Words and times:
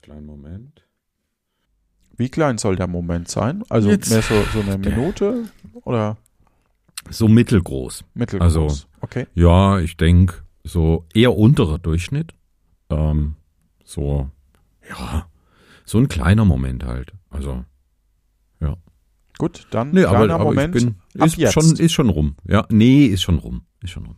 kleinen 0.00 0.26
Moment. 0.26 0.86
Wie 2.16 2.28
klein 2.28 2.58
soll 2.58 2.76
der 2.76 2.86
Moment 2.86 3.28
sein? 3.28 3.62
Also 3.68 3.90
Jetzt. 3.90 4.10
mehr 4.10 4.22
so, 4.22 4.34
so 4.52 4.60
eine 4.60 4.78
Minute 4.78 5.44
oder 5.84 6.16
So 7.10 7.28
mittelgroß. 7.28 8.04
mittelgroß? 8.14 8.44
Also- 8.44 8.86
okay. 9.00 9.26
Ja, 9.34 9.78
ich 9.78 9.96
denke, 9.96 10.42
so 10.64 11.06
eher 11.14 11.36
unterer 11.36 11.78
Durchschnitt. 11.78 12.34
Ähm, 12.90 13.36
so, 13.84 14.30
ja, 14.88 15.26
so 15.84 15.98
ein 15.98 16.08
kleiner 16.08 16.44
Moment 16.44 16.84
halt. 16.84 17.12
Also, 17.30 17.64
Gut, 19.38 19.66
dann 19.70 19.90
nee, 19.90 20.04
aber, 20.04 20.18
kleiner 20.18 20.34
aber 20.34 20.44
Moment. 20.44 20.76
ich 20.76 20.84
bin, 20.84 20.94
ab 21.18 21.26
ist 21.26 21.36
jetzt. 21.36 21.52
schon, 21.54 21.74
ist 21.76 21.92
schon 21.92 22.10
rum. 22.10 22.36
Ja, 22.46 22.64
nee, 22.70 23.06
ist 23.06 23.22
schon 23.22 23.38
rum. 23.38 23.62
Ist 23.82 23.90
schon 23.90 24.06
rum. 24.06 24.16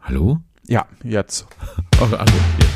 Hallo? 0.00 0.40
ja, 0.66 0.86
jetzt. 1.02 1.46
Ach, 2.00 2.12
also, 2.12 2.34
jetzt. 2.60 2.73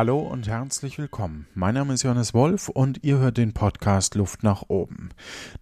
Hallo 0.00 0.20
und 0.20 0.48
herzlich 0.48 0.96
willkommen. 0.96 1.46
Mein 1.54 1.74
Name 1.74 1.92
ist 1.92 2.04
Johannes 2.04 2.32
Wolf 2.32 2.70
und 2.70 3.04
ihr 3.04 3.18
hört 3.18 3.36
den 3.36 3.52
Podcast 3.52 4.14
Luft 4.14 4.42
nach 4.42 4.62
oben. 4.68 5.10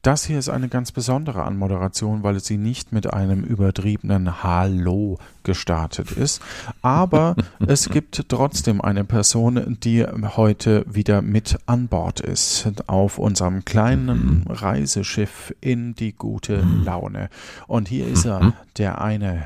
Das 0.03 0.25
hier 0.27 0.39
ist 0.39 0.49
eine 0.49 0.69
ganz 0.69 0.93
besondere 0.93 1.43
Anmoderation, 1.43 2.23
weil 2.23 2.39
sie 2.39 2.57
nicht 2.57 2.93
mit 2.93 3.13
einem 3.13 3.43
übertriebenen 3.43 4.45
Hallo 4.45 5.19
gestartet 5.43 6.13
ist. 6.13 6.41
Aber 6.83 7.35
es 7.67 7.89
gibt 7.89 8.29
trotzdem 8.29 8.81
eine 8.81 9.03
Person, 9.03 9.77
die 9.83 10.07
heute 10.07 10.85
wieder 10.87 11.21
mit 11.21 11.59
an 11.67 11.89
Bord 11.89 12.21
ist 12.21 12.69
auf 12.87 13.19
unserem 13.19 13.65
kleinen 13.65 14.45
Reiseschiff 14.49 15.53
in 15.61 15.97
die 15.97 16.13
gute 16.13 16.65
Laune. 16.85 17.29
Und 17.67 17.89
hier 17.89 18.07
ist 18.07 18.25
er, 18.25 18.53
der 18.77 19.01
eine, 19.01 19.45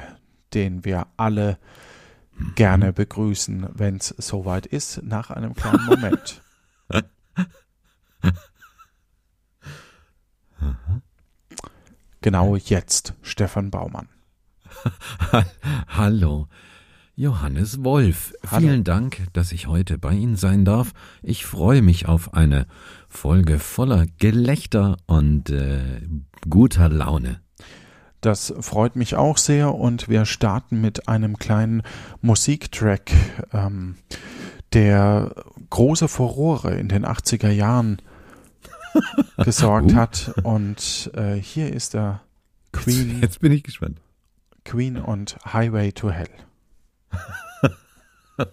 den 0.53 0.85
wir 0.85 1.07
alle 1.17 1.57
gerne 2.55 2.93
begrüßen, 2.93 3.69
wenn 3.75 3.97
es 3.97 4.09
soweit 4.19 4.67
ist, 4.67 5.03
nach 5.03 5.31
einem 5.31 5.55
kleinen 5.55 5.87
Moment. 5.87 6.43
genau 12.21 12.57
jetzt, 12.57 13.15
Stefan 13.23 13.71
Baumann. 13.71 14.09
Hallo, 15.89 16.49
Johannes 17.15 17.85
Wolf. 17.85 18.33
Hallo. 18.51 18.61
Vielen 18.61 18.85
Dank, 18.85 19.27
dass 19.33 19.53
ich 19.53 19.67
heute 19.67 19.99
bei 19.99 20.15
Ihnen 20.15 20.37
sein 20.37 20.65
darf. 20.65 20.93
Ich 21.23 21.45
freue 21.45 21.83
mich 21.83 22.07
auf 22.07 22.33
eine 22.35 22.67
Folge 23.09 23.59
voller 23.59 24.07
Gelächter 24.19 24.97
und 25.07 25.51
äh, 25.51 26.01
guter 26.49 26.89
Laune. 26.89 27.41
Das 28.23 28.55
freut 28.61 28.95
mich 28.95 29.17
auch 29.17 29.37
sehr 29.37 29.75
und 29.75 30.09
wir 30.09 30.27
starten 30.27 30.81
mit 30.81 31.09
einem 31.09 31.39
kleinen 31.39 31.83
Musiktrack, 32.21 33.11
ähm, 33.53 33.97
der 34.73 35.35
große 35.71 36.07
Furore 36.07 36.77
in 36.77 36.89
den 36.89 37.05
80er 37.05 37.51
Jahren 37.51 38.01
gesorgt 39.39 39.93
Uh. 39.93 39.97
hat. 39.97 40.35
Und 40.45 41.11
äh, 41.15 41.35
hier 41.35 41.73
ist 41.73 41.95
der 41.95 42.21
Queen, 42.71 43.21
Jetzt 43.21 43.41
bin 43.41 43.51
ich 43.51 43.65
gespannt. 43.65 44.01
Queen 44.65 44.99
und 44.99 45.37
Highway 45.53 45.91
to 45.91 46.11
Hell. 46.13 46.29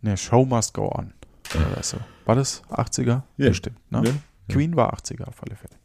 ne, 0.00 0.16
Show 0.16 0.46
must 0.46 0.72
go 0.72 0.90
on. 0.90 1.12
Oder 1.54 1.82
so. 1.82 1.98
War 2.24 2.34
das 2.34 2.64
80er? 2.64 3.22
Ja. 3.36 3.48
Bestimmt, 3.50 3.78
ne? 3.92 4.02
Ja. 4.06 4.12
Queen 4.48 4.74
war 4.74 4.94
80er 4.94 5.24
auf 5.24 5.42
alle 5.42 5.54
Fälle. 5.54 5.77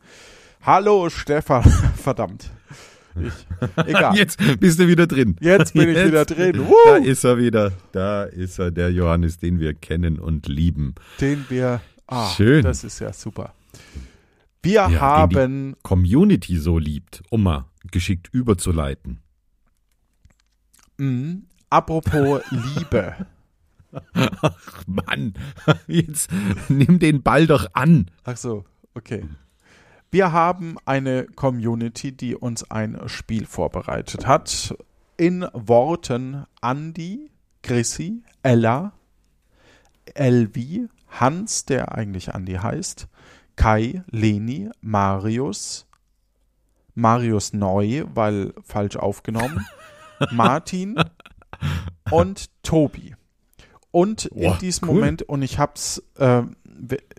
Hallo 0.65 1.09
Stefan, 1.09 1.63
verdammt. 1.95 2.49
Ich, 3.19 3.33
egal. 3.85 4.15
Jetzt 4.15 4.39
bist 4.59 4.79
du 4.79 4.87
wieder 4.87 5.05
drin. 5.05 5.35
Jetzt 5.39 5.73
bin 5.73 5.89
ich 5.89 5.95
Jetzt. 5.95 6.07
wieder 6.07 6.25
drin. 6.25 6.53
Da 6.53 6.67
Woo! 6.67 7.03
ist 7.03 7.23
er 7.23 7.37
wieder. 7.37 7.71
Da 7.91 8.23
ist 8.23 8.57
er, 8.59 8.71
der 8.71 8.91
Johannes, 8.91 9.37
den 9.37 9.59
wir 9.59 9.73
kennen 9.75 10.17
und 10.19 10.47
lieben. 10.47 10.95
Den 11.21 11.45
wir. 11.49 11.81
Ah, 12.07 12.29
Schön. 12.31 12.63
Das 12.63 12.83
ist 12.83 12.99
ja 12.99 13.13
super. 13.13 13.53
Wir 14.63 14.73
Ja, 14.89 14.99
haben. 14.99 15.75
Community 15.83 16.57
so 16.57 16.79
liebt, 16.79 17.21
um 17.29 17.43
mal 17.43 17.65
geschickt 17.91 18.29
überzuleiten. 18.31 19.19
Mh, 20.97 21.41
apropos 21.69 22.41
Liebe. 22.49 23.27
Ach 24.13 24.83
Mann, 24.87 25.33
jetzt 25.87 26.31
nimm 26.67 26.97
den 26.97 27.21
Ball 27.21 27.45
doch 27.45 27.67
an. 27.73 28.09
Ach 28.23 28.37
so, 28.37 28.63
okay. 28.95 29.23
Wir 30.13 30.31
haben 30.31 30.77
eine 30.85 31.25
Community, 31.25 32.11
die 32.11 32.35
uns 32.35 32.69
ein 32.69 33.01
Spiel 33.07 33.47
vorbereitet 33.47 34.27
hat. 34.27 34.77
In 35.17 35.43
Worten 35.53 36.45
Andi, 36.61 37.31
Chrissy, 37.63 38.21
Ella, 38.43 38.93
Elvi, 40.13 40.87
Hans, 41.09 41.65
der 41.65 41.95
eigentlich 41.95 42.31
Andi 42.31 42.53
heißt, 42.53 43.07
Kai, 43.55 44.03
Leni, 44.11 44.69
Marius, 44.81 45.87
Marius 46.93 47.53
Neu, 47.53 48.03
weil 48.13 48.53
falsch 48.63 48.97
aufgenommen, 48.97 49.65
Martin 50.31 51.03
und 52.11 52.51
Tobi. 52.61 53.15
Und 53.89 54.25
in 54.25 54.43
Boah, 54.43 54.57
diesem 54.59 54.89
cool. 54.89 54.95
Moment, 54.95 55.23
und 55.23 55.41
ich 55.41 55.57
hab's, 55.57 56.03
äh, 56.19 56.43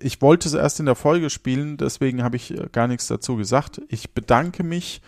ich 0.01 0.21
wollte 0.23 0.49
es 0.49 0.55
erst 0.55 0.81
in 0.81 0.87
der 0.87 0.95
Folge 0.95 1.31
spielen, 1.31 1.77
deswegen 1.77 2.23
habe 2.23 2.37
ich 2.37 2.51
äh, 2.53 2.69
gar 2.73 2.87
nichts 2.89 3.07
dazu 3.07 3.37
gesagt. 3.37 3.81
Ich 3.89 4.13
bedanke 4.13 4.63
mich 4.63 5.01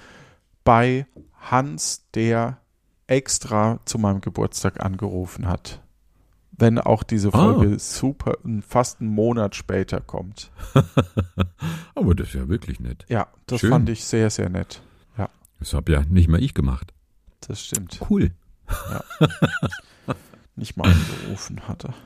bei 0.64 1.06
Hans, 1.40 2.04
der 2.14 2.58
extra 3.06 3.78
zu 3.84 3.98
meinem 3.98 4.20
Geburtstag 4.20 4.84
angerufen 4.84 5.46
hat. 5.48 5.80
Wenn 6.58 6.78
auch 6.78 7.02
diese 7.02 7.28
Ah. 7.28 7.52
Folge 7.52 7.78
super, 7.78 8.38
fast 8.66 9.00
einen 9.00 9.10
Monat 9.10 9.54
später 9.54 10.00
kommt. 10.00 10.50
Aber 11.94 12.14
das 12.14 12.28
ist 12.28 12.34
ja 12.34 12.48
wirklich 12.48 12.80
nett. 12.80 13.04
Ja, 13.08 13.28
das 13.46 13.60
Schön. 13.60 13.70
fand 13.70 13.88
ich 13.90 14.04
sehr, 14.04 14.30
sehr 14.30 14.48
nett. 14.48 14.82
Das 15.58 15.72
habe 15.72 15.92
ja 15.92 16.02
nicht 16.10 16.28
mal 16.28 16.42
ich 16.42 16.52
gemacht. 16.52 16.92
Das 17.40 17.64
stimmt. 17.64 17.98
Cool. 18.10 18.32
Nicht 20.56 20.76
mal 20.76 20.90
angerufen 20.90 21.66
hatte. 21.68 21.94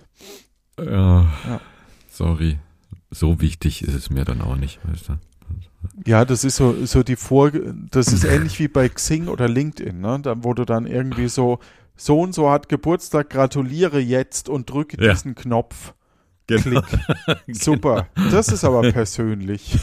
Ja, 0.79 1.23
Ja. 1.47 1.61
Sorry. 2.11 2.59
So 3.11 3.41
wichtig 3.41 3.83
ist 3.83 3.95
es 3.95 4.11
mir 4.11 4.25
dann 4.25 4.41
auch 4.41 4.57
nicht, 4.57 4.79
weißt 4.87 5.09
du? 5.09 5.13
Ja, 6.07 6.25
das 6.25 6.45
ist 6.45 6.57
so, 6.57 6.85
so 6.85 7.03
die 7.03 7.17
Vor, 7.17 7.51
das 7.91 8.13
ist 8.13 8.25
ähnlich 8.25 8.59
wie 8.61 8.69
bei 8.69 8.89
Xing 8.89 9.29
oder 9.29 9.49
LinkedIn, 9.49 9.99
ne? 10.01 10.19
Da, 10.23 10.45
wo 10.45 10.53
du 10.55 10.65
dann 10.65 10.87
irgendwie 10.87 11.29
so, 11.29 11.59
so 11.97 12.21
und 12.21 12.35
so 12.35 12.51
hat 12.51 12.69
Geburtstag, 12.69 13.31
gratuliere 13.31 13.99
jetzt 13.99 14.49
und 14.49 14.69
drücke 14.71 15.03
Ja. 15.03 15.13
diesen 15.13 15.35
Knopf. 15.35 15.95
Genau. 16.47 16.83
Klick. 16.83 16.85
Super. 17.57 18.09
Das 18.31 18.49
ist 18.49 18.65
aber 18.65 18.83
persönlich. 18.93 19.79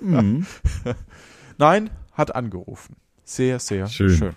Mhm. 0.00 0.44
Nein, 1.58 1.90
hat 2.12 2.34
angerufen. 2.34 2.96
Sehr, 3.24 3.58
sehr 3.58 3.86
Schön. 3.86 4.10
schön. 4.10 4.32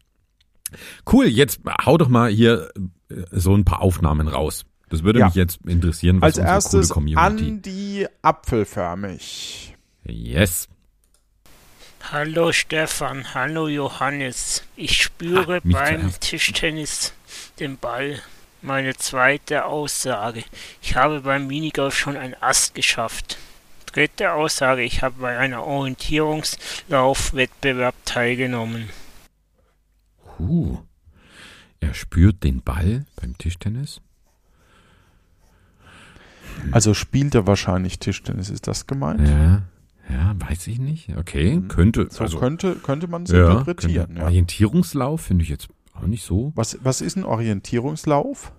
Cool, 1.11 1.25
jetzt 1.25 1.59
hau 1.85 1.97
doch 1.97 2.07
mal 2.07 2.29
hier 2.31 2.69
äh, 3.09 3.23
so 3.31 3.53
ein 3.53 3.65
paar 3.65 3.81
Aufnahmen 3.81 4.29
raus. 4.29 4.63
Das 4.89 5.03
würde 5.03 5.19
Ja. 5.19 5.25
mich 5.25 5.35
jetzt 5.35 5.59
interessieren, 5.65 6.21
was 6.21 6.27
Als 6.27 6.37
unsere 6.37 6.53
erstes 6.55 6.89
coole 6.89 7.13
Community. 7.15 7.45
Andi 7.49 8.07
Apfelförmig. 8.21 9.75
Yes. 10.05 10.69
Hallo 12.11 12.51
Stefan, 12.53 13.33
hallo 13.33 13.67
Johannes. 13.67 14.63
Ich 14.77 15.01
spüre 15.03 15.57
Ah, 15.57 15.61
beim. 15.65 16.11
Tischtennis 16.21 17.13
den 17.59 17.77
Ball. 17.77 18.19
Meine 18.61 18.95
zweite 18.95 19.65
Aussage. 19.65 20.43
Ich 20.81 20.95
habe 20.95 21.21
beim 21.21 21.47
Minigolf 21.47 21.97
schon 21.97 22.15
ein 22.17 22.35
Ast 22.41 22.75
geschafft. 22.75 23.37
Dritte 23.87 24.33
Aussage. 24.33 24.83
Ich 24.83 25.01
habe 25.01 25.15
bei 25.19 25.37
einer 25.37 25.65
Orientierungslaufwettbewerb 25.65 27.95
teilgenommen. 28.05 28.89
Uh. 30.39 30.77
Er 31.79 31.93
spürt 31.95 32.43
den 32.43 32.61
Ball 32.61 33.05
beim 33.15 33.35
Tischtennis. 33.37 34.01
Also 36.71 36.93
spielt 36.93 37.33
er 37.33 37.47
wahrscheinlich 37.47 37.97
Tischtennis, 37.99 38.49
ist 38.49 38.67
das 38.67 38.85
gemeint? 38.85 39.27
Ja. 39.27 39.63
Ja, 40.09 40.35
weiß 40.37 40.67
ich 40.67 40.77
nicht. 40.79 41.09
Okay, 41.17 41.61
könnte. 41.69 42.03
Mhm. 42.05 42.09
So 42.11 42.23
also, 42.23 42.39
könnte, 42.39 42.75
könnte 42.75 43.07
man 43.07 43.23
es 43.23 43.31
ja, 43.31 43.49
interpretieren. 43.51 44.05
könnte- 44.07 44.21
Ja. 44.21 44.25
Orientierungslauf 44.27 45.21
finde 45.21 45.43
ich 45.43 45.49
jetzt 45.49 45.69
nicht 46.07 46.23
so. 46.25 46.51
Was, 46.55 46.77
was 46.83 47.01
ist 47.01 47.17
ein 47.17 47.23
Orientierungslauf? 47.25 48.51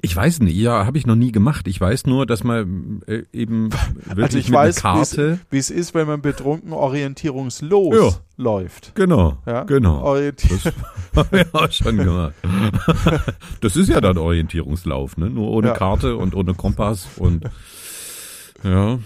Ich 0.00 0.14
weiß 0.14 0.38
nicht, 0.40 0.54
ja, 0.56 0.86
habe 0.86 0.96
ich 0.96 1.06
noch 1.06 1.16
nie 1.16 1.32
gemacht. 1.32 1.66
Ich 1.66 1.80
weiß 1.80 2.06
nur, 2.06 2.24
dass 2.24 2.44
man 2.44 3.02
äh, 3.08 3.24
eben 3.32 3.70
wirklich 4.04 4.22
Also 4.24 4.38
ich 4.38 4.48
mit 4.48 4.54
weiß, 4.58 4.76
Karte. 4.82 5.40
wie 5.50 5.58
es 5.58 5.70
ist, 5.70 5.92
wenn 5.92 6.06
man 6.06 6.22
betrunken 6.22 6.72
orientierungslos 6.72 7.94
Ja. 8.14 8.20
läuft. 8.36 8.94
Genau, 8.94 9.38
Ja? 9.44 9.64
genau. 9.64 10.00
Orientier 10.02 10.56
Das 10.62 10.72
haben 11.16 11.28
wir 11.32 11.46
auch 11.52 11.72
schon 11.72 11.96
gemacht. 11.96 12.34
Das 13.60 13.74
ist 13.74 13.88
ja 13.88 14.00
dann 14.00 14.18
Orientierungslauf, 14.18 15.16
ne? 15.16 15.30
Nur 15.30 15.50
ohne 15.50 15.68
Ja. 15.68 15.74
Karte 15.74 16.16
und 16.16 16.36
ohne 16.36 16.54
Kompass 16.54 17.08
und 17.16 17.44
ja. 18.62 19.00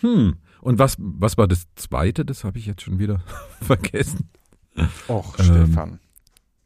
Hm. 0.00 0.36
Und 0.62 0.78
was, 0.78 0.96
was 0.98 1.36
war 1.36 1.48
das 1.48 1.64
zweite? 1.76 2.24
Das 2.24 2.44
habe 2.44 2.58
ich 2.58 2.64
jetzt 2.66 2.82
schon 2.82 2.98
wieder 2.98 3.20
vergessen. 3.60 4.30
Och, 5.08 5.38
Ähm, 5.38 5.44
Stefan. 5.44 5.98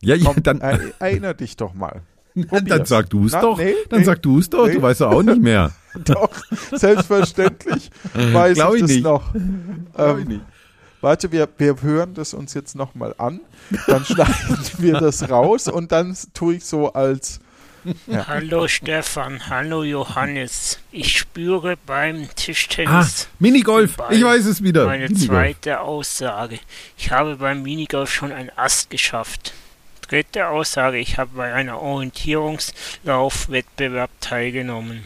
Ja, 0.03 0.15
ja 0.15 0.25
Komm, 0.33 0.43
dann, 0.43 0.61
er, 0.61 0.79
erinner 1.01 1.35
dich 1.35 1.57
doch 1.57 1.75
mal. 1.75 2.03
dann 2.35 2.47
probier's. 2.49 2.89
sag 2.89 3.09
du 3.11 3.25
es 3.27 3.33
doch. 3.33 3.57
nee, 3.59 3.75
dann 3.89 4.01
nee, 4.01 4.05
sag 4.05 4.23
du 4.23 4.39
es 4.39 4.51
doch. 4.51 4.67
nee. 4.67 4.75
Du 4.75 4.83
weißt 4.83 5.01
ja 5.01 5.09
auch 5.09 5.23
nicht 5.23 5.41
mehr. 5.41 5.73
Doch, 6.05 6.29
selbstverständlich 6.73 7.91
weiß 8.15 8.55
Glaub 8.57 8.75
ich 8.75 8.77
ich 8.77 8.81
das 8.83 8.91
nicht. 8.91 9.03
noch. 9.05 9.33
Glaub 9.95 10.19
ich 10.19 10.23
Ähm, 10.25 10.29
nicht. 10.29 10.41
warte, 11.01 11.33
wir, 11.33 11.49
wir 11.57 11.81
hören 11.83 12.13
das 12.15 12.35
uns 12.35 12.53
jetzt 12.55 12.75
nochmal 12.77 13.15
an. 13.17 13.41
Dann 13.87 14.05
schneiden 14.05 14.59
wir 14.79 15.01
das 15.01 15.31
raus 15.31 15.69
und 15.69 15.93
dann 15.93 16.15
tue 16.35 16.57
ich 16.57 16.65
so 16.67 16.93
als 16.93 17.41
Ja. 18.07 18.27
Hallo 18.27 18.69
Stefan, 18.69 19.49
hallo 19.49 19.85
Johannes. 19.85 20.79
Ich 20.93 21.17
spüre 21.17 21.77
beim 21.87 22.25
Ah, 22.25 22.33
Tischtennis 22.35 23.29
Minigolf. 23.39 23.97
Ball. 23.97 24.13
Ich 24.15 24.23
weiß 24.23 24.45
es 24.45 24.63
wieder. 24.63 24.85
meine 24.87 25.05
Minigolf. 25.09 25.27
zweite 25.29 25.81
Aussage. 25.81 26.59
Ich 26.99 27.11
habe 27.11 27.37
beim 27.37 27.63
Minigolf 27.63 28.13
schon 28.13 28.33
ein 28.33 28.51
Ast 28.57 28.91
geschafft. 28.91 29.55
Dritte 30.09 30.49
Aussage. 30.49 30.99
Ich 30.99 31.19
habe 31.19 31.31
bei 31.37 31.53
einer 31.53 31.81
Orientierungslaufwettbewerb 31.81 34.11
teilgenommen. 34.21 35.05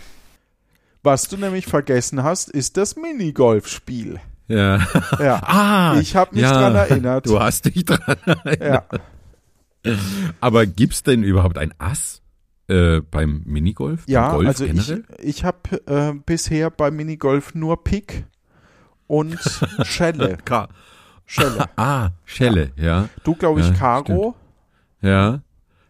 was 1.03 1.29
du 1.29 1.37
nämlich 1.39 1.67
vergessen 1.67 2.23
hast, 2.23 2.51
ist 2.51 2.77
das 2.77 2.97
Minigolfspiel. 2.97 4.21
Ja. 4.49 4.87
Ja. 5.19 5.41
Ah, 5.45 5.97
Ich 6.01 6.15
hab 6.17 6.33
mich 6.33 6.43
ja, 6.43 6.53
dran 6.53 6.75
erinnert. 6.75 7.27
Du 7.27 7.41
hast 7.41 7.65
dich 7.65 7.85
dran 7.85 8.17
erinnert. 8.27 8.85
Ja, 9.83 9.83
Aber 10.41 10.67
gibt's 10.67 11.03
denn 11.03 11.23
überhaupt 11.23 11.57
ein 11.57 11.73
Ass 11.79 12.21
äh, 12.69 13.01
beim 13.01 13.43
Minigolf? 13.47 14.03
ja 14.07 14.27
beim 14.29 14.37
Golf 14.37 14.49
also 14.49 14.65
ich, 14.67 14.73
generell? 14.73 15.05
ich 15.19 15.45
habe 15.45 15.59
äh, 15.87 16.13
bisher 16.27 16.69
beim 16.71 16.97
Minigolf 16.97 17.55
nur 17.55 17.83
Pick 17.83 18.25
und 19.07 19.39
Schelle. 19.85 20.37
Ka 20.45 20.69
Schelle. 21.25 21.65
ah, 21.77 22.11
Schelle, 22.27 22.73
ja. 22.77 23.09
Du, 23.25 23.35
glaube 23.37 23.61
ich, 23.61 23.69
Ja, 23.69 23.73
Karo. 23.75 24.35
Ja. 25.03 25.41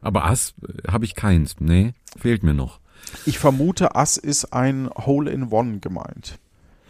Aber 0.02 0.24
Ass 0.24 0.54
habe 0.88 1.04
ich 1.04 1.14
keins. 1.14 1.56
Nee, 1.60 1.92
fehlt 2.18 2.42
mir 2.42 2.54
noch. 2.54 2.80
Ich 3.26 3.38
vermute, 3.38 3.94
Ass 3.96 4.16
ist 4.16 4.52
ein 4.52 4.88
Hole-in-One 4.96 5.78
gemeint. 5.80 6.38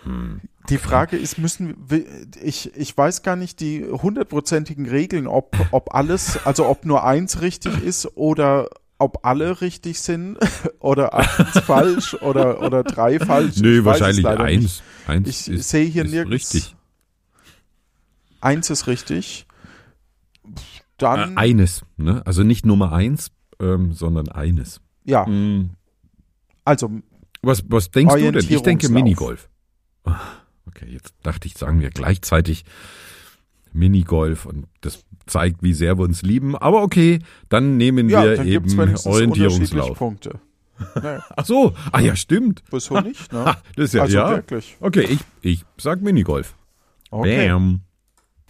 Hm. 0.05 0.41
Die 0.69 0.79
Frage 0.79 1.17
ist, 1.17 1.39
müssen 1.39 1.75
wir, 1.89 2.05
ich, 2.43 2.75
ich 2.77 2.97
weiß 2.97 3.23
gar 3.23 3.35
nicht 3.37 3.61
die 3.61 3.85
hundertprozentigen 3.85 4.87
Regeln, 4.89 5.27
ob, 5.27 5.57
ob 5.73 5.95
alles, 5.95 6.39
also 6.47 6.67
ob 6.69 6.85
nur 6.85 7.05
eins 7.05 7.41
richtig 7.41 7.83
ist 7.83 8.17
oder 8.17 8.69
ob 8.99 9.25
alle 9.25 9.61
richtig 9.61 10.01
sind 10.01 10.39
oder 10.79 11.15
eins 11.15 11.59
falsch 11.65 12.15
oder, 12.15 12.61
oder 12.63 12.85
drei 12.85 13.19
falsch. 13.19 13.57
Nee, 13.57 13.79
Ich 13.79 13.85
wahrscheinlich 13.85 14.27
eins. 14.27 14.63
nicht. 14.63 14.83
Eins 15.07 15.29
Ich 15.29 15.49
ist, 15.49 15.69
sehe 15.71 15.87
hier 15.87 16.05
ist 16.05 16.11
nirgends. 16.13 16.35
richtig. 16.55 16.77
Eins 18.41 18.71
ist 18.71 18.87
richtig. 18.87 19.47
Dann, 21.01 21.33
Äh, 21.37 21.41
eines, 21.41 21.83
ne? 21.97 22.23
Also 22.27 22.43
nicht 22.45 22.65
Nummer 22.67 22.93
eins, 22.93 23.31
ähm, 23.61 23.93
sondern 23.93 24.29
eines. 24.29 24.81
ja, 25.05 25.27
Hm. 25.27 25.71
also 26.65 26.91
Was, 27.43 27.65
was 27.69 27.91
denkst 27.91 28.15
du 28.15 28.33
denn? 28.33 28.47
Ich 28.49 28.63
denke. 28.63 28.89
Minigolf. 28.91 29.49
Ah, 30.05 30.17
Okay, 30.67 30.87
jetzt 30.89 31.15
dachte 31.23 31.49
ich, 31.49 31.55
sagen 31.59 31.81
wir 31.81 31.91
gleichzeitig 31.91 32.65
Minigolf 33.73 34.47
und 34.47 34.67
das 34.81 35.05
zeigt, 35.27 35.63
wie 35.63 35.73
sehr 35.75 35.99
wir 35.99 36.05
uns 36.05 36.23
lieben. 36.23 36.57
Aber 36.57 36.83
okay, 36.83 37.21
dann 37.49 37.77
nehmen 37.77 38.09
ja, 38.09 38.23
wir 38.25 38.37
dann 38.37 38.47
eben 38.47 38.79
Orientierungslauf. 39.05 39.97
Punkte. 39.99 40.39
Naja, 40.95 41.23
Ach 41.37 41.45
so, 41.45 41.75
ah 41.93 42.01
ja, 42.01 42.17
stimmt. 42.17 42.63
wieso 42.71 42.99
nicht, 43.01 43.31
ne? 43.35 43.55
Das 43.77 43.85
ist 43.87 43.93
ja, 43.95 44.03
Also 44.03 44.17
ja. 44.17 44.31
wirklich. 44.31 44.79
Okay, 44.81 45.03
ich, 45.11 45.21
ich 45.43 45.65
sag 45.77 46.01
Minigolf. 46.01 46.55
Okay. 47.11 47.49
Bam. 47.49 47.81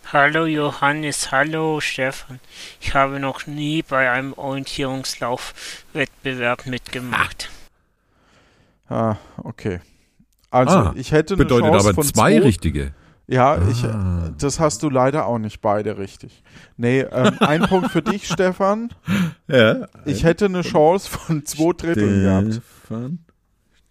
Hallo 0.06 0.46
Johannes, 0.46 1.30
hallo 1.30 1.78
Stefan. 1.80 2.40
Ich 2.80 2.94
habe 2.94 3.20
noch 3.20 3.46
nie 3.46 3.82
bei 3.82 4.10
einem 4.10 4.32
Orientierungslaufwettbewerb 4.32 6.66
mitgemacht. 6.66 7.50
Ah, 8.88 9.16
okay. 9.36 9.80
Also, 10.50 10.76
Ah, 10.76 10.92
ich 10.96 11.12
hätte 11.12 11.34
eine 11.34 11.44
Bedeutet 11.44 11.68
Chance 11.70 11.86
aber 11.88 11.94
von 11.94 12.02
zwei 12.04 12.12
zwei. 12.38 12.40
richtige. 12.40 12.92
Ja, 13.28 13.58
ich, 13.70 13.84
Ah. 13.84 14.32
das 14.36 14.58
hast 14.58 14.82
du 14.82 14.90
leider 14.90 15.26
auch 15.26 15.38
nicht 15.38 15.60
beide 15.60 15.96
richtig. 15.98 16.42
Nee, 16.76 17.02
ähm, 17.02 17.36
ein 17.38 17.62
Punkt 17.62 17.92
für 17.92 18.02
dich, 18.02 18.26
Stefan. 18.32 18.88
Ja. 19.46 19.86
Ich 20.04 20.24
hätte 20.24 20.46
eine 20.46 20.62
Chance 20.62 21.08
von 21.08 21.46
zwei 21.46 21.72
Dritteln 21.74 22.24
gehabt. 22.24 22.60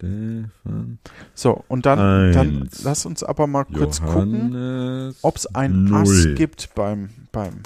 Stefan. 0.00 0.98
So, 1.34 1.64
und 1.68 1.86
dann, 1.86 2.32
dann 2.32 2.70
lass 2.82 3.04
uns 3.06 3.22
aber 3.22 3.46
mal 3.46 3.64
kurz 3.64 4.00
gucken, 4.00 4.52
Johannes. 4.52 5.18
ob 5.22 5.36
es 5.36 5.46
ein 5.54 5.84
Null. 5.84 6.02
Ass 6.02 6.26
gibt 6.36 6.74
beim, 6.74 7.10
beim 7.32 7.62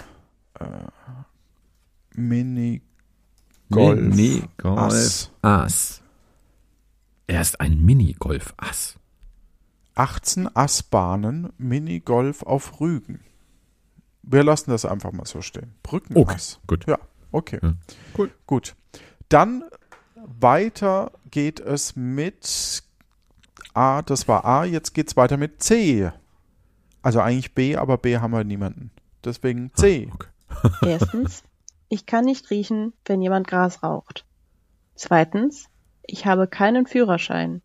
äh, 0.58 0.64
Mini 2.14 2.82
Golf. 3.70 4.00
Minigolf. 4.00 4.78
Ass. 4.78 5.30
Ass. 5.42 6.02
Er 7.26 7.40
ist 7.40 7.60
ein 7.60 7.82
Minigolf-Ass. 7.84 8.96
18 9.94 10.54
Assbahnen 10.54 11.52
Minigolf 11.56 12.42
auf 12.42 12.80
Rügen. 12.80 13.20
Wir 14.22 14.42
lassen 14.42 14.70
das 14.70 14.84
einfach 14.84 15.12
mal 15.12 15.26
so 15.26 15.40
stehen. 15.40 15.74
Brückenass. 15.82 16.60
Gut. 16.66 16.86
Ja, 16.86 16.98
okay. 17.30 17.58
Ja. 17.62 17.74
Cool. 18.16 18.30
Gut. 18.46 18.74
Dann 19.28 19.64
weiter 20.26 21.12
geht 21.30 21.60
es 21.60 21.96
mit 21.96 22.82
A, 23.74 24.02
das 24.02 24.28
war 24.28 24.44
A, 24.44 24.64
jetzt 24.64 24.94
geht 24.94 25.08
es 25.08 25.16
weiter 25.16 25.36
mit 25.36 25.62
C. 25.62 26.10
Also 27.02 27.20
eigentlich 27.20 27.54
B, 27.54 27.76
aber 27.76 27.98
B 27.98 28.18
haben 28.18 28.32
wir 28.32 28.44
niemanden. 28.44 28.90
Deswegen 29.24 29.72
C. 29.74 30.10
Okay. 30.12 30.28
Erstens, 30.82 31.42
ich 31.88 32.06
kann 32.06 32.24
nicht 32.24 32.50
riechen, 32.50 32.92
wenn 33.04 33.20
jemand 33.20 33.48
Gras 33.48 33.82
raucht. 33.82 34.24
Zweitens, 34.94 35.66
ich 36.06 36.26
habe 36.26 36.46
keinen 36.46 36.86
Führerschein. 36.86 37.62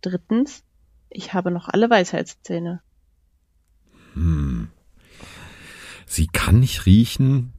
Drittens, 0.00 0.64
ich 1.10 1.34
habe 1.34 1.50
noch 1.50 1.68
alle 1.68 1.90
Weisheitszähne. 1.90 2.82
Hm. 4.14 4.68
Sie 6.06 6.26
kann 6.26 6.60
nicht 6.60 6.86
riechen, 6.86 7.52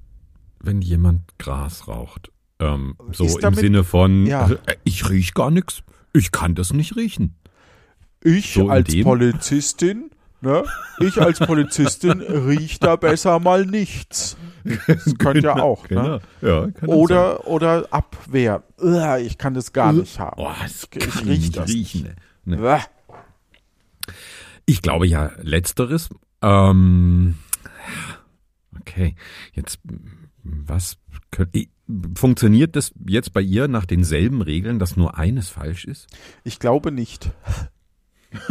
wenn 0.59 0.81
jemand 0.81 1.37
Gras 1.37 1.87
raucht. 1.87 2.31
Ähm, 2.59 2.95
so 3.11 3.25
Ist 3.25 3.35
im 3.35 3.41
damit- 3.41 3.59
Sinne 3.59 3.83
von, 3.83 4.25
Ja. 4.25 4.41
also, 4.43 4.55
äh, 4.65 4.75
ich 4.83 5.09
riech 5.09 5.33
gar 5.33 5.51
nichts. 5.51 5.83
Ich 6.13 6.31
kann 6.31 6.55
das 6.55 6.71
nicht 6.73 6.95
riechen. 6.95 7.35
Ich 8.23 8.53
So 8.53 8.69
als 8.69 8.95
Polizistin, 9.03 10.09
ne? 10.41 10.63
Ich 10.99 11.21
als 11.21 11.39
Polizistin 11.39 12.21
riech 12.21 12.79
da 12.79 12.95
besser 12.95 13.39
mal 13.39 13.65
nichts. 13.65 14.37
Das 14.87 15.13
könnte 15.19 15.41
ja 15.41 15.55
auch, 15.57 15.87
Genau. 15.87 16.01
ne? 16.03 16.21
Ja, 16.41 16.61
kann 16.71 16.89
auch 16.89 17.07
sein. 17.07 17.17
Oder, 17.17 17.47
oder 17.47 17.87
Abwehr. 17.91 18.63
Ich 19.21 19.37
kann 19.37 19.53
das 19.53 19.73
gar 19.73 19.93
nicht 19.93 20.17
haben. 20.17 20.41
Oh, 20.41 20.49
das 20.63 20.87
Ich 20.95 20.99
kann 20.99 21.27
riech 21.27 21.39
nicht 21.39 21.57
das 21.57 21.69
riechen. 21.69 22.15
Ne. 22.45 22.59
Uah. 22.59 22.81
Ich 24.65 24.81
glaube 24.81 25.05
ja 25.07 25.31
letzteres. 25.41 26.09
Ähm, 26.41 27.35
okay, 28.79 29.15
jetzt 29.53 29.79
was 30.45 30.97
funktioniert 32.15 32.75
das 32.75 32.91
jetzt 33.07 33.33
bei 33.33 33.41
ihr 33.41 33.67
nach 33.67 33.85
denselben 33.85 34.41
Regeln, 34.41 34.79
dass 34.79 34.95
nur 34.95 35.17
eines 35.17 35.49
falsch 35.49 35.85
ist? 35.85 36.07
Ich 36.43 36.59
glaube 36.59 36.91
nicht. 36.91 37.31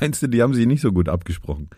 Meinst 0.00 0.22
du, 0.22 0.26
die 0.28 0.42
haben 0.42 0.54
sich 0.54 0.66
nicht 0.66 0.80
so 0.80 0.92
gut 0.92 1.08
abgesprochen? 1.08 1.68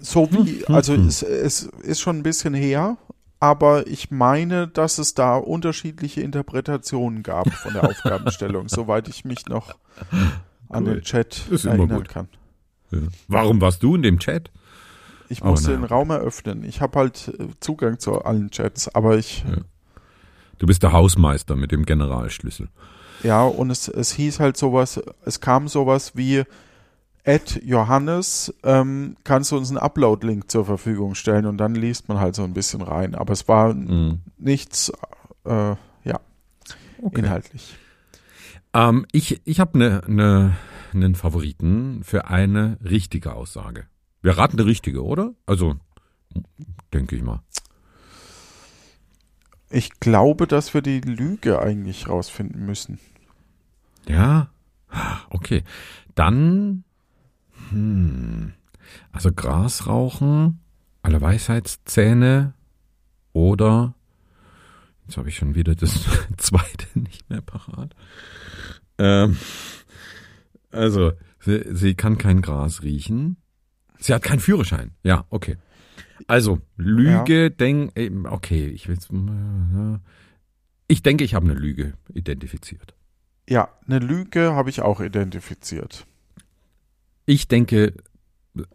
So 0.00 0.30
wie, 0.30 0.64
Hm, 0.64 0.74
also 0.74 0.94
es, 0.94 1.22
es 1.22 1.62
ist 1.64 2.00
schon 2.00 2.18
ein 2.18 2.22
bisschen 2.22 2.54
her, 2.54 2.96
aber 3.40 3.86
ich 3.86 4.10
meine, 4.10 4.68
dass 4.68 4.98
es 4.98 5.14
da 5.14 5.36
unterschiedliche 5.36 6.20
Interpretationen 6.20 7.22
gab 7.22 7.52
von 7.52 7.72
der 7.74 7.84
Aufgabenstellung, 7.90 8.68
soweit 8.68 9.08
ich 9.08 9.24
mich 9.24 9.46
noch 9.46 9.74
an 10.68 10.84
Cool. 10.86 10.94
den 10.94 11.02
Chat 11.02 11.42
erinnern 11.64 12.04
kann. 12.04 12.28
Ja. 12.92 13.00
Warum 13.28 13.60
warst 13.60 13.82
du 13.82 13.96
in 13.96 14.02
dem 14.02 14.18
Chat? 14.20 14.50
Ich 15.28 15.42
Aber 15.42 15.50
musste 15.52 15.68
naja. 15.70 15.80
den 15.82 15.84
Raum 15.86 16.10
eröffnen. 16.10 16.64
Ich 16.64 16.80
habe 16.80 16.98
halt 16.98 17.28
äh, 17.38 17.48
Zugang 17.60 17.98
zu 17.98 18.22
allen 18.22 18.50
Chats, 18.50 18.88
aber 18.94 19.16
ich, 19.18 19.44
Ja. 19.48 19.56
Du 20.58 20.66
bist 20.66 20.82
der 20.82 20.92
Hausmeister 20.92 21.54
mit 21.54 21.70
dem 21.72 21.84
Generalschlüssel. 21.84 22.68
ja, 23.22 23.42
und 23.44 23.70
es, 23.70 23.88
es 23.88 24.12
hieß 24.12 24.40
halt 24.40 24.56
sowas, 24.56 25.00
es 25.26 25.40
kam 25.40 25.68
sowas 25.68 26.12
wie, 26.16 26.44
Ed 27.24 27.60
Johannes, 27.64 28.54
ähm, 28.62 29.16
kannst 29.24 29.50
du 29.50 29.56
uns 29.56 29.68
einen 29.68 29.78
Upload-Link 29.78 30.48
zur 30.50 30.64
Verfügung 30.64 31.14
stellen 31.16 31.44
und 31.46 31.58
dann 31.58 31.74
liest 31.74 32.08
man 32.08 32.20
halt 32.20 32.36
so 32.36 32.44
ein 32.44 32.54
bisschen 32.54 32.80
rein. 32.82 33.14
Aber 33.16 33.32
es 33.32 33.48
war 33.48 33.74
Mhm. 33.74 34.20
nichts, 34.38 34.92
äh, 35.44 35.50
ja, 36.04 36.20
Okay. 37.02 37.18
inhaltlich. 37.18 37.76
Ähm, 38.72 39.06
ich 39.12 39.40
ich 39.44 39.58
habe 39.60 39.76
ne, 39.76 40.02
ne, 40.06 40.56
einen 40.94 41.16
Favoriten 41.16 42.02
für 42.04 42.28
eine 42.28 42.78
richtige 42.84 43.34
Aussage. 43.34 43.86
Wir 44.26 44.36
raten 44.36 44.58
eine 44.58 44.66
richtige, 44.68 45.04
oder? 45.04 45.36
Also, 45.46 45.76
denke 46.92 47.14
ich 47.14 47.22
mal. 47.22 47.44
Ich 49.70 50.00
glaube, 50.00 50.48
dass 50.48 50.74
wir 50.74 50.82
die 50.82 51.00
Lüge 51.00 51.60
eigentlich 51.62 52.08
rausfinden 52.08 52.66
müssen. 52.66 52.98
Ja? 54.08 54.50
Okay. 55.30 55.62
Dann, 56.16 56.82
hm, 57.70 58.54
also 59.12 59.30
Gras 59.30 59.86
rauchen, 59.86 60.58
alle 61.02 61.20
Weisheitszähne 61.20 62.52
oder, 63.32 63.94
jetzt 65.06 65.18
habe 65.18 65.28
ich 65.28 65.36
schon 65.36 65.54
wieder 65.54 65.76
das 65.76 66.04
zweite 66.36 66.98
nicht 66.98 67.30
mehr 67.30 67.42
parat. 67.42 67.94
Ähm, 68.98 69.36
also, 70.72 71.12
sie, 71.38 71.62
sie 71.76 71.94
kann 71.94 72.18
kein 72.18 72.42
Gras 72.42 72.82
riechen. 72.82 73.36
Sie 73.98 74.14
hat 74.14 74.22
keinen 74.22 74.40
Führerschein. 74.40 74.92
Ja, 75.02 75.24
okay. 75.30 75.56
Also, 76.26 76.60
Lüge, 76.76 77.50
denk, 77.50 77.96
eh, 77.96 78.10
okay, 78.24 78.66
ich 78.66 78.88
will 78.88 78.98
ich 80.88 81.02
denke, 81.02 81.24
ich 81.24 81.34
habe 81.34 81.46
eine 81.46 81.54
Lüge 81.58 81.94
identifiziert. 82.12 82.94
Ja, 83.48 83.68
eine 83.86 83.98
Lüge 83.98 84.54
habe 84.54 84.70
ich 84.70 84.82
auch 84.82 85.00
identifiziert. 85.00 86.06
Ich 87.26 87.48
denke, 87.48 87.94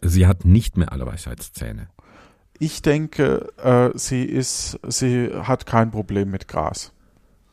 sie 0.02 0.28
hat 0.28 0.46
nicht 0.46 0.78
mehr 0.78 0.92
alle 0.92 1.06
Weisheitszähne. 1.06 1.88
Ich 2.60 2.82
denke, 2.82 3.50
äh, 3.58 3.98
sie 3.98 4.24
ist, 4.24 4.80
sie 4.88 5.30
hat 5.34 5.66
kein 5.66 5.92
Problem 5.92 6.30
mit 6.30 6.48
Gras. 6.48 6.94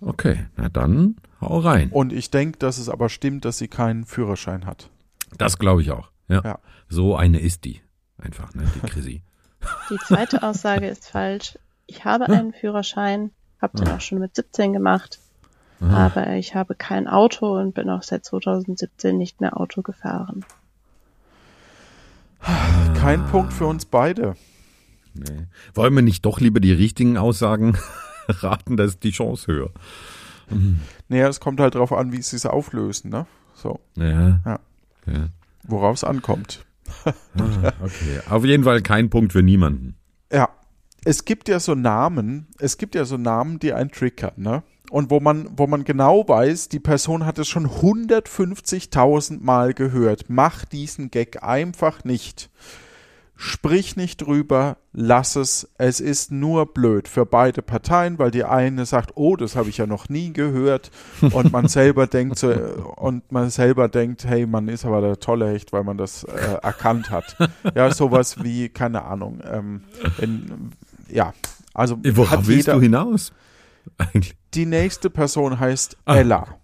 Okay, 0.00 0.46
na 0.56 0.68
dann 0.68 1.16
hau 1.40 1.60
rein. 1.60 1.90
Und 1.90 2.12
ich 2.12 2.30
denke, 2.30 2.58
dass 2.58 2.78
es 2.78 2.88
aber 2.88 3.08
stimmt, 3.08 3.44
dass 3.44 3.58
sie 3.58 3.68
keinen 3.68 4.04
Führerschein 4.04 4.66
hat. 4.66 4.90
Das 5.36 5.58
glaube 5.58 5.82
ich 5.82 5.90
auch. 5.90 6.10
Ja. 6.28 6.42
Ja. 6.44 6.58
So 6.88 7.16
eine 7.16 7.40
ist 7.40 7.64
die. 7.64 7.80
Einfach, 8.18 8.54
ne? 8.54 8.64
Die 8.74 8.80
Chrissy. 8.86 9.22
Die 9.90 9.98
zweite 9.98 10.42
Aussage 10.44 10.86
ist 10.88 11.08
falsch. 11.08 11.58
Ich 11.86 12.04
habe 12.04 12.26
einen 12.26 12.52
Führerschein, 12.52 13.32
habe 13.60 13.78
den 13.78 13.88
auch 13.88 14.00
schon 14.00 14.18
mit 14.18 14.36
17 14.36 14.72
gemacht, 14.72 15.18
Aha. 15.80 16.06
aber 16.06 16.34
ich 16.34 16.54
habe 16.54 16.74
kein 16.74 17.08
Auto 17.08 17.58
und 17.58 17.74
bin 17.74 17.90
auch 17.90 18.02
seit 18.02 18.24
2017 18.24 19.16
nicht 19.16 19.40
mehr 19.40 19.58
Auto 19.58 19.82
gefahren. 19.82 20.44
Kein 22.94 23.26
Punkt 23.26 23.52
für 23.52 23.66
uns 23.66 23.84
beide. 23.84 24.36
Nee. 25.14 25.46
Wollen 25.74 25.94
wir 25.94 26.02
nicht 26.02 26.24
doch 26.24 26.40
lieber 26.40 26.60
die 26.60 26.72
richtigen 26.72 27.16
Aussagen 27.16 27.76
raten, 28.28 28.76
da 28.76 28.84
ist 28.84 29.02
die 29.02 29.10
Chance 29.10 29.50
höher. 29.52 29.70
Naja, 31.08 31.28
es 31.28 31.40
kommt 31.40 31.58
halt 31.58 31.74
drauf 31.74 31.92
an, 31.92 32.12
wie 32.12 32.22
sie 32.22 32.36
es 32.36 32.46
auflösen, 32.46 33.10
ne? 33.10 33.26
So, 33.54 33.80
Ja. 33.96 34.40
Ja. 34.44 34.60
ja. 35.06 35.28
Worauf 35.68 35.96
es 35.96 36.04
ankommt. 36.04 36.64
Ah, 37.38 37.72
okay. 37.82 38.20
Auf 38.28 38.44
jeden 38.46 38.64
Fall 38.64 38.80
kein 38.80 39.10
Punkt 39.10 39.32
für 39.32 39.42
niemanden. 39.42 39.96
Ja, 40.32 40.48
es 41.04 41.24
gibt 41.24 41.48
ja 41.48 41.60
so 41.60 41.74
Namen, 41.74 42.48
es 42.58 42.78
gibt 42.78 42.94
ja 42.94 43.04
so 43.04 43.16
Namen, 43.16 43.58
die 43.58 43.72
einen 43.72 43.90
triggern, 43.90 44.32
ne? 44.36 44.62
Und 44.90 45.10
wo 45.10 45.20
man, 45.20 45.50
wo 45.56 45.66
man 45.66 45.84
genau 45.84 46.26
weiß, 46.26 46.70
die 46.70 46.80
Person 46.80 47.26
hat 47.26 47.38
es 47.38 47.46
schon 47.46 47.66
150.000 47.66 49.42
Mal 49.42 49.74
gehört. 49.74 50.24
Mach 50.28 50.64
diesen 50.64 51.10
Gag 51.10 51.42
einfach 51.42 52.04
nicht. 52.04 52.50
Sprich 53.40 53.94
nicht 53.94 54.16
drüber, 54.26 54.78
lass 54.92 55.36
es. 55.36 55.68
Es 55.78 56.00
ist 56.00 56.32
nur 56.32 56.74
blöd 56.74 57.06
für 57.06 57.24
beide 57.24 57.62
Parteien, 57.62 58.18
weil 58.18 58.32
die 58.32 58.42
eine 58.42 58.84
sagt, 58.84 59.12
oh, 59.14 59.36
das 59.36 59.54
habe 59.54 59.68
ich 59.68 59.76
ja 59.76 59.86
noch 59.86 60.08
nie 60.08 60.32
gehört, 60.32 60.90
und 61.20 61.52
man 61.52 61.68
selber 61.68 62.08
denkt 62.08 62.36
so, 62.40 62.50
und 62.96 63.30
man 63.30 63.48
selber 63.50 63.86
denkt, 63.88 64.24
hey, 64.24 64.44
man 64.44 64.66
ist 64.66 64.84
aber 64.84 65.00
der 65.00 65.20
tolle 65.20 65.50
Hecht, 65.52 65.72
weil 65.72 65.84
man 65.84 65.96
das 65.96 66.24
äh, 66.24 66.58
erkannt 66.62 67.10
hat. 67.10 67.36
Ja, 67.76 67.94
sowas 67.94 68.42
wie, 68.42 68.70
keine 68.70 69.04
Ahnung, 69.04 69.40
ähm, 69.48 69.82
wenn, 70.16 70.72
ja, 71.08 71.32
also 71.74 71.96
Worauf 72.02 72.48
willst 72.48 72.66
jeder, 72.66 72.74
du 72.74 72.80
hinaus? 72.82 73.32
Eigentlich. 73.98 74.34
die 74.54 74.66
nächste 74.66 75.10
Person 75.10 75.60
heißt 75.60 75.96
Ah. 76.06 76.16
Ella. 76.16 76.58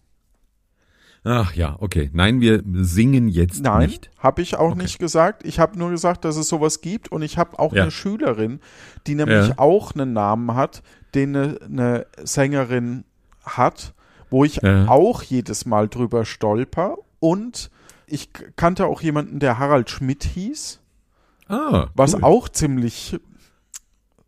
Ach 1.26 1.54
ja, 1.54 1.76
okay. 1.80 2.10
Nein, 2.12 2.40
wir 2.42 2.62
singen 2.82 3.28
jetzt 3.28 3.62
Nein, 3.62 3.86
nicht. 3.88 4.10
habe 4.18 4.42
ich 4.42 4.56
auch 4.56 4.72
Okay. 4.72 4.82
nicht 4.82 4.98
gesagt. 4.98 5.44
Ich 5.46 5.58
habe 5.58 5.78
nur 5.78 5.90
gesagt, 5.90 6.24
dass 6.26 6.36
es 6.36 6.48
sowas 6.48 6.82
gibt 6.82 7.10
und 7.10 7.22
ich 7.22 7.38
habe 7.38 7.58
auch 7.58 7.72
Ja. 7.72 7.82
eine 7.82 7.90
Schülerin, 7.90 8.60
die 9.06 9.14
nämlich 9.14 9.48
Ja. 9.48 9.54
auch 9.58 9.94
einen 9.94 10.12
Namen 10.12 10.54
hat, 10.54 10.82
den 11.14 11.34
eine, 11.34 11.58
eine 11.64 12.06
Sängerin 12.22 13.04
hat, 13.44 13.94
wo 14.30 14.44
ich 14.44 14.56
Ja. 14.62 14.86
auch 14.88 15.22
jedes 15.22 15.64
Mal 15.64 15.88
drüber 15.88 16.26
stolper 16.26 16.96
und 17.20 17.70
ich 18.06 18.28
kannte 18.56 18.86
auch 18.86 19.00
jemanden, 19.00 19.38
der 19.38 19.58
Harald 19.58 19.88
Schmidt 19.88 20.24
hieß, 20.24 20.80
Ah, 21.48 21.86
was 21.94 22.14
cool. 22.14 22.24
auch 22.24 22.48
ziemlich, 22.50 23.18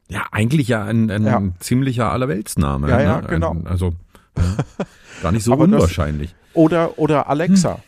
Ja, 0.08 0.22
eigentlich 0.30 0.68
ja 0.68 0.84
ein, 0.84 1.10
ein 1.10 1.24
Ja. 1.24 1.42
ziemlicher 1.58 2.12
Allerweltsname. 2.12 2.88
Ja, 2.88 3.00
ja, 3.00 3.20
ne? 3.22 3.26
genau. 3.28 3.50
Ein, 3.50 3.66
also 3.66 3.92
gar 5.22 5.32
nicht 5.32 5.44
so 5.44 5.52
Aber 5.52 5.66
das- 5.66 5.74
unwahrscheinlich. 5.74 6.34
oder, 6.54 6.98
oder 6.98 7.28
Alexa. 7.28 7.80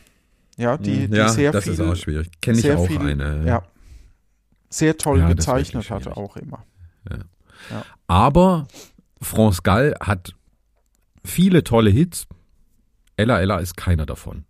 Ja, 0.57 0.77
die, 0.77 1.05
Hm, 1.05 1.11
die 1.13 1.17
ja, 1.17 1.29
sehr 1.29 1.53
das 1.53 1.65
viel, 1.65 1.73
ist 1.75 1.81
auch 1.81 1.95
schwierig. 1.95 2.31
Kenne 2.41 2.59
ich 2.59 2.65
sehr 2.65 2.79
auch 2.79 2.87
viel, 2.87 2.99
eine. 3.01 3.45
ja, 3.47 3.63
sehr 4.71 4.97
toll 4.99 5.21
Ja, 5.21 5.29
das 5.29 5.37
gezeichnet 5.37 5.89
hatte 5.91 6.17
auch 6.17 6.37
immer. 6.37 6.65
Aber 8.07 8.67
France 9.21 9.63
Gall 9.63 9.95
hat 10.01 10.35
viele 11.25 11.65
tolle 11.65 11.91
Hits. 11.91 12.27
Ella 13.17 13.41
Ella 13.41 13.59
ist 13.59 13.77
keiner 13.77 14.07
davon. 14.07 14.45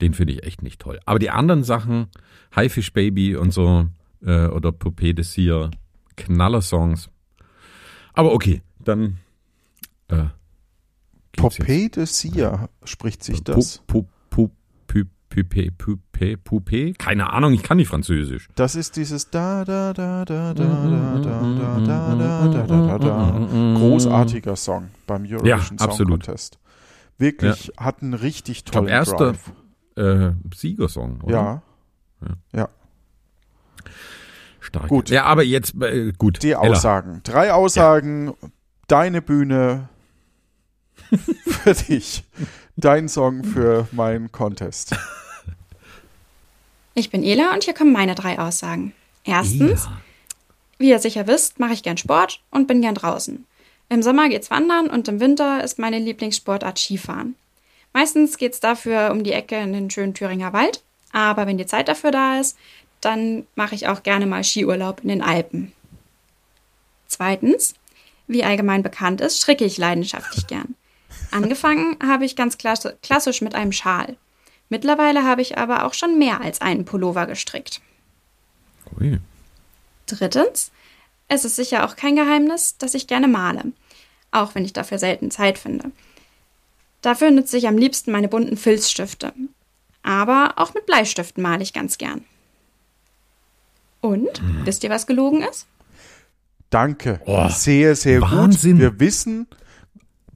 Den 0.00 0.14
finde 0.14 0.32
ich 0.34 0.42
echt 0.44 0.62
nicht 0.62 0.80
toll. 0.80 1.00
Aber 1.06 1.18
die 1.18 1.30
anderen 1.30 1.64
Sachen, 1.64 2.08
Haifisch 2.54 2.92
Baby 2.92 3.36
und 3.36 3.50
so, 3.52 3.86
äh, 4.24 4.46
oder 4.46 4.70
Poupée 4.70 5.12
de 5.12 5.24
Cire, 5.24 5.70
Knallersongs. 6.16 7.10
Aber 8.12 8.32
okay, 8.32 8.62
dann. 8.78 9.18
Äh, 10.08 10.24
geht's 11.42 11.58
jetzt. 11.58 11.66
Popé 11.68 11.88
de 11.94 12.04
Sia 12.06 12.68
spricht 12.84 13.24
sich 13.24 13.42
das. 13.44 13.82
Pupé, 13.86 15.70
Pupé, 15.78 16.36
Pupé? 16.36 16.94
Keine 16.98 17.30
Ahnung, 17.32 17.52
ich 17.52 17.62
kann 17.62 17.76
nicht 17.76 17.88
Französisch. 17.88 18.48
Das 18.56 18.74
ist 18.74 18.96
dieses 18.96 19.30
da 19.30 19.64
da 19.64 19.92
da 19.92 20.24
da 20.24 20.54
da 20.54 20.64
da 20.74 21.20
da 21.22 21.80
da 21.84 22.14
da 22.14 22.56
da 22.56 22.66
da 22.66 22.98
da 22.98 22.98
da 22.98 23.74
großartiger 23.78 24.56
Song 24.56 24.88
beim 25.06 25.22
Eurovision 25.24 25.46
Ja, 25.46 25.60
Song 25.60 25.78
absolut. 25.78 26.24
Contest. 26.24 26.58
Wirklich 27.18 27.72
hat 27.76 28.02
einen 28.02 28.14
richtig 28.14 28.64
glaub, 28.64 28.84
tollen 28.84 28.88
erster- 28.88 29.32
Drive. 29.32 29.52
Äh, 29.96 30.32
Siegersong, 30.54 31.20
oder? 31.22 31.34
Ja, 31.34 31.62
ja. 32.54 32.68
Stark. 34.60 34.88
Gut. 34.88 35.10
Ja, 35.10 35.24
aber 35.24 35.42
jetzt, 35.44 35.74
äh, 35.82 36.12
gut. 36.16 36.42
Die 36.42 36.50
Ella. 36.52 36.60
Aussagen. 36.60 37.20
Drei 37.24 37.52
Aussagen, 37.52 38.32
deine 38.86 39.22
Bühne 39.22 39.88
für 41.46 41.74
dich. 41.74 42.24
Dein 42.76 43.08
Song 43.08 43.44
für 43.44 43.88
meinen 43.92 44.30
Contest. 44.30 44.94
Ich 46.94 47.10
bin 47.10 47.22
Ela 47.22 47.52
und 47.52 47.64
hier 47.64 47.74
kommen 47.74 47.92
meine 47.92 48.14
drei 48.14 48.38
Aussagen. 48.38 48.92
Erstens, 49.24 49.84
Ela. 49.84 50.00
wie 50.78 50.90
ihr 50.90 50.98
sicher 50.98 51.26
wisst, 51.26 51.60
mache 51.60 51.72
ich 51.72 51.82
gern 51.82 51.96
Sport 51.96 52.40
und 52.50 52.66
bin 52.66 52.80
gern 52.80 52.94
draußen. 52.94 53.46
Im 53.88 54.02
Sommer 54.02 54.28
geht's 54.28 54.50
wandern 54.50 54.88
und 54.88 55.08
im 55.08 55.20
Winter 55.20 55.62
ist 55.64 55.78
meine 55.78 55.98
Lieblingssportart 55.98 56.78
Skifahren. 56.78 57.36
Meistens 57.92 58.36
geht's 58.36 58.60
dafür 58.60 59.10
um 59.12 59.24
die 59.24 59.32
Ecke 59.32 59.56
in 59.56 59.72
den 59.72 59.90
schönen 59.90 60.14
Thüringer 60.14 60.52
Wald, 60.52 60.82
aber 61.12 61.46
wenn 61.46 61.58
die 61.58 61.66
Zeit 61.66 61.88
dafür 61.88 62.10
da 62.10 62.38
ist, 62.38 62.58
dann 63.00 63.46
mache 63.54 63.74
ich 63.74 63.88
auch 63.88 64.02
gerne 64.02 64.26
mal 64.26 64.44
Skiurlaub 64.44 65.00
in 65.02 65.08
den 65.08 65.22
Alpen. 65.22 65.72
Zweitens, 67.06 67.74
wie 68.26 68.44
allgemein 68.44 68.82
bekannt 68.82 69.20
ist, 69.20 69.38
stricke 69.38 69.64
ich 69.64 69.78
leidenschaftlich 69.78 70.46
gern. 70.46 70.74
Angefangen 71.30 71.96
habe 72.02 72.24
ich 72.24 72.36
ganz 72.36 72.58
klassisch 72.58 73.40
mit 73.40 73.54
einem 73.54 73.72
Schal. 73.72 74.16
Mittlerweile 74.68 75.24
habe 75.24 75.42
ich 75.42 75.56
aber 75.58 75.84
auch 75.84 75.94
schon 75.94 76.18
mehr 76.18 76.40
als 76.40 76.60
einen 76.60 76.84
Pullover 76.84 77.26
gestrickt. 77.26 77.80
Ui. 78.98 79.18
Drittens, 80.06 80.70
es 81.28 81.44
ist 81.44 81.56
sicher 81.56 81.84
auch 81.84 81.96
kein 81.96 82.16
Geheimnis, 82.16 82.76
dass 82.78 82.94
ich 82.94 83.06
gerne 83.06 83.28
male, 83.28 83.64
auch 84.30 84.54
wenn 84.54 84.64
ich 84.64 84.72
dafür 84.72 84.98
selten 84.98 85.30
Zeit 85.30 85.58
finde. 85.58 85.90
Dafür 87.02 87.30
nutze 87.30 87.56
ich 87.56 87.68
am 87.68 87.78
liebsten 87.78 88.12
meine 88.12 88.28
bunten 88.28 88.56
Filzstifte. 88.56 89.32
Aber 90.02 90.54
auch 90.56 90.74
mit 90.74 90.86
Bleistiften 90.86 91.42
male 91.42 91.62
ich 91.62 91.72
ganz 91.72 91.98
gern. 91.98 92.24
Und, 94.00 94.40
wisst 94.64 94.84
ihr, 94.84 94.90
was 94.90 95.06
gelogen 95.06 95.42
ist? 95.42 95.66
Danke. 96.70 97.20
Oh, 97.26 97.48
sehr, 97.48 97.96
sehr 97.96 98.20
Wahnsinn. 98.20 98.72
gut. 98.72 98.80
Wir 98.80 99.00
wissen, 99.00 99.46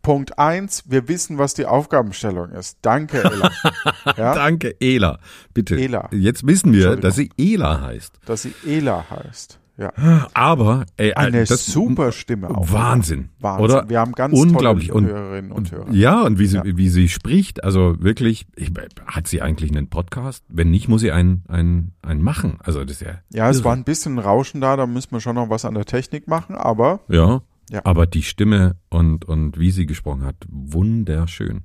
Punkt 0.02 0.38
eins, 0.38 0.84
wir 0.88 1.08
wissen, 1.08 1.38
was 1.38 1.54
die 1.54 1.66
Aufgabenstellung 1.66 2.50
ist. 2.50 2.78
Danke, 2.82 3.22
Ella. 3.24 3.50
ja, 4.16 4.34
Danke, 4.34 4.74
Ela. 4.80 5.18
Bitte. 5.54 5.76
Ela. 5.80 6.08
Jetzt 6.12 6.46
wissen 6.46 6.72
wir, 6.72 6.96
dass 6.96 7.16
sie 7.16 7.30
Ela 7.38 7.80
heißt. 7.80 8.18
dass 8.26 8.42
sie 8.42 8.52
Ela 8.66 9.04
heißt. 9.10 9.58
Ja. 9.78 9.90
Aber 10.34 10.84
ey, 10.98 11.14
Eine 11.14 11.44
das, 11.44 11.64
super 11.66 12.12
Stimme 12.12 12.50
auch. 12.50 12.70
Wahnsinn, 12.70 13.30
Wahnsinn. 13.40 13.64
oder? 13.64 13.88
Wir 13.88 14.00
haben 14.00 14.12
ganz 14.12 14.38
Unglaublich. 14.38 14.88
tolle 14.88 14.98
Und- 14.98 15.10
Hörerinnen 15.10 15.50
und 15.50 15.72
Hörer. 15.72 15.90
Ja, 15.92 16.20
und 16.22 16.38
wie 16.38 16.46
sie, 16.46 16.56
Ja. 16.58 16.62
wie 16.66 16.88
sie 16.90 17.08
spricht, 17.08 17.64
also 17.64 17.96
wirklich, 17.98 18.46
ich, 18.54 18.70
hat 19.06 19.26
sie 19.28 19.40
eigentlich 19.40 19.70
einen 19.70 19.88
Podcast? 19.88 20.44
Wenn 20.48 20.70
nicht, 20.70 20.88
muss 20.88 21.00
sie 21.00 21.10
einen, 21.10 21.42
einen, 21.48 21.92
einen 22.02 22.22
machen. 22.22 22.58
Also 22.62 22.84
das 22.84 23.00
ist 23.00 23.00
ja. 23.00 23.14
Ja, 23.32 23.48
es 23.48 23.64
war 23.64 23.74
ein 23.74 23.84
bisschen 23.84 24.18
Rauschen 24.18 24.60
da, 24.60 24.76
da 24.76 24.86
müssen 24.86 25.10
wir 25.12 25.20
schon 25.20 25.36
noch 25.36 25.48
was 25.48 25.64
an 25.64 25.74
der 25.74 25.86
Technik 25.86 26.28
machen, 26.28 26.54
aber 26.54 27.00
Ja, 27.08 27.40
Ja. 27.72 27.80
aber 27.84 28.06
die 28.06 28.22
Stimme 28.22 28.76
und, 28.90 29.24
und 29.24 29.58
wie 29.58 29.70
sie 29.70 29.86
gesprochen 29.86 30.26
hat, 30.26 30.36
wunderschön. 30.46 31.62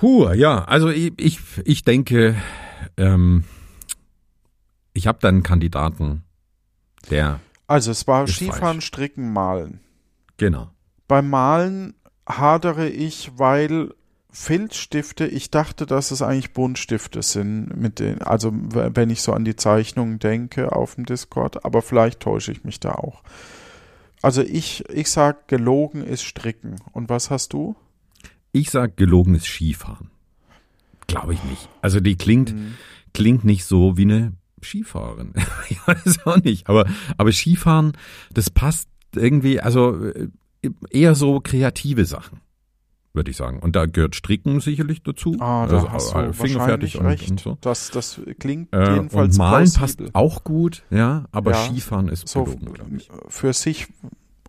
Huh, 0.00 0.32
ja, 0.32 0.64
also 0.64 0.88
ich, 0.88 1.12
ich, 1.18 1.40
ich 1.66 1.84
denke, 1.84 2.34
ähm, 2.96 3.44
ich 4.94 5.06
habe 5.06 5.18
da 5.20 5.28
einen 5.28 5.42
Kandidaten, 5.42 6.22
der, 7.10 7.38
also 7.66 7.90
es 7.90 8.06
war 8.06 8.26
Skifahren, 8.26 8.60
falsch. 8.60 8.86
Stricken, 8.86 9.30
Malen. 9.30 9.80
genau. 10.38 10.70
Beim 11.06 11.28
Malen 11.28 11.94
hadere 12.26 12.88
ich, 12.88 13.32
weil 13.36 13.90
Filzstifte, 14.30 15.26
ich 15.26 15.50
dachte, 15.50 15.84
dass 15.84 16.12
es 16.12 16.22
eigentlich 16.22 16.54
Buntstifte 16.54 17.22
sind, 17.22 17.76
mit 17.76 17.98
den, 17.98 18.22
also 18.22 18.52
wenn 18.54 19.10
ich 19.10 19.20
so 19.20 19.34
an 19.34 19.44
die 19.44 19.56
Zeichnungen 19.56 20.18
denke 20.18 20.72
auf 20.72 20.94
dem 20.94 21.04
Discord, 21.04 21.66
aber 21.66 21.82
vielleicht 21.82 22.20
täusche 22.20 22.52
ich 22.52 22.64
mich 22.64 22.80
da 22.80 22.92
auch. 22.92 23.22
Also 24.22 24.42
ich, 24.42 24.84
ich 24.90 25.10
sag, 25.10 25.48
gelogen 25.48 26.02
ist 26.02 26.22
Stricken. 26.24 26.76
Und 26.92 27.08
was 27.08 27.30
hast 27.30 27.52
du? 27.52 27.76
Ich 28.52 28.70
sag 28.70 28.96
gelogenes 28.96 29.44
Skifahren. 29.44 30.10
Glaube 31.06 31.34
ich 31.34 31.44
nicht. 31.44 31.68
Also 31.82 32.00
die 32.00 32.16
klingt, 32.16 32.54
Mhm. 32.54 32.74
klingt 33.14 33.44
nicht 33.44 33.64
so 33.64 33.96
wie 33.96 34.02
eine 34.02 34.32
Skifahrerin. 34.62 35.32
ich 35.68 35.86
weiß 35.86 36.26
auch 36.26 36.38
nicht. 36.38 36.68
Aber, 36.68 36.86
aber 37.16 37.32
Skifahren, 37.32 37.92
das 38.32 38.50
passt 38.50 38.88
irgendwie, 39.14 39.60
also 39.60 40.04
äh, 40.04 40.28
eher 40.90 41.14
so 41.14 41.40
kreative 41.40 42.04
Sachen, 42.04 42.40
würde 43.18 43.30
ich 43.30 43.36
sagen. 43.36 43.58
Und 43.60 43.76
da 43.76 43.84
gehört 43.86 44.14
Stricken 44.16 44.60
sicherlich 44.60 45.02
dazu. 45.02 45.36
Ah, 45.40 45.66
da 45.66 45.76
Also, 45.76 45.92
hast 45.92 46.14
äh, 46.14 46.26
du 46.28 46.32
fingerfertig 46.32 46.98
und, 46.98 47.06
recht. 47.06 47.30
und 47.30 47.40
so. 47.40 47.58
Das, 47.60 47.90
das 47.90 48.20
klingt 48.38 48.72
Äh, 48.72 48.94
jedenfalls 48.94 49.34
und 49.34 49.38
Malen 49.44 49.70
plausibel. 49.70 50.06
passt 50.06 50.14
auch 50.14 50.44
gut, 50.44 50.82
ja, 50.90 51.26
aber 51.32 51.50
Ja, 51.50 51.56
Skifahren 51.58 52.08
ist 52.08 52.26
so 52.28 52.44
gelogen, 52.44 53.02
für 53.28 53.52
sich 53.52 53.88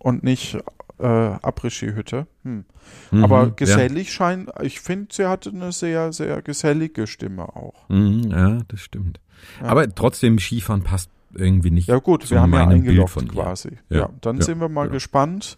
und 0.00 0.22
nicht 0.24 0.56
äh, 0.98 1.04
Après-Ski-Hütte. 1.06 2.26
Hm. 2.44 2.64
Mhm, 3.10 3.24
Aber 3.24 3.42
ja. 3.44 3.48
gesellig 3.54 4.12
scheint, 4.12 4.50
ich 4.62 4.80
finde, 4.80 5.08
sie 5.12 5.26
hatte 5.26 5.50
eine 5.50 5.72
sehr, 5.72 6.12
sehr 6.12 6.42
gesellige 6.42 7.06
Stimme 7.06 7.44
auch. 7.54 7.88
Mhm, 7.88 8.30
ja, 8.30 8.58
das 8.68 8.80
stimmt. 8.80 9.20
Aber 9.62 9.88
trotzdem, 9.94 10.38
Skifahren 10.38 10.82
passt 10.82 11.10
irgendwie 11.32 11.70
nicht 11.70 11.86
Ja 11.88 11.98
gut, 11.98 12.28
wir 12.30 12.40
haben 12.40 12.52
ja 12.52 12.66
eingeloggt 12.66 13.28
quasi. 13.32 13.78
Ja, 13.88 13.98
Ja, 13.98 14.10
dann 14.20 14.38
ja, 14.38 14.42
sind 14.42 14.60
wir 14.60 14.68
mal 14.68 14.86
ja. 14.86 14.92
gespannt. 14.92 15.56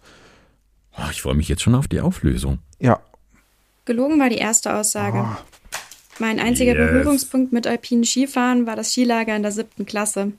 Oh, 0.99 1.09
ich 1.11 1.23
freue 1.23 1.35
mich 1.35 1.49
jetzt 1.49 1.63
schon 1.63 1.75
auf 1.75 1.89
die 1.89 2.01
Auflösung. 2.01 2.59
Ja, 2.79 3.01
Gelogen 3.85 4.21
war 4.21 4.29
die 4.29 4.37
erste 4.39 4.75
Aussage. 4.77 5.19
Ah. 5.19 5.39
Mein 6.21 6.39
einziger 6.39 6.75
Yes. 6.77 6.91
Berührungspunkt 6.93 7.53
mit 7.53 7.67
alpinen 7.67 8.05
Skifahren 8.05 8.65
war 8.67 8.77
das 8.77 8.93
Skilager 8.93 9.35
in 9.35 9.43
der 9.43 9.51
siebten 9.51 9.87
Klasse. 9.87 10.33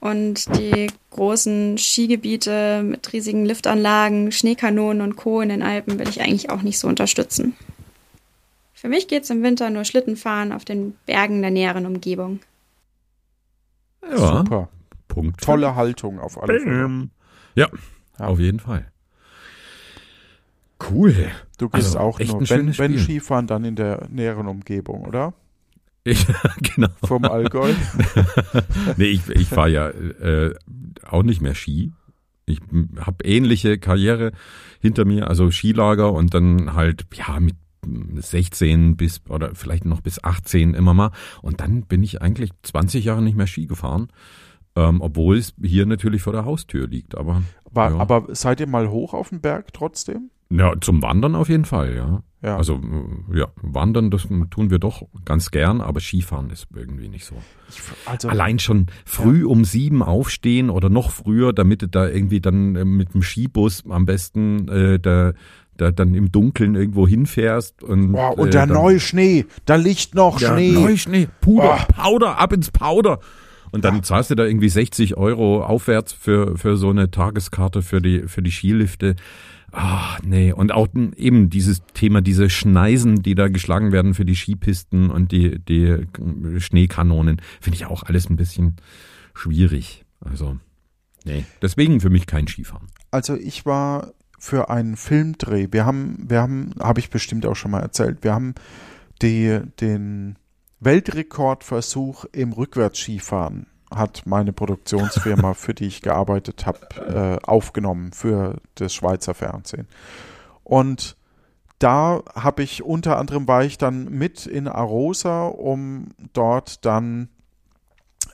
Und 0.00 0.54
die 0.58 0.88
großen 1.10 1.78
Skigebiete 1.78 2.82
mit 2.84 3.10
riesigen 3.12 3.46
Liftanlagen, 3.46 4.32
Schneekanonen 4.32 5.00
und 5.02 5.16
Co. 5.16 5.40
in 5.40 5.48
den 5.48 5.62
Alpen 5.62 5.98
will 5.98 6.08
ich 6.08 6.20
eigentlich 6.20 6.50
auch 6.50 6.62
nicht 6.62 6.78
so 6.78 6.88
unterstützen. 6.88 7.56
Für 8.74 8.88
mich 8.88 9.08
geht's 9.08 9.30
im 9.30 9.42
Winter 9.42 9.70
nur 9.70 9.84
Schlittenfahren 9.84 10.52
auf 10.52 10.64
den 10.64 10.94
Bergen 11.06 11.40
der 11.40 11.50
näheren 11.50 11.86
Umgebung. 11.86 12.40
Ja, 14.02 14.38
super. 14.38 14.68
Punkt. 15.08 15.40
Tolle 15.42 15.74
Haltung 15.74 16.20
auf 16.20 16.40
alle 16.40 16.60
Fälle. 16.60 17.08
Ja, 17.54 17.66
Ja. 18.18 18.26
auf 18.26 18.38
jeden 18.38 18.60
Fall. 18.60 18.86
Cool. 20.90 21.30
Du 21.58 21.68
gehst 21.68 21.96
Also, 21.96 21.98
auch 21.98 22.20
nur, 22.20 22.48
wenn, 22.48 22.78
wenn. 22.78 22.98
Skifahren, 22.98 23.46
dann 23.46 23.64
in 23.64 23.74
der 23.76 24.06
näheren 24.10 24.46
Umgebung, 24.46 25.04
oder? 25.04 25.34
Ich, 26.04 26.26
genau. 26.74 26.88
Vom 27.04 27.24
Allgäu. 27.24 27.70
Nee, 28.96 29.06
ich, 29.06 29.28
ich 29.28 29.48
fahre 29.48 29.68
ja 29.68 29.88
äh, 29.88 30.54
auch 31.06 31.22
nicht 31.22 31.42
mehr 31.42 31.54
Ski. 31.54 31.92
Ich 32.46 32.60
habe 32.98 33.24
ähnliche 33.24 33.78
Karriere 33.78 34.32
hinter 34.80 35.04
mir, 35.04 35.28
also 35.28 35.50
Skilager 35.50 36.12
und 36.14 36.32
dann 36.32 36.72
halt, 36.72 37.04
ja, 37.12 37.38
mit 37.40 37.56
16 38.14 38.96
bis 38.96 39.20
oder 39.28 39.54
vielleicht 39.54 39.84
noch 39.84 40.00
bis 40.00 40.22
18 40.22 40.72
immer 40.74 40.94
mal. 40.94 41.10
Und 41.42 41.60
dann 41.60 41.82
bin 41.82 42.02
ich 42.02 42.22
eigentlich 42.22 42.50
20 42.62 43.04
Jahre 43.04 43.22
nicht 43.22 43.36
mehr 43.36 43.46
Ski 43.46 43.66
gefahren, 43.66 44.08
ähm, 44.76 45.00
obwohl 45.02 45.36
es 45.36 45.54
hier 45.62 45.84
natürlich 45.84 46.22
vor 46.22 46.32
der 46.32 46.44
Haustür 46.46 46.86
liegt. 46.88 47.16
Aber 47.16 47.42
War, 47.70 47.90
Ja. 47.90 47.98
Aber 47.98 48.34
seid 48.34 48.60
ihr 48.60 48.66
mal 48.66 48.88
hoch 48.88 49.12
auf 49.12 49.28
den 49.28 49.40
Berg 49.40 49.72
trotzdem? 49.74 50.30
Ja, 50.50 50.72
zum 50.80 51.02
Wandern 51.02 51.34
auf 51.34 51.48
jeden 51.48 51.64
Fall, 51.64 51.94
ja. 51.94 52.22
Ja. 52.40 52.56
Also 52.56 52.74
äh, 52.74 53.38
ja, 53.38 53.48
Wandern, 53.62 54.10
das 54.10 54.28
tun 54.50 54.70
wir 54.70 54.78
doch 54.78 55.02
ganz 55.24 55.50
gern, 55.50 55.80
aber 55.80 55.98
Skifahren 56.00 56.50
ist 56.50 56.68
irgendwie 56.74 57.08
nicht 57.08 57.24
so. 57.24 57.34
Ich, 57.68 57.80
also, 58.06 58.28
Allein 58.28 58.60
schon 58.60 58.86
früh 59.04 59.44
um 59.44 59.64
sieben 59.64 60.02
aufstehen 60.04 60.70
oder 60.70 60.88
noch 60.88 61.10
früher, 61.10 61.52
damit 61.52 61.82
du 61.82 61.88
da 61.88 62.08
irgendwie 62.08 62.40
dann 62.40 62.76
äh, 62.76 62.84
mit 62.84 63.14
dem 63.14 63.22
Skibus 63.22 63.82
am 63.88 64.06
besten 64.06 64.68
äh, 64.68 65.00
da, 65.00 65.32
da 65.76 65.90
dann 65.90 66.14
im 66.14 66.30
Dunkeln 66.30 66.76
irgendwo 66.76 67.08
hinfährst 67.08 67.82
und, 67.82 68.12
Boah, 68.12 68.38
und 68.38 68.48
äh, 68.48 68.50
der 68.52 68.66
neue 68.66 69.00
Schnee, 69.00 69.46
da 69.64 69.74
liegt 69.74 70.14
noch 70.14 70.40
ja, 70.40 70.52
Schnee. 70.54 70.70
Neuschnee, 70.70 71.28
Puder, 71.40 71.72
Ah. 71.72 71.86
Powder, 71.86 72.38
ab 72.38 72.52
ins 72.52 72.70
Powder. 72.70 73.18
Und 73.70 73.84
dann 73.84 74.02
zahlst 74.02 74.30
du 74.30 74.34
da 74.34 74.44
irgendwie 74.44 74.68
60 74.70 75.16
Euro 75.16 75.62
aufwärts 75.62 76.12
für, 76.12 76.56
für 76.56 76.76
so 76.76 76.88
eine 76.88 77.10
Tageskarte 77.10 77.82
für 77.82 78.00
die, 78.00 78.22
für 78.22 78.42
die 78.42 78.50
Skilifte. 78.50 79.16
Ah, 79.80 80.18
nee. 80.24 80.52
Und 80.52 80.72
auch 80.72 80.88
eben 81.16 81.50
dieses 81.50 81.82
Thema, 81.94 82.20
diese 82.20 82.50
Schneisen, 82.50 83.22
die 83.22 83.34
da 83.34 83.48
geschlagen 83.48 83.92
werden 83.92 84.14
für 84.14 84.24
die 84.24 84.34
Skipisten 84.34 85.08
und 85.08 85.30
die, 85.30 85.58
die 85.60 85.84
äh, 85.84 86.60
Schneekanonen, 86.60 87.40
finde 87.60 87.76
ich 87.76 87.86
auch 87.86 88.02
alles 88.02 88.28
ein 88.28 88.36
bisschen 88.36 88.76
schwierig. 89.34 90.04
Also, 90.20 90.58
Nee, 91.24 91.44
deswegen 91.60 92.00
für 92.00 92.10
mich 92.10 92.26
kein 92.26 92.48
Skifahren. 92.48 92.86
Also 93.10 93.34
ich 93.34 93.66
war 93.66 94.12
für 94.38 94.70
einen 94.70 94.96
Filmdreh. 94.96 95.68
Wir 95.70 95.84
haben, 95.84 96.24
wir 96.28 96.40
haben, 96.40 96.72
habe 96.80 97.00
ich 97.00 97.10
bestimmt 97.10 97.44
auch 97.44 97.56
schon 97.56 97.70
mal 97.70 97.80
erzählt, 97.80 98.22
wir 98.22 98.32
haben 98.32 98.54
die, 99.20 99.60
den 99.80 100.36
Weltrekordversuch 100.80 102.24
im 102.32 102.52
Rückwärtsskifahren 102.52 103.66
hat 103.94 104.22
meine 104.26 104.52
Produktionsfirma, 104.52 105.54
für 105.54 105.74
die 105.74 105.86
ich 105.86 106.02
gearbeitet 106.02 106.66
habe, 106.66 107.40
äh, 107.42 107.46
aufgenommen 107.46 108.12
für 108.12 108.56
das 108.74 108.94
Schweizer 108.94 109.34
Fernsehen. 109.34 109.88
Und 110.64 111.16
da 111.78 112.22
habe 112.34 112.62
ich 112.62 112.82
unter 112.82 113.18
anderem 113.18 113.46
war 113.46 113.64
ich 113.64 113.78
dann 113.78 114.10
mit 114.10 114.46
in 114.46 114.68
Arosa, 114.68 115.46
um 115.46 116.08
dort 116.32 116.84
dann 116.84 117.28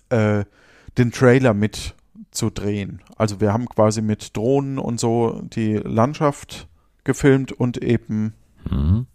äh, 0.08 0.44
den 0.96 1.12
Trailer 1.12 1.54
mit 1.54 1.94
zu 2.30 2.50
drehen. 2.50 3.02
Also 3.16 3.40
wir 3.40 3.52
haben 3.52 3.68
quasi 3.68 4.02
mit 4.02 4.36
Drohnen 4.36 4.78
und 4.78 4.98
so 4.98 5.42
die 5.42 5.74
Landschaft 5.74 6.68
gefilmt 7.04 7.52
und 7.52 7.82
eben 7.82 8.34
Mhm. 8.70 9.06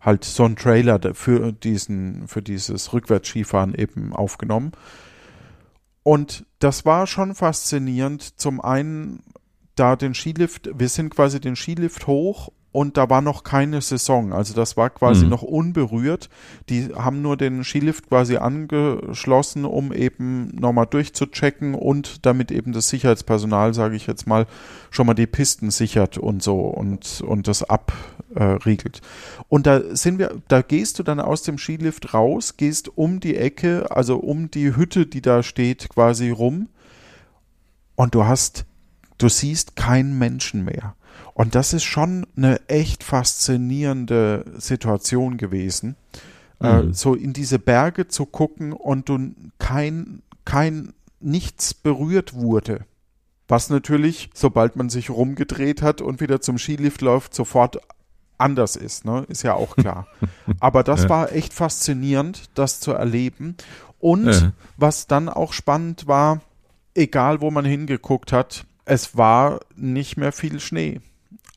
halt 0.00 0.24
so 0.24 0.44
einen 0.44 0.56
Trailer 0.56 1.00
für 1.14 1.52
diesen, 1.52 2.28
für 2.28 2.42
dieses 2.42 2.92
Rückwärtsskifahren 2.92 3.74
eben 3.74 4.12
aufgenommen. 4.12 4.72
Und 6.02 6.46
das 6.58 6.84
war 6.84 7.06
schon 7.06 7.34
faszinierend. 7.34 8.40
Zum 8.40 8.60
einen 8.60 9.22
da 9.74 9.96
den 9.96 10.14
Skilift, 10.14 10.70
wir 10.74 10.88
sind 10.88 11.10
quasi 11.10 11.40
den 11.40 11.56
Skilift 11.56 12.06
hoch 12.06 12.50
und 12.70 12.96
da 12.98 13.08
war 13.08 13.22
noch 13.22 13.44
keine 13.44 13.80
Saison. 13.80 14.32
Also 14.32 14.54
das 14.54 14.76
war 14.76 14.90
quasi 14.90 15.24
Mhm. 15.24 15.30
noch 15.30 15.42
unberührt. 15.42 16.28
Die 16.68 16.94
haben 16.94 17.22
nur 17.22 17.36
den 17.36 17.64
Skilift 17.64 18.08
quasi 18.08 18.36
angeschlossen, 18.36 19.64
um 19.64 19.92
eben 19.92 20.54
nochmal 20.54 20.86
durchzuchecken 20.86 21.74
und 21.74 22.26
damit 22.26 22.50
eben 22.50 22.72
das 22.72 22.88
Sicherheitspersonal, 22.88 23.72
sage 23.72 23.96
ich 23.96 24.06
jetzt 24.06 24.26
mal, 24.26 24.46
schon 24.90 25.06
mal 25.06 25.14
die 25.14 25.26
Pisten 25.26 25.70
sichert 25.70 26.18
und 26.18 26.42
so 26.42 26.60
und, 26.60 27.22
und 27.26 27.48
das 27.48 27.64
abriegelt. 27.64 29.00
Und 29.48 29.66
da 29.66 29.80
sind 29.96 30.18
wir, 30.18 30.36
da 30.48 30.60
gehst 30.60 30.98
du 30.98 31.02
dann 31.02 31.20
aus 31.20 31.42
dem 31.42 31.56
Skilift 31.58 32.12
raus, 32.12 32.56
gehst 32.58 32.96
um 32.98 33.18
die 33.18 33.36
Ecke, 33.36 33.90
also 33.90 34.18
um 34.18 34.50
die 34.50 34.76
Hütte, 34.76 35.06
die 35.06 35.22
da 35.22 35.42
steht, 35.42 35.88
quasi 35.88 36.30
rum 36.30 36.68
und 37.96 38.14
du 38.14 38.26
hast, 38.26 38.66
du 39.16 39.28
siehst 39.28 39.74
keinen 39.74 40.18
Menschen 40.18 40.64
mehr. 40.64 40.94
Und 41.38 41.54
das 41.54 41.72
ist 41.72 41.84
schon 41.84 42.26
eine 42.36 42.60
echt 42.68 43.04
faszinierende 43.04 44.44
Situation 44.58 45.36
gewesen, 45.36 45.94
äh, 46.60 46.82
Mhm. 46.82 46.92
so 46.92 47.14
in 47.14 47.32
diese 47.32 47.60
Berge 47.60 48.08
zu 48.08 48.26
gucken 48.26 48.72
und 48.72 49.08
du 49.08 49.34
kein, 49.60 50.22
kein, 50.44 50.94
nichts 51.20 51.74
berührt 51.74 52.34
wurde. 52.34 52.80
Was 53.46 53.70
natürlich, 53.70 54.30
sobald 54.34 54.74
man 54.74 54.90
sich 54.90 55.10
rumgedreht 55.10 55.80
hat 55.80 56.00
und 56.00 56.20
wieder 56.20 56.40
zum 56.40 56.58
Skilift 56.58 57.02
läuft, 57.02 57.34
sofort 57.34 57.78
anders 58.36 58.74
ist, 58.74 59.04
ne? 59.04 59.24
Ist 59.28 59.44
ja 59.44 59.54
auch 59.54 59.76
klar. 59.76 60.08
Aber 60.60 60.82
das 60.82 61.04
Ja. 61.04 61.08
war 61.08 61.32
echt 61.32 61.52
faszinierend, 61.54 62.50
das 62.54 62.80
zu 62.80 62.90
erleben. 62.92 63.56
Und 64.00 64.26
Ja. 64.26 64.52
was 64.76 65.06
dann 65.06 65.28
auch 65.28 65.52
spannend 65.52 66.08
war, 66.08 66.40
egal 66.94 67.40
wo 67.40 67.52
man 67.52 67.64
hingeguckt 67.64 68.32
hat, 68.32 68.64
es 68.84 69.16
war 69.16 69.60
nicht 69.76 70.16
mehr 70.16 70.32
viel 70.32 70.58
Schnee. 70.58 71.00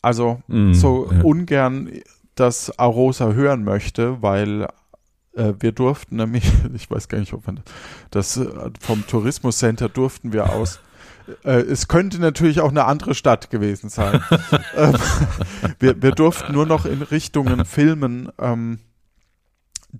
Also 0.02 0.42
Mhm, 0.48 0.74
so 0.74 1.12
ja. 1.12 1.22
ungern 1.22 1.90
das 2.36 2.78
Arosa 2.80 3.34
hören 3.34 3.64
möchte, 3.64 4.22
weil 4.22 4.68
äh, 5.36 5.54
wir 5.60 5.72
durften 5.72 6.16
nämlich, 6.18 6.44
ich 6.74 6.90
weiß 6.90 7.08
gar 7.08 7.20
nicht, 7.20 7.34
ob 7.34 7.46
man 7.48 7.60
das 8.10 8.38
äh, 8.38 8.48
vom 8.80 9.06
Tourismuscenter 9.08 9.90
durften 9.90 10.34
wir 10.34 10.52
aus. 10.54 10.80
Äh, 11.44 11.60
es 11.62 11.88
könnte 11.88 12.20
natürlich 12.20 12.62
auch 12.62 12.70
eine 12.72 12.86
andere 12.86 13.14
Stadt 13.16 13.50
gewesen 13.52 13.90
sein. 13.90 14.22
ähm, 14.76 14.96
wir, 15.80 16.02
wir 16.02 16.12
durften 16.12 16.52
nur 16.54 16.66
noch 16.66 16.86
in 16.86 17.02
Richtungen 17.04 17.64
filmen, 17.66 18.30
ähm, 18.40 18.80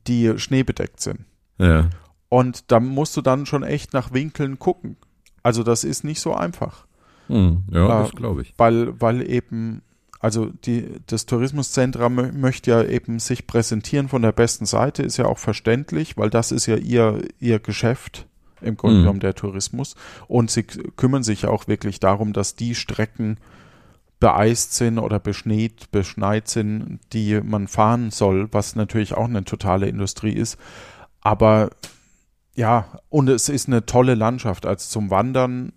die 0.08 0.34
schneebedeckt 0.38 1.00
sind. 1.02 1.26
Ja. 1.58 1.90
Und 2.30 2.72
da 2.72 2.80
musst 2.80 3.16
du 3.18 3.22
dann 3.22 3.46
schon 3.46 3.64
echt 3.64 3.94
nach 3.94 4.14
Winkeln 4.14 4.58
gucken. 4.58 4.96
Also 5.44 5.64
das 5.64 5.84
ist 5.84 6.04
nicht 6.04 6.20
so 6.22 6.34
einfach, 6.34 6.86
Mhm. 7.28 7.64
Ja, 7.72 7.86
Äh, 7.86 8.04
das 8.04 8.12
glaube 8.16 8.42
ich. 8.42 8.54
weil, 8.58 9.00
weil 9.00 9.22
eben, 9.30 9.84
also 10.22 10.46
die, 10.66 10.88
das 11.08 11.26
Tourismuszentrum 11.26 12.20
mö- 12.20 12.32
möchte 12.32 12.72
ja 12.72 12.84
eben 12.84 13.20
sich 13.20 13.48
präsentieren 13.48 14.08
von 14.08 14.22
der 14.22 14.32
besten 14.32 14.66
Seite, 14.66 15.02
ist 15.04 15.18
ja 15.18 15.26
auch 15.26 15.40
verständlich, 15.40 16.16
weil 16.16 16.30
das 16.30 16.52
ist 16.52 16.68
ja 16.68 16.76
ihr, 16.78 17.22
ihr 17.40 17.60
Geschäft 17.60 18.28
im 18.62 18.78
Grunde 18.78 18.98
Mhm. 18.98 19.02
genommen 19.02 19.20
der 19.20 19.34
Tourismus. 19.34 19.96
Und 20.28 20.52
sie 20.52 20.64
kümmern 20.64 21.24
sich 21.24 21.48
auch 21.48 21.68
wirklich 21.68 22.00
darum, 22.00 22.32
dass 22.34 22.56
die 22.56 22.76
Strecken 22.76 23.38
beeist 24.20 24.76
sind 24.76 25.00
oder 25.00 25.20
beschneit, 25.20 25.90
beschneit 25.92 26.48
sind, 26.48 27.00
die 27.12 27.42
man 27.42 27.68
fahren 27.68 28.12
soll, 28.12 28.48
was 28.52 28.76
natürlich 28.76 29.16
auch 29.16 29.26
eine 29.26 29.44
totale 29.44 29.88
Industrie 29.88 30.34
ist. 30.34 30.60
Aber 31.22 31.72
ja, 32.54 33.00
und 33.10 33.30
es 33.30 33.50
ist 33.50 33.68
eine 33.68 33.88
tolle 33.88 34.14
Landschaft. 34.14 34.68
Also 34.68 34.88
zum 34.88 35.10
Wandern, 35.10 35.74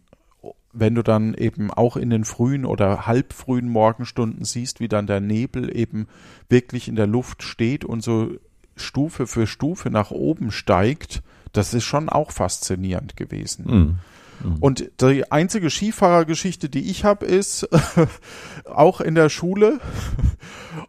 wenn 0.75 0.95
du 0.95 1.03
dann 1.03 1.35
eben 1.35 1.71
auch 1.71 1.97
in 1.97 2.11
den 2.11 2.25
frühen 2.25 2.65
oder 2.65 3.07
halbfrühen 3.07 3.69
Morgenstunden 3.69 4.45
siehst, 4.45 4.81
wie 4.81 4.89
dann 4.89 5.07
der 5.07 5.21
Nebel 5.21 5.75
eben 5.75 6.09
wirklich 6.49 6.89
in 6.89 6.97
der 6.97 7.07
Luft 7.07 7.43
steht 7.43 7.85
und 7.85 8.03
so 8.03 8.31
Stufe 8.77 9.27
für 9.27 9.47
Stufe 9.47 9.91
nach 9.91 10.11
oben 10.11 10.51
steigt, 10.51 11.23
das 11.53 11.73
ist 11.75 11.85
schon 11.85 12.09
auch 12.09 12.33
faszinierend 12.33 13.17
gewesen. 13.17 13.65
Mhm. 13.67 13.99
Und 14.61 14.91
die 15.01 15.31
einzige 15.31 15.71
Skifahrergeschichte, 15.71 16.69
die 16.69 16.91
ich 16.91 17.05
habe, 17.05 17.25
ist 17.25 17.69
auch 18.67 19.01
in 19.01 19.15
der 19.15 19.29
Schule. 19.29 19.81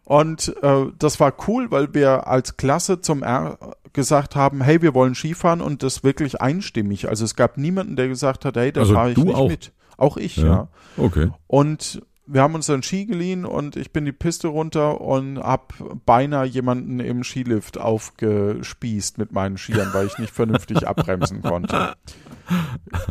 Und 0.04 0.56
äh, 0.62 0.86
das 0.98 1.20
war 1.20 1.34
cool, 1.48 1.72
weil 1.72 1.94
wir 1.94 2.28
als 2.28 2.58
Klasse 2.58 3.02
zum 3.02 3.24
R 3.24 3.58
gesagt 3.94 4.36
haben, 4.36 4.62
hey, 4.62 4.82
wir 4.82 4.94
wollen 4.94 5.16
Skifahren 5.16 5.62
und 5.62 5.82
das 5.82 6.04
wirklich 6.04 6.42
einstimmig. 6.42 7.08
Also 7.08 7.24
es 7.24 7.36
gab 7.36 7.58
niemanden, 7.58 7.96
der 7.96 8.08
gesagt 8.08 8.46
hat, 8.46 8.58
hey, 8.58 8.72
da 8.72 8.82
Also 8.82 8.94
fahre 8.94 9.10
ich 9.10 9.16
du 9.16 9.24
nicht 9.24 9.36
auch? 9.36 9.48
mit. 9.48 9.72
Auch 9.98 10.18
ich, 10.18 10.38
Ja. 10.38 10.46
ja. 10.46 10.68
Okay. 10.98 11.30
Und 11.48 12.02
wir 12.28 12.42
haben 12.42 12.56
uns 12.56 12.66
dann 12.66 12.82
Ski 12.82 13.06
geliehen 13.06 13.46
und 13.46 13.76
ich 13.76 13.92
bin 13.94 14.04
die 14.06 14.12
Piste 14.12 14.48
runter 14.48 15.00
und 15.00 15.38
hab 15.38 15.74
beinahe 16.08 16.46
jemanden 16.46 17.00
im 17.00 17.24
Skilift 17.24 17.78
aufgespießt 17.78 19.20
mit 19.20 19.32
meinen 19.32 19.58
Skiern, 19.58 19.90
weil 19.94 20.08
ich 20.08 20.18
nicht 20.18 20.34
vernünftig 20.34 20.88
abbremsen 20.88 21.44
konnte. 21.44 21.94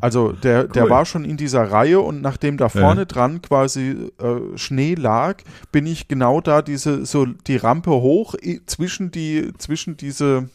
Also 0.01 0.33
der, 0.33 0.65
der 0.65 0.85
Cool. 0.85 0.91
war 0.91 1.05
schon 1.07 1.25
in 1.25 1.37
dieser 1.37 1.71
Reihe 1.71 2.01
und 2.01 2.23
nachdem 2.23 2.57
da 2.57 2.69
vorne 2.69 3.07
dran 3.07 3.41
quasi 3.43 4.11
äh, 4.19 4.57
Schnee 4.59 4.95
lag, 4.95 5.43
bin 5.73 5.87
ich 5.87 6.09
genau 6.09 6.41
da 6.41 6.63
diese 6.63 7.07
so 7.07 7.25
die 7.27 7.57
Rampe 7.57 7.91
hoch 7.91 8.35
zwischen 8.67 9.11
die 9.13 9.53
zwischen 9.59 9.97
diese 9.97 10.49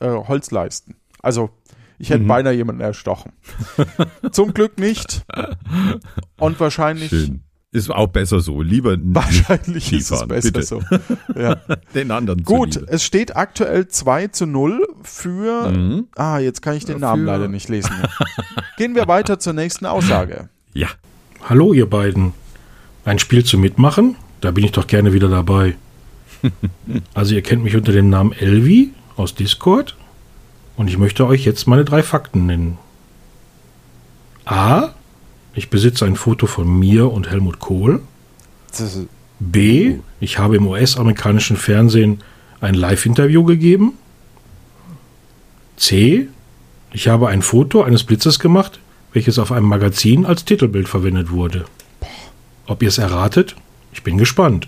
äh, 0.00 0.08
Holzleisten. 0.10 0.96
Also 1.22 1.50
ich 2.02 2.10
hätte 2.10 2.24
Mhm. 2.24 2.28
beinahe 2.28 2.52
jemanden 2.52 2.80
erstochen. 2.80 3.32
Zum 4.32 4.52
Glück 4.52 4.76
nicht. 4.78 5.22
Und 6.38 6.58
wahrscheinlich 6.58 7.10
Schön. 7.10 7.42
Ist 7.70 7.90
auch 7.90 8.08
besser 8.08 8.40
so. 8.40 8.60
Lieber 8.60 8.96
Wahrscheinlich 9.02 9.92
ist 9.94 10.10
es 10.10 10.26
besser 10.26 10.50
bitte. 10.50 10.62
so. 10.64 10.82
Ja. 11.40 11.56
den 11.94 12.10
anderen 12.10 12.42
Gut, 12.42 12.74
zuliebe. 12.74 12.92
es 12.92 13.02
steht 13.04 13.34
aktuell 13.36 13.86
2 13.88 14.26
zu 14.28 14.46
0 14.46 14.86
für. 15.04 15.70
Mhm. 15.70 16.08
Ah, 16.16 16.38
jetzt 16.38 16.60
kann 16.60 16.76
ich 16.76 16.84
den 16.84 16.96
Für- 16.96 17.00
Namen 17.02 17.24
leider 17.24 17.46
nicht 17.48 17.68
lesen. 17.70 17.92
Gehen 18.76 18.94
wir 18.94 19.06
weiter 19.08 19.38
zur 19.38 19.52
nächsten 19.54 19.86
Aussage. 19.86 20.48
Ja. 20.74 20.88
Hallo 21.48 21.72
ihr 21.72 21.88
beiden. 21.88 22.32
Ein 23.04 23.18
Spiel 23.20 23.44
zu 23.44 23.56
mitmachen? 23.58 24.16
Da 24.40 24.50
bin 24.50 24.64
ich 24.64 24.72
doch 24.72 24.86
gerne 24.88 25.12
wieder 25.12 25.28
dabei. 25.28 25.76
Also 27.14 27.34
ihr 27.36 27.42
kennt 27.42 27.62
mich 27.64 27.76
unter 27.76 27.92
dem 27.92 28.10
Namen 28.10 28.32
Elvi 28.32 28.90
aus 29.16 29.34
Discord 29.36 29.96
und 30.82 30.88
ich 30.88 30.98
möchte 30.98 31.24
euch 31.28 31.44
jetzt 31.44 31.68
meine 31.68 31.84
drei 31.84 32.02
Fakten 32.02 32.44
nennen. 32.44 32.76
A. 34.44 34.88
Ich 35.54 35.70
besitze 35.70 36.04
ein 36.04 36.16
Foto 36.16 36.48
von 36.48 36.76
mir 36.76 37.12
und 37.12 37.30
Helmut 37.30 37.60
Kohl. 37.60 38.02
B. 39.38 39.98
Ich 40.18 40.40
habe 40.40 40.56
im 40.56 40.66
US-amerikanischen 40.66 41.56
Fernsehen 41.56 42.24
ein 42.60 42.74
Live-Interview 42.74 43.44
gegeben. 43.44 43.92
C. 45.76 46.26
Ich 46.92 47.06
habe 47.06 47.28
ein 47.28 47.42
Foto 47.42 47.84
eines 47.84 48.02
Blitzes 48.02 48.40
gemacht, 48.40 48.80
welches 49.12 49.38
auf 49.38 49.52
einem 49.52 49.66
Magazin 49.66 50.26
als 50.26 50.44
Titelbild 50.44 50.88
verwendet 50.88 51.30
wurde. 51.30 51.64
Ob 52.66 52.82
ihr 52.82 52.88
es 52.88 52.98
erratet? 52.98 53.54
Ich 53.92 54.02
bin 54.02 54.18
gespannt. 54.18 54.66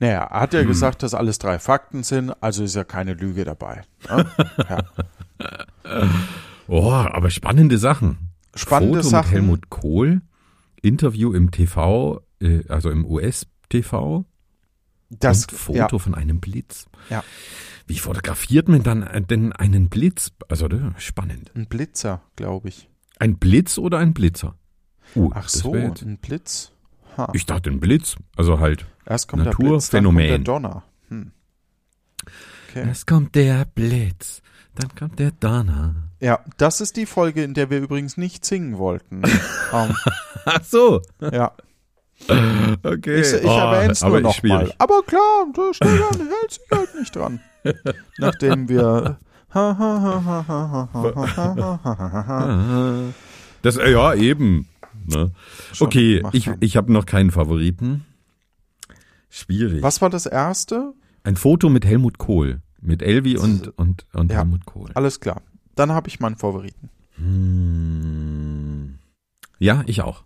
Naja, 0.00 0.24
er 0.24 0.40
hat 0.40 0.52
Hm. 0.52 0.60
ja 0.60 0.66
gesagt, 0.66 1.02
dass 1.02 1.14
alles 1.14 1.38
drei 1.38 1.58
Fakten 1.58 2.02
sind, 2.02 2.30
also 2.42 2.64
ist 2.64 2.74
ja 2.74 2.84
keine 2.84 3.14
Lüge 3.14 3.44
dabei. 3.44 3.82
Ne? 4.08 4.26
Ja. 4.68 4.78
Oh, 6.66 6.90
aber 6.92 7.30
spannende 7.30 7.78
Sachen. 7.78 8.30
Spannende 8.54 8.98
Foto 8.98 9.08
Sachen. 9.08 9.26
mit 9.26 9.34
Helmut 9.34 9.70
Kohl, 9.70 10.22
Interview 10.80 11.32
im 11.32 11.50
TV, 11.50 12.22
äh, 12.40 12.62
also 12.68 12.90
im 12.90 13.04
US-TV 13.04 14.24
Das, 15.10 15.42
und 15.44 15.52
Foto 15.52 15.78
ja, 15.96 15.98
von 15.98 16.14
einem 16.14 16.40
Blitz. 16.40 16.86
Ja. 17.10 17.22
Wie 17.86 17.98
fotografiert 17.98 18.68
man 18.68 18.82
dann 18.82 19.02
äh, 19.02 19.20
denn 19.20 19.52
einen 19.52 19.88
Blitz? 19.90 20.30
Also 20.48 20.68
spannend. 20.96 21.50
ein 21.54 21.66
Blitzer, 21.66 22.22
glaube 22.36 22.68
ich. 22.68 22.88
Ein 23.18 23.36
Blitz 23.36 23.76
oder 23.78 23.98
ein 23.98 24.14
Blitzer? 24.14 24.56
Uh, 25.14 25.30
Ach 25.34 25.48
so, 25.48 25.74
ein 25.74 26.18
Blitz. 26.18 26.72
Ha. 27.16 27.28
Ich 27.34 27.44
dachte 27.46 27.70
ein 27.70 27.80
Blitz. 27.80 28.16
Also 28.36 28.58
halt. 28.58 28.86
Erst 29.06 29.28
kommt 29.28 29.44
der 29.46 29.50
Blitz, 29.52 29.90
dann 29.90 30.04
kommt 30.04 30.16
Naturphänomen. 30.16 30.28
der 30.28 30.38
Donner. 30.38 30.82
Hm. 31.08 31.32
Okay. 32.70 32.88
Es 32.90 33.06
kommt 33.06 33.34
der 33.34 33.64
Blitz, 33.74 34.42
dann 34.74 34.94
kommt 34.98 35.18
der 35.18 35.30
Donner. 35.32 35.94
Ja, 36.20 36.40
das 36.56 36.80
ist 36.80 36.96
die 36.96 37.06
Folge, 37.06 37.42
in 37.44 37.54
der 37.54 37.68
wir 37.70 37.78
übrigens 37.80 38.16
nicht 38.16 38.44
singen 38.44 38.78
wollten. 38.78 39.22
ähm, 39.72 39.94
Ach 40.46 40.62
so. 40.64 41.02
ja, 41.20 41.52
Okay. 42.82 43.20
ich, 43.20 43.32
ich 43.34 43.44
Oh, 43.44 43.58
erwähne 43.58 43.92
es 43.92 44.00
nur 44.02 44.16
ist 44.16 44.22
noch 44.22 44.30
mal. 44.30 44.32
schwierig. 44.32 44.74
Aber 44.78 45.02
klar, 45.02 45.46
Stefan 45.72 46.18
hält 46.20 46.50
sich 46.52 46.62
halt 46.72 46.94
nicht 46.98 47.14
dran. 47.14 47.40
Nachdem 48.18 48.68
wir 48.68 49.18
Das, 53.62 53.76
äh, 53.76 53.90
ja, 53.92 54.14
eben. 54.14 54.68
Ne? 55.06 55.32
Schon 55.72 55.86
Okay, 55.88 56.22
ich, 56.32 56.50
ich 56.60 56.76
habe 56.76 56.92
noch 56.92 57.06
keinen 57.06 57.30
Favoriten. 57.30 58.04
Schwierig. 59.34 59.82
Was 59.82 60.00
war 60.00 60.10
das 60.10 60.26
erste? 60.26 60.92
Ein 61.24 61.34
Foto 61.34 61.68
mit 61.68 61.84
Helmut 61.84 62.18
Kohl. 62.18 62.60
Mit 62.80 63.02
Elvi 63.02 63.36
und, 63.36 63.76
und, 63.76 64.06
und 64.12 64.30
Ja. 64.30 64.38
Helmut 64.38 64.64
Kohl. 64.64 64.92
Alles 64.94 65.18
klar. 65.18 65.42
Dann 65.74 65.90
habe 65.90 66.06
ich 66.06 66.20
meinen 66.20 66.36
Favoriten. 66.36 66.88
Hm. 67.16 68.98
Ja, 69.58 69.82
ich 69.86 70.02
auch. 70.02 70.22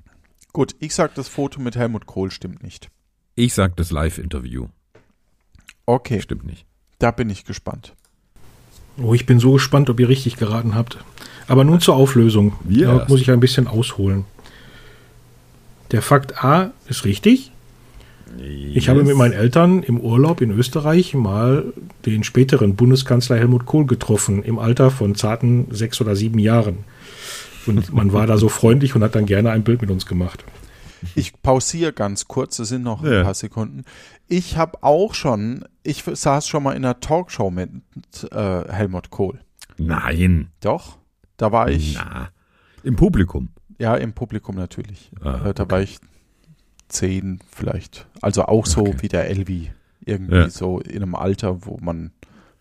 Gut, 0.53 0.77
ich 0.79 0.95
sag, 0.95 1.15
das 1.15 1.27
Foto 1.29 1.59
mit 1.59 1.75
Helmut 1.75 2.05
Kohl 2.05 2.31
stimmt 2.31 2.63
nicht. 2.63 2.91
Ich 3.35 3.55
sag 3.55 3.77
das 3.77 3.91
Live-Interview. 3.91 4.67
Okay, 5.87 6.21
Stimmt 6.21 6.45
nicht. 6.45 6.67
da 6.99 7.11
bin 7.11 7.31
ich 7.31 7.47
gespannt. 7.47 7.95
Oh, 9.01 9.15
ich 9.15 9.25
bin 9.25 9.41
so 9.41 9.53
gespannt, 9.53 9.89
ob 9.89 10.01
ihr 10.01 10.09
richtig 10.11 10.37
geraten 10.37 10.75
habt. 10.75 10.99
Aber 11.47 11.65
nun 11.65 11.81
zur 11.81 11.95
Auflösung. 11.97 12.57
Wir 12.65 12.89
da 12.89 13.07
muss 13.09 13.23
ich 13.23 13.31
ein 13.31 13.41
bisschen 13.41 13.69
ausholen. 13.69 14.27
Der 15.93 16.03
Fakt 16.03 16.45
A 16.45 16.73
ist 16.89 17.07
richtig. 17.07 17.53
Ich 18.75 18.89
habe 18.89 19.05
mit 19.05 19.17
meinen 19.17 19.33
Eltern 19.33 19.83
im 19.83 19.99
Urlaub 20.01 20.41
in 20.41 20.51
Österreich 20.51 21.15
mal 21.15 21.73
den 22.07 22.25
späteren 22.25 22.77
Bundeskanzler 22.77 23.37
Helmut 23.37 23.67
Kohl 23.67 23.87
getroffen, 23.87 24.43
im 24.43 24.59
Alter 24.59 24.91
von 24.91 25.15
zarten 25.15 25.67
sechs 25.71 26.01
oder 26.01 26.15
sieben 26.15 26.39
Jahren. 26.39 26.79
Und 27.67 27.93
man 27.93 28.13
war 28.13 28.27
da 28.27 28.37
so 28.39 28.49
freundlich 28.49 28.95
und 28.95 29.03
hat 29.03 29.15
dann 29.15 29.27
gerne 29.27 29.51
ein 29.51 29.65
Bild 29.65 29.81
mit 29.81 29.91
uns 29.91 30.07
gemacht. 30.07 30.45
Ich 31.15 31.41
pausiere 31.43 31.93
ganz 31.93 32.27
kurz, 32.27 32.59
es 32.59 32.69
sind 32.71 32.83
noch 32.83 33.05
Ja. 33.05 33.19
ein 33.21 33.25
paar 33.25 33.35
Sekunden. 33.35 33.85
Ich 34.27 34.57
habe 34.57 34.83
auch 34.83 35.15
schon, 35.15 35.65
ich 35.85 36.03
saß 36.05 36.49
schon 36.49 36.63
mal 36.65 36.73
in 36.73 36.85
einer 36.85 36.99
Talkshow 37.01 37.51
mit 37.51 37.71
äh, 38.33 38.65
Helmut 38.73 39.11
Kohl. 39.11 39.39
Nein. 39.79 40.49
Doch, 40.61 40.99
da 41.37 41.53
war 41.53 41.71
ich, 41.71 41.95
Na. 41.95 42.31
Im 42.83 42.97
Publikum. 42.97 43.51
ja, 43.79 43.95
im 43.95 44.13
Publikum 44.13 44.57
natürlich. 44.57 45.11
Ah, 45.23 45.47
äh, 45.51 45.55
da 45.55 45.71
war 45.71 45.81
ich 45.81 45.99
zehn 46.89 47.41
vielleicht. 47.51 48.07
Also 48.21 48.45
auch 48.45 48.67
so 48.67 48.81
Okay. 48.83 48.97
wie 49.01 49.09
der 49.09 49.29
Elvi. 49.31 49.71
Irgendwie 50.05 50.37
Ja. 50.37 50.51
so 50.51 50.81
in 50.81 50.97
einem 51.03 51.15
Alter, 51.15 51.67
wo 51.67 51.79
man 51.81 52.13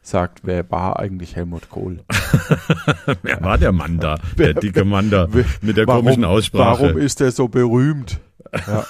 sagt, 0.01 0.41
wer 0.43 0.69
war 0.71 0.99
eigentlich 0.99 1.35
Helmut 1.35 1.69
Kohl? 1.69 1.99
Wer 3.23 3.41
war 3.41 3.57
der 3.57 3.71
Mann 3.73 3.99
da? 3.99 4.17
Der 4.37 4.53
dicke 4.53 4.85
Mann 4.85 5.09
da 5.09 5.27
mit 5.61 5.75
der 5.77 5.85
komischen 5.85 6.23
Aussprache. 6.25 6.83
Warum 6.83 6.97
ist 6.97 7.19
er 7.21 7.31
so 7.31 7.47
berühmt? 7.49 8.19
Ja. 8.53 8.85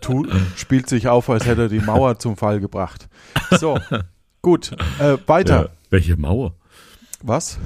Tu, 0.00 0.26
spielt 0.56 0.88
sich 0.88 1.08
auf, 1.08 1.28
als 1.30 1.46
hätte 1.46 1.62
er 1.62 1.68
die 1.68 1.80
Mauer 1.80 2.18
zum 2.20 2.36
Fall 2.36 2.60
gebracht. 2.60 3.08
So, 3.58 3.78
gut, 4.40 4.72
äh, 5.00 5.16
weiter. 5.26 5.62
Ja, 5.62 5.68
welche 5.90 6.16
Mauer? 6.16 6.54
Was? 7.22 7.58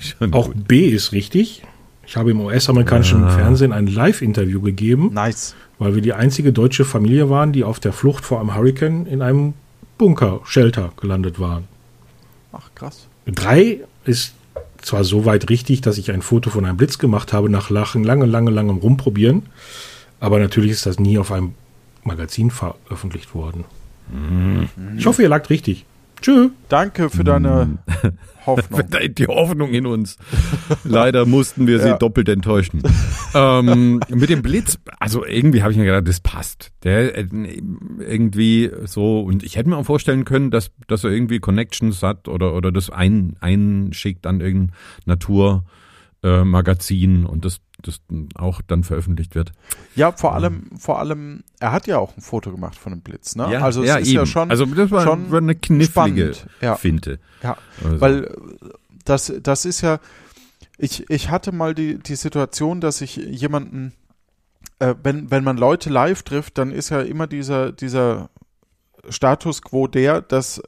Schon 0.00 0.32
Auch 0.34 0.48
gut. 0.52 0.68
B 0.68 0.88
ist 0.88 1.12
richtig. 1.12 1.62
Ich 2.06 2.16
habe 2.16 2.30
im 2.30 2.40
US-amerikanischen 2.40 3.24
Ah. 3.24 3.30
Fernsehen 3.30 3.72
ein 3.72 3.86
Live-Interview 3.86 4.60
gegeben. 4.60 5.10
Nice. 5.12 5.54
weil 5.78 5.94
wir 5.94 6.00
die 6.00 6.14
einzige 6.14 6.52
deutsche 6.54 6.86
Familie 6.86 7.28
waren, 7.28 7.52
die 7.52 7.62
auf 7.62 7.78
der 7.80 7.92
Flucht 7.92 8.24
vor 8.24 8.40
einem 8.40 8.54
Hurricane 8.54 9.04
in 9.06 9.20
einem 9.20 9.52
Bunker, 9.98 10.40
Shelter 10.44 10.92
gelandet 10.98 11.38
waren. 11.38 11.64
Ach, 12.52 12.70
krass. 12.74 13.06
Drei 13.26 13.80
ist 14.06 14.32
zwar 14.80 15.04
so 15.04 15.26
weit 15.26 15.50
richtig, 15.50 15.82
dass 15.82 15.98
ich 15.98 16.10
ein 16.12 16.22
Foto 16.22 16.48
von 16.48 16.64
einem 16.64 16.78
Blitz 16.78 16.96
gemacht 16.98 17.34
habe 17.34 17.50
nach 17.50 17.68
Lachen, 17.68 18.04
lange, 18.04 18.24
lange, 18.24 18.50
langem 18.50 18.78
Rumprobieren, 18.78 19.42
aber 20.18 20.38
natürlich 20.38 20.70
ist 20.70 20.86
das 20.86 20.98
nie 20.98 21.18
auf 21.18 21.30
einem 21.30 21.52
Magazin 22.04 22.50
veröffentlicht 22.50 23.34
worden. 23.34 23.64
Ich 24.96 25.04
hoffe, 25.06 25.22
ihr 25.22 25.28
lagt 25.28 25.50
richtig. 25.50 25.84
Tschö. 26.20 26.48
Danke 26.68 27.10
für 27.10 27.24
deine 27.24 27.78
Hoffnung. 28.46 28.82
Die 29.18 29.26
Hoffnung 29.26 29.70
in 29.70 29.86
uns. 29.86 30.16
Leider 30.84 31.26
mussten 31.26 31.66
wir 31.66 31.80
sie 31.80 31.88
Ja. 31.88 31.98
doppelt 31.98 32.28
enttäuschen. 32.28 32.82
ähm, 33.34 34.00
mit 34.08 34.30
dem 34.30 34.42
Blitz, 34.42 34.78
also 34.98 35.24
irgendwie 35.24 35.62
habe 35.62 35.72
ich 35.72 35.78
mir 35.78 35.84
gedacht, 35.84 36.08
das 36.08 36.20
passt. 36.20 36.72
Der 36.84 37.16
äh, 37.16 37.26
irgendwie 37.98 38.70
so, 38.84 39.20
und 39.20 39.42
ich 39.42 39.56
hätte 39.56 39.68
mir 39.68 39.76
auch 39.76 39.86
vorstellen 39.86 40.24
können, 40.24 40.50
dass, 40.50 40.70
dass 40.88 41.04
er 41.04 41.10
irgendwie 41.10 41.38
Connections 41.40 42.02
hat 42.02 42.28
oder, 42.28 42.54
oder 42.54 42.72
das 42.72 42.90
ein, 42.90 43.34
einschickt 43.40 44.26
an 44.26 44.40
irgendein 44.40 44.76
Naturmagazin 45.04 45.66
äh, 46.26 46.44
Magazin 46.44 47.24
und 47.24 47.44
das, 47.44 47.60
das 47.82 48.00
auch 48.34 48.60
dann 48.66 48.82
veröffentlicht 48.82 49.34
wird. 49.34 49.52
Ja, 49.94 50.10
vor 50.12 50.34
allem, 50.34 50.70
vor 50.76 50.98
allem, 50.98 51.44
er 51.60 51.70
hat 51.70 51.86
ja 51.86 51.98
auch 51.98 52.16
ein 52.16 52.20
Foto 52.20 52.50
gemacht 52.50 52.76
von 52.76 52.92
dem 52.92 53.00
Blitz, 53.00 53.36
ne? 53.36 53.62
also 53.62 53.82
es 53.82 53.88
ja, 53.88 53.96
ist 53.96 54.10
ja 54.10 54.22
eben. 54.22 54.26
schon, 54.26 54.50
also 54.50 54.66
das 54.66 54.90
war, 54.90 55.02
schon 55.02 55.30
war 55.30 55.38
eine 55.38 55.54
knifflige 55.54 56.34
spannend. 56.34 56.46
Ja. 56.60 56.74
Finte. 56.74 57.20
ja, 57.42 57.56
Also, 57.84 58.00
weil 58.00 58.24
äh, 58.24 58.30
das, 59.04 59.32
das 59.40 59.64
ist 59.64 59.82
ja, 59.82 60.00
ich, 60.78 61.08
ich 61.08 61.30
hatte 61.30 61.52
mal 61.52 61.74
die, 61.74 61.98
die 61.98 62.16
Situation, 62.16 62.80
dass 62.80 63.00
ich 63.00 63.16
jemanden, 63.16 63.92
äh, 64.80 64.94
wenn, 65.02 65.30
wenn 65.30 65.44
man 65.44 65.56
Leute 65.56 65.90
live 65.90 66.24
trifft, 66.24 66.58
dann 66.58 66.72
ist 66.72 66.90
ja 66.90 67.02
immer 67.02 67.28
dieser, 67.28 67.70
dieser 67.70 68.30
Status 69.08 69.62
quo 69.62 69.86
der, 69.86 70.20
dass 70.22 70.60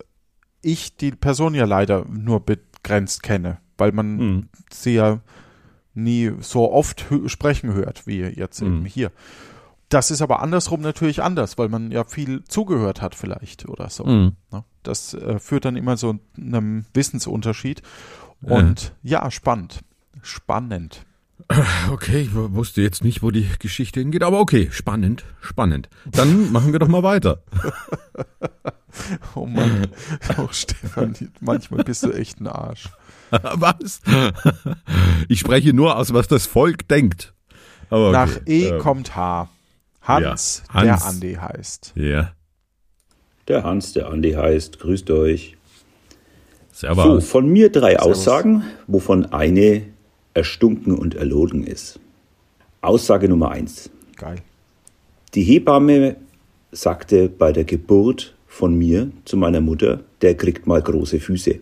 ich 0.62 0.97
die 0.97 1.11
Person 1.11 1.55
ja 1.55 1.64
leider 1.64 2.05
nur 2.09 2.40
begrenzt 2.40 3.25
kenne, 3.25 3.59
weil 3.77 3.90
man 3.90 4.18
hm. 4.18 4.49
sie 4.71 4.94
ja 4.94 5.21
nie 6.02 6.32
so 6.40 6.72
oft 6.72 7.06
sprechen 7.26 7.72
hört, 7.74 8.06
wie 8.06 8.20
jetzt 8.20 8.61
eben 8.62 8.80
Mhm. 8.80 8.87
hier. 8.87 9.12
Das 9.88 10.11
ist 10.11 10.20
aber 10.20 10.40
andersrum 10.42 10.82
natürlich 10.82 11.22
anders, 11.22 11.56
weil 11.56 11.68
man 11.70 11.90
ja 11.90 12.04
viel 12.04 12.44
zugehört 12.44 13.00
hat 13.00 13.14
vielleicht 13.14 13.66
oder 13.68 13.88
so. 13.88 14.04
Hm. 14.04 14.32
Ne? 14.52 14.64
Das 14.82 15.14
äh, 15.14 15.38
führt 15.38 15.64
dann 15.64 15.76
immer 15.76 15.96
so 15.96 16.18
einem 16.37 16.84
Wissensunterschied. 16.92 17.80
Und 18.42 18.94
ja, 19.02 19.30
spannend. 19.30 19.80
Spannend. 20.22 21.04
Okay, 21.90 22.20
ich 22.22 22.34
wusste 22.34 22.82
jetzt 22.82 23.02
nicht, 23.02 23.22
wo 23.22 23.30
die 23.30 23.48
Geschichte 23.61 24.00
hingeht, 24.00 24.22
aber 24.22 24.40
okay, 24.40 24.68
spannend, 24.70 25.24
spannend. 25.40 25.88
Dann 26.04 26.52
machen 26.52 26.72
wir 26.72 26.78
doch 26.80 26.88
mal 26.88 27.02
weiter. 27.02 27.42
Oh 29.34 29.46
Mann. 29.46 29.87
Oh, 30.37 30.48
Stefan, 30.50 31.14
manchmal 31.40 31.84
bist 31.84 32.02
du 32.02 32.12
echt 32.12 32.40
ein 32.40 32.46
Arsch. 32.48 32.90
Was? 33.55 34.01
Ich 35.29 35.41
spreche 35.41 35.73
nur 35.73 35.97
aus, 35.97 36.12
was 36.12 36.29
das 36.29 36.47
Volk 36.47 36.88
denkt. 36.88 37.35
Aber 37.91 38.12
Nach 38.12 38.37
okay, 38.37 38.43
E 38.47 38.69
ähm, 38.69 38.79
kommt 38.79 39.17
H. 39.17 39.49
Hans, 40.03 40.62
ja, 40.73 40.83
der 40.83 40.93
Hans. 40.93 41.05
Andi 41.05 41.35
heißt. 41.35 41.93
Ja, 41.97 42.33
Der 43.47 43.62
Hans, 43.64 43.93
der 43.93 44.09
Andi 44.09 44.33
heißt. 44.33 44.79
Grüßt 44.79 45.11
euch. 45.11 45.57
So, 46.73 46.87
servus. 46.87 47.29
von 47.29 47.49
mir 47.49 47.71
drei 47.71 47.93
Servus. 47.93 48.07
Aussagen, 48.07 48.64
wovon 48.87 49.27
eine 49.27 49.83
erstunken 50.35 50.95
und 50.97 51.14
erlogen 51.14 51.64
ist. 51.64 51.99
Aussage 52.81 53.29
Nummer 53.29 53.51
eins. 53.51 53.91
Geil. 54.17 54.37
Die 55.35 55.43
Hebamme 55.43 56.17
sagte 56.73 57.29
bei 57.29 57.53
der 57.53 57.64
Geburt 57.64 58.35
von 58.47 58.77
mir 58.79 59.11
zu 59.25 59.37
meiner 59.37 59.61
Mutter, 59.61 60.01
der 60.23 60.37
kriegt 60.37 60.67
mal 60.67 60.81
große 60.81 61.21
Füße. 61.21 61.61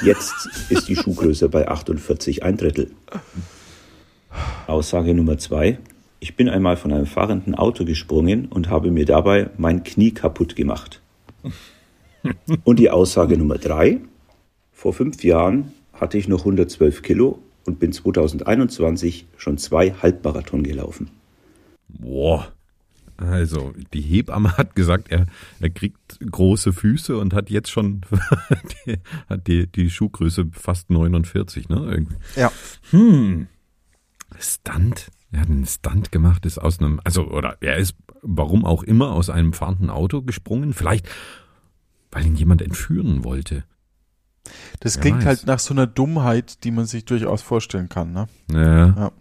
Jetzt 0.00 0.48
ist 0.70 0.88
die 0.88 0.96
Schuhgröße 0.96 1.48
bei 1.48 1.68
48 1.68 2.42
ein 2.42 2.56
Drittel. 2.56 2.90
Aussage 4.66 5.14
Nummer 5.14 5.38
zwei. 5.38 5.78
Ich 6.20 6.36
bin 6.36 6.48
einmal 6.48 6.76
von 6.76 6.92
einem 6.92 7.06
fahrenden 7.06 7.54
Auto 7.54 7.84
gesprungen 7.84 8.46
und 8.46 8.70
habe 8.70 8.90
mir 8.90 9.04
dabei 9.04 9.50
mein 9.58 9.82
Knie 9.84 10.12
kaputt 10.12 10.56
gemacht. 10.56 11.00
Und 12.64 12.78
die 12.78 12.90
Aussage 12.90 13.36
Nummer 13.36 13.58
drei. 13.58 14.00
Vor 14.72 14.92
fünf 14.92 15.22
Jahren 15.24 15.72
hatte 15.92 16.18
ich 16.18 16.28
noch 16.28 16.40
112 16.40 17.02
Kilo 17.02 17.38
und 17.64 17.78
bin 17.78 17.92
2021 17.92 19.26
schon 19.36 19.58
zwei 19.58 19.92
Halbmarathon 19.92 20.62
gelaufen. 20.62 21.10
Boah. 21.88 22.52
Also, 23.32 23.72
die 23.94 24.02
Hebamme 24.02 24.56
hat 24.58 24.76
gesagt, 24.76 25.10
er, 25.10 25.26
er 25.60 25.70
kriegt 25.70 26.18
große 26.20 26.72
Füße 26.72 27.16
und 27.16 27.32
hat 27.32 27.48
jetzt 27.50 27.70
schon 27.70 28.02
die, 28.86 28.98
hat 29.28 29.46
die, 29.46 29.66
die 29.66 29.90
Schuhgröße 29.90 30.48
fast 30.52 30.90
49, 30.90 31.68
ne? 31.68 31.76
Irgendwie. 31.90 32.16
Ja. 32.36 32.52
Hm. 32.90 33.48
Stunt. 34.38 35.10
Er 35.30 35.40
hat 35.40 35.48
einen 35.48 35.66
Stunt 35.66 36.12
gemacht, 36.12 36.44
ist 36.44 36.58
aus 36.58 36.78
einem, 36.78 37.00
also, 37.04 37.26
oder 37.26 37.56
er 37.60 37.78
ist, 37.78 37.94
warum 38.20 38.66
auch 38.66 38.82
immer, 38.82 39.12
aus 39.12 39.30
einem 39.30 39.54
fahrenden 39.54 39.88
Auto 39.88 40.20
gesprungen. 40.20 40.74
Vielleicht, 40.74 41.08
weil 42.10 42.26
ihn 42.26 42.36
jemand 42.36 42.60
entführen 42.60 43.24
wollte. 43.24 43.64
Das 44.80 44.96
Wer 44.96 45.02
klingt 45.02 45.18
weiß. 45.18 45.26
halt 45.26 45.46
nach 45.46 45.58
so 45.58 45.72
einer 45.72 45.86
Dummheit, 45.86 46.64
die 46.64 46.70
man 46.70 46.84
sich 46.84 47.04
durchaus 47.04 47.42
vorstellen 47.42 47.88
kann, 47.88 48.12
ne? 48.12 48.26
Ja. 48.50 48.86
Ja. 48.88 49.12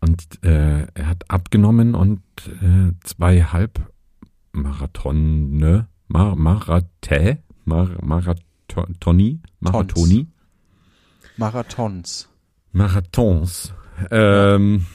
Und 0.00 0.42
äh, 0.44 0.86
er 0.94 1.06
hat 1.06 1.30
abgenommen 1.30 1.94
und 1.94 2.20
äh, 2.62 2.92
zwei 3.04 3.42
Halbmarathone, 3.42 5.86
Mar 6.08 6.36
Marathä, 6.36 7.38
Mar 7.64 7.88
Marathoni, 8.02 9.40
Marathoni, 9.60 10.26
Marathons. 11.36 12.28
Marathons, 12.72 13.72
ähm, 14.10 14.86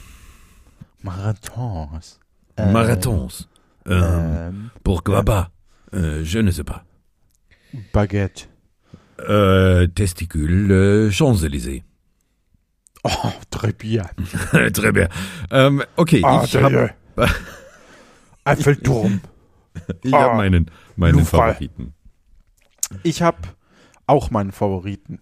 Marathons. 1.02 2.20
Marathons. 2.56 3.48
Ähm, 3.86 3.86
Ähm, 3.86 4.70
pourquoi 4.82 5.22
pas? 5.22 5.50
Euh, 5.92 6.24
je 6.24 6.38
ne 6.38 6.50
sais 6.50 6.64
pas. 6.64 6.86
Baguette. 7.92 8.48
Euh, 9.28 9.86
Testicule, 9.86 10.70
euh, 10.72 11.10
Champs-Élysées. 11.10 11.84
Oh. 13.06 13.32
Très 13.50 13.72
bien. 13.72 14.06
Ähm, 15.50 15.82
okay, 15.96 16.22
Ah, 16.24 16.42
ich 16.44 16.56
habe 16.56 16.90
Eiffelturm. 18.44 19.20
ich 20.02 20.14
Ah, 20.14 20.22
hab 20.30 20.36
meinen, 20.36 20.70
meinen 20.96 21.18
Louvre. 21.18 21.24
Favoriten. 21.36 21.94
Ich 23.02 23.22
habe 23.22 23.38
auch 24.06 24.30
meinen 24.30 24.52
Favoriten. 24.52 25.20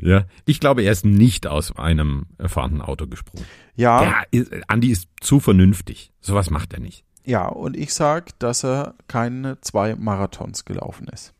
Ja, 0.00 0.24
ich 0.44 0.58
glaube, 0.60 0.82
er 0.82 0.92
ist 0.92 1.04
nicht 1.04 1.46
aus 1.46 1.76
einem 1.76 2.26
fahrenden 2.44 2.82
Auto 2.82 3.06
gesprungen. 3.06 3.44
Ja, 3.76 4.22
ist, 4.32 4.50
Andi 4.68 4.90
ist 4.90 5.08
zu 5.20 5.38
vernünftig. 5.40 6.12
Sowas 6.20 6.50
macht 6.50 6.72
er 6.72 6.80
nicht. 6.80 7.04
ja, 7.24 7.46
und 7.46 7.76
ich 7.76 7.94
sag, 7.94 8.36
dass 8.40 8.64
er 8.64 8.94
keine 9.08 9.60
zwei 9.60 9.94
Marathons 9.94 10.64
gelaufen 10.64 11.06
ist. 11.08 11.32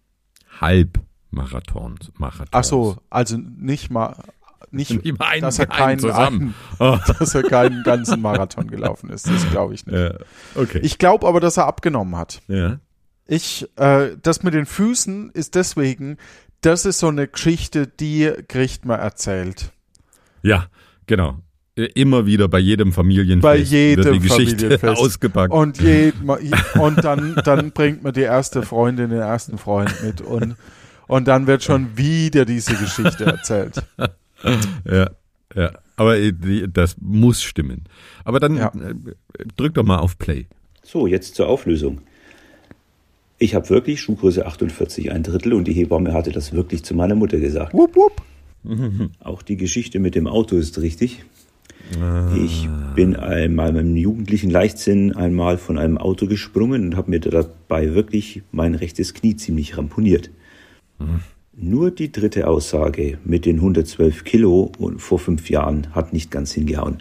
Halbmarathons. 0.61 2.13
Marathons. 2.17 2.49
Ach 2.53 2.65
so, 2.65 2.97
also 3.11 3.37
nicht 3.39 3.91
mal, 3.91 4.17
nicht, 4.75 5.19
mal 5.19 5.27
einen- 5.27 5.43
dass 5.43 5.59
er 5.59 5.71
einen 5.71 5.79
keinen, 5.87 5.99
zusammen. 6.01 6.55
einen, 6.79 7.01
dass 7.19 7.35
er 7.35 7.43
keinen 7.43 7.83
ganzen 7.85 8.21
Marathon 8.21 8.69
gelaufen 8.69 9.11
ist. 9.11 9.29
Das 9.29 9.49
glaube 9.51 9.75
ich 9.75 9.87
nicht. 9.87 9.97
Ja, 9.97 10.15
okay. 10.55 10.81
Ich 10.83 10.99
glaube 10.99 11.27
aber, 11.27 11.41
dass 11.41 11.57
er 11.57 11.67
abgenommen 11.67 12.17
hat. 12.17 12.41
ja. 12.49 12.79
Ich, 13.27 13.67
äh, 13.77 14.11
das 14.21 14.43
mit 14.43 14.53
den 14.53 14.67
Füßen 14.67 15.31
ist 15.33 15.55
deswegen, 15.55 16.19
das 16.61 16.85
ist 16.85 16.99
so 16.99 17.09
eine 17.09 17.27
Geschichte, 17.27 17.87
die 17.87 18.31
kriegt 18.49 18.85
man 18.85 19.01
erzählt. 19.01 19.73
ja, 20.43 20.67
genau. 21.07 21.39
Immer 21.77 22.25
wieder 22.27 22.47
bei 22.49 22.59
jedem 22.61 22.93
Familienfest 22.93 23.43
Bei 23.43 23.57
jedem 23.57 24.05
wird 24.05 24.15
die 24.15 24.21
Geschichte 24.21 24.57
Familienfest. 24.79 24.99
ausgepackt. 25.03 25.53
Und, 25.53 25.81
je, 25.81 26.13
und 26.79 27.03
dann, 27.03 27.35
dann 27.45 27.73
bringt 27.73 28.03
man 28.05 28.13
die 28.13 28.21
erste 28.21 28.63
Freundin, 28.63 29.09
den 29.11 29.19
ersten 29.21 29.57
Freund 29.59 29.93
mit 30.05 30.21
und, 30.21 30.55
und 31.09 31.27
dann 31.27 31.47
wird 31.49 31.65
schon 31.65 31.97
wieder 31.97 32.45
diese 32.45 32.75
Geschichte 32.77 33.25
erzählt. 33.25 33.83
Ja, 34.85 35.11
ja. 35.55 35.71
Aber 35.97 36.19
äh, 36.19 36.33
das 36.73 36.97
muss 37.01 37.43
stimmen. 37.43 37.85
Aber 38.25 38.41
dann 38.41 38.57
Ja. 38.57 38.69
äh, 38.69 38.95
drück 39.57 39.75
doch 39.75 39.85
mal 39.85 39.99
auf 39.99 40.19
Play. 40.19 40.47
So, 40.83 41.07
jetzt 41.07 41.35
zur 41.35 41.49
Auflösung. 41.49 42.01
Ich 43.39 43.55
habe 43.55 43.69
wirklich 43.71 44.01
Schuhgröße 44.01 44.47
48 44.47 45.11
ein 45.13 45.23
Drittel 45.23 45.53
und 45.55 45.67
die 45.67 45.73
Hebamme 45.73 46.13
hatte 46.13 46.31
das 46.33 46.53
wirklich 46.53 46.85
zu 46.85 46.95
meiner 46.95 47.15
Mutter 47.15 47.39
gesagt. 47.39 47.75
Wupp, 47.75 47.95
wupp. 47.97 48.23
Auch 49.21 49.43
die 49.43 49.57
Geschichte 49.57 49.99
mit 49.99 50.15
dem 50.15 50.27
Auto 50.27 50.57
ist 50.57 50.81
richtig. 50.81 51.25
Ich 52.35 52.67
bin 52.95 53.15
einmal 53.15 53.73
meinem 53.75 53.95
jugendlichen 53.95 54.49
Leichtsinn 54.49 55.15
einmal 55.15 55.59
von 55.59 55.77
einem 55.77 55.99
Auto 55.99 56.27
gesprungen 56.27 56.87
und 56.87 56.97
habe 56.97 57.11
mir 57.11 57.21
dabei 57.21 57.95
wirklich 57.95 58.43
mein 58.53 58.75
rechtes 58.75 59.13
Knie 59.13 59.37
ziemlich 59.37 59.77
ramponiert. 59.77 60.31
Nur 61.57 61.93
die 61.93 62.11
dritte 62.11 62.49
Aussage 62.49 63.19
mit 63.25 63.47
den 63.47 63.57
112 63.57 64.25
Kilo 64.25 64.73
und 64.79 65.01
vor 65.01 65.21
fünf 65.21 65.49
Jahren 65.51 65.95
hat 65.95 66.13
nicht 66.13 66.31
ganz 66.33 66.53
hingehauen. 66.53 67.01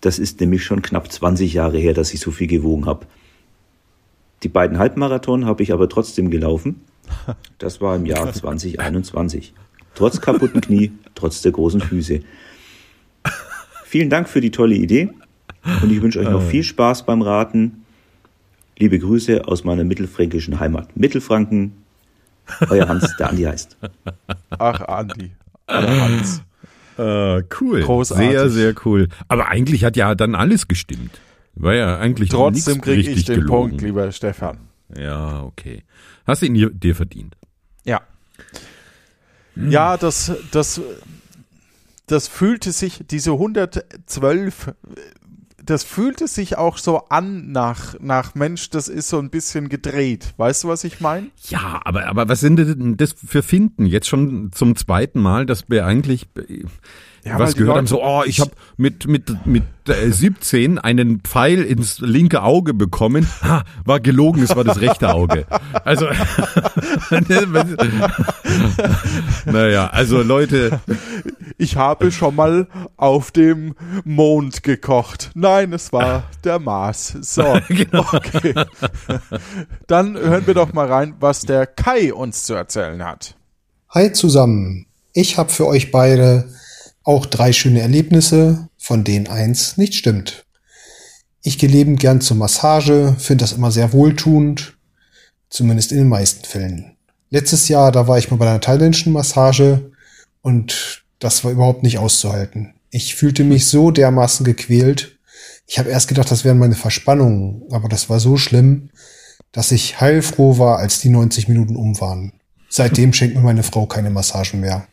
Das 0.00 0.18
ist 0.18 0.40
nämlich 0.40 0.64
schon 0.64 0.80
knapp 0.80 1.12
20 1.12 1.52
Jahre 1.52 1.78
her, 1.78 1.92
dass 1.92 2.14
ich 2.14 2.20
so 2.20 2.30
viel 2.30 2.46
gewogen 2.46 2.86
habe. 2.86 3.06
Die 4.42 4.48
beiden 4.48 4.78
Halbmarathon 4.78 5.44
habe 5.44 5.62
ich 5.62 5.72
aber 5.72 5.88
trotzdem 5.88 6.30
gelaufen. 6.30 6.80
Das 7.58 7.80
war 7.80 7.96
im 7.96 8.06
Jahr 8.06 8.30
2021. 8.30 9.54
Trotz 9.94 10.20
kaputten 10.20 10.60
Knie, 10.60 10.92
trotz 11.14 11.40
der 11.42 11.52
großen 11.52 11.80
Füße. 11.80 12.20
Vielen 13.84 14.10
Dank 14.10 14.28
für 14.28 14.40
die 14.40 14.50
tolle 14.50 14.74
Idee 14.74 15.10
und 15.82 15.92
ich 15.92 16.02
wünsche 16.02 16.20
euch 16.20 16.28
noch 16.28 16.42
viel 16.42 16.62
Spaß 16.62 17.06
beim 17.06 17.22
Raten. 17.22 17.84
Liebe 18.78 18.98
Grüße 18.98 19.46
aus 19.46 19.64
meiner 19.64 19.84
mittelfränkischen 19.84 20.58
Heimat 20.58 20.96
Mittelfranken. 20.96 21.83
Euer 22.68 22.88
Hans, 22.88 23.16
der 23.18 23.30
Andi 23.30 23.42
heißt. 23.42 23.76
Ach, 24.50 24.80
Andi. 24.80 25.32
Oder 25.66 26.00
Hans. 26.00 26.42
Äh, 26.96 27.42
cool. 27.60 27.82
Großartig. 27.82 28.30
Sehr, 28.30 28.50
sehr 28.50 28.74
cool. 28.84 29.08
Aber 29.28 29.48
eigentlich 29.48 29.84
hat 29.84 29.96
ja 29.96 30.14
dann 30.14 30.34
alles 30.34 30.68
gestimmt. 30.68 31.20
War 31.54 31.74
ja 31.74 31.98
eigentlich 31.98 32.30
Trotzdem 32.30 32.80
kriege 32.80 33.10
ich 33.10 33.24
den 33.24 33.40
gelogen. 33.40 33.70
Punkt, 33.70 33.82
lieber 33.82 34.10
Stefan. 34.12 34.58
Ja, 34.96 35.42
okay. 35.42 35.84
Hast 36.26 36.42
du 36.42 36.46
ihn 36.46 36.78
dir, 36.78 36.94
verdient? 36.94 37.36
Ja. 37.84 38.00
Ja, 39.56 39.96
das, 39.96 40.32
das, 40.50 40.80
das 42.06 42.28
fühlte 42.28 42.72
sich, 42.72 43.04
diese 43.08 43.32
112, 43.32 44.72
das 45.64 45.84
fühlte 45.84 46.28
sich 46.28 46.58
auch 46.58 46.78
so 46.78 47.04
an 47.08 47.52
nach, 47.52 47.98
nach 48.00 48.34
Mensch, 48.34 48.70
das 48.70 48.88
ist 48.88 49.08
so 49.08 49.18
ein 49.18 49.30
bisschen 49.30 49.68
gedreht. 49.68 50.34
Weißt 50.36 50.64
du, 50.64 50.68
was 50.68 50.84
ich 50.84 51.00
meine? 51.00 51.28
Ja, 51.48 51.80
aber, 51.84 52.06
aber 52.06 52.28
was 52.28 52.40
sind 52.40 52.56
denn 52.56 52.96
das 52.96 53.14
für 53.14 53.42
Finden? 53.42 53.86
Jetzt 53.86 54.08
schon 54.08 54.50
zum 54.52 54.76
zweiten 54.76 55.20
Mal, 55.20 55.46
dass 55.46 55.68
wir 55.68 55.86
eigentlich 55.86 56.28
Ja, 57.24 57.38
was 57.38 57.54
gehört 57.54 57.76
haben, 57.76 57.86
Leute- 57.86 57.88
so, 57.88 58.02
oh, 58.04 58.22
ich 58.26 58.40
habe 58.40 58.50
mit, 58.76 59.06
mit, 59.06 59.46
mit 59.46 59.62
äh, 59.88 60.10
17 60.10 60.78
einen 60.78 61.20
Pfeil 61.20 61.62
ins 61.62 62.00
linke 62.00 62.42
Auge 62.42 62.74
bekommen. 62.74 63.26
Ha, 63.42 63.64
war 63.84 64.00
gelogen, 64.00 64.42
es 64.42 64.54
war 64.54 64.64
das 64.64 64.80
rechte 64.80 65.12
Auge. 65.14 65.46
Also, 65.84 66.06
naja, 69.46 69.86
also 69.88 70.22
Leute, 70.22 70.80
Ich 71.58 71.76
habe 71.76 72.10
schon 72.12 72.34
mal 72.36 72.66
auf 72.96 73.30
dem 73.30 73.74
Mond 74.04 74.62
gekocht. 74.62 75.30
Nein, 75.34 75.72
es 75.72 75.92
war 75.92 76.24
der 76.44 76.58
Mars. 76.58 77.16
So, 77.20 77.58
Genau. 77.68 78.04
okay. 78.12 78.54
Dann 79.86 80.16
hören 80.16 80.46
wir 80.46 80.54
doch 80.54 80.72
mal 80.72 80.90
rein, 80.90 81.14
was 81.20 81.42
der 81.42 81.66
Kai 81.66 82.12
uns 82.12 82.44
zu 82.44 82.54
erzählen 82.54 83.04
hat. 83.04 83.36
Hi 83.90 84.12
zusammen. 84.12 84.86
Ich 85.12 85.38
habe 85.38 85.50
für 85.50 85.66
euch 85.66 85.90
beide 85.92 86.48
auch 87.04 87.26
drei 87.26 87.52
schöne 87.52 87.80
Erlebnisse, 87.80 88.68
von 88.78 89.04
denen 89.04 89.28
eins 89.28 89.76
nicht 89.76 89.94
stimmt. 89.94 90.44
Ich 91.42 91.58
gehe 91.58 91.68
lebend 91.68 92.00
gern 92.00 92.22
zur 92.22 92.38
Massage, 92.38 93.14
finde 93.18 93.44
das 93.44 93.52
immer 93.52 93.70
sehr 93.70 93.92
wohltuend, 93.92 94.76
zumindest 95.50 95.92
in 95.92 95.98
den 95.98 96.08
meisten 96.08 96.44
Fällen. 96.44 96.96
Letztes 97.30 97.68
Jahr, 97.68 97.92
da 97.92 98.08
war 98.08 98.16
ich 98.18 98.30
mal 98.30 98.38
bei 98.38 98.48
einer 98.48 98.60
thailändischen 98.60 99.12
Massage 99.12 99.92
und 100.40 101.04
das 101.18 101.44
war 101.44 101.52
überhaupt 101.52 101.82
nicht 101.82 101.98
auszuhalten. 101.98 102.74
Ich 102.90 103.14
fühlte 103.14 103.44
mich 103.44 103.66
so 103.66 103.90
dermaßen 103.90 104.44
gequält. 104.44 105.18
Ich 105.66 105.78
habe 105.78 105.90
erst 105.90 106.08
gedacht, 106.08 106.30
das 106.30 106.44
wären 106.44 106.58
meine 106.58 106.74
Verspannungen, 106.74 107.62
aber 107.70 107.88
das 107.88 108.08
war 108.08 108.20
so 108.20 108.36
schlimm, 108.36 108.90
dass 109.52 109.72
ich 109.72 110.00
heilfroh 110.00 110.58
war, 110.58 110.78
als 110.78 111.00
die 111.00 111.10
90 111.10 111.48
Minuten 111.48 111.76
um 111.76 112.00
waren. 112.00 112.32
Seitdem 112.68 113.12
schenkt 113.12 113.36
mir 113.36 113.42
meine 113.42 113.62
Frau 113.62 113.86
keine 113.86 114.10
Massagen 114.10 114.60
mehr. 114.60 114.86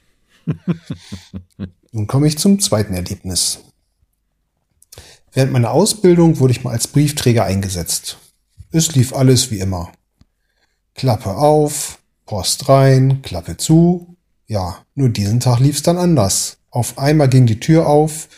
Nun 1.91 2.07
komme 2.07 2.27
ich 2.27 2.37
zum 2.37 2.59
zweiten 2.59 2.93
Erlebnis. 2.93 3.59
Während 5.33 5.51
meiner 5.51 5.71
Ausbildung 5.71 6.39
wurde 6.39 6.51
ich 6.51 6.63
mal 6.63 6.71
als 6.71 6.87
Briefträger 6.87 7.45
eingesetzt. 7.45 8.17
Es 8.71 8.95
lief 8.95 9.13
alles 9.13 9.51
wie 9.51 9.59
immer. 9.59 9.91
Klappe 10.95 11.35
auf, 11.35 11.99
Post 12.25 12.69
rein, 12.69 13.21
Klappe 13.21 13.57
zu. 13.57 14.15
Ja, 14.47 14.85
nur 14.95 15.09
diesen 15.09 15.39
Tag 15.39 15.59
lief's 15.59 15.83
dann 15.83 15.97
anders. 15.97 16.57
Auf 16.69 16.97
einmal 16.97 17.27
ging 17.27 17.45
die 17.45 17.59
Tür 17.59 17.87
auf, 17.87 18.29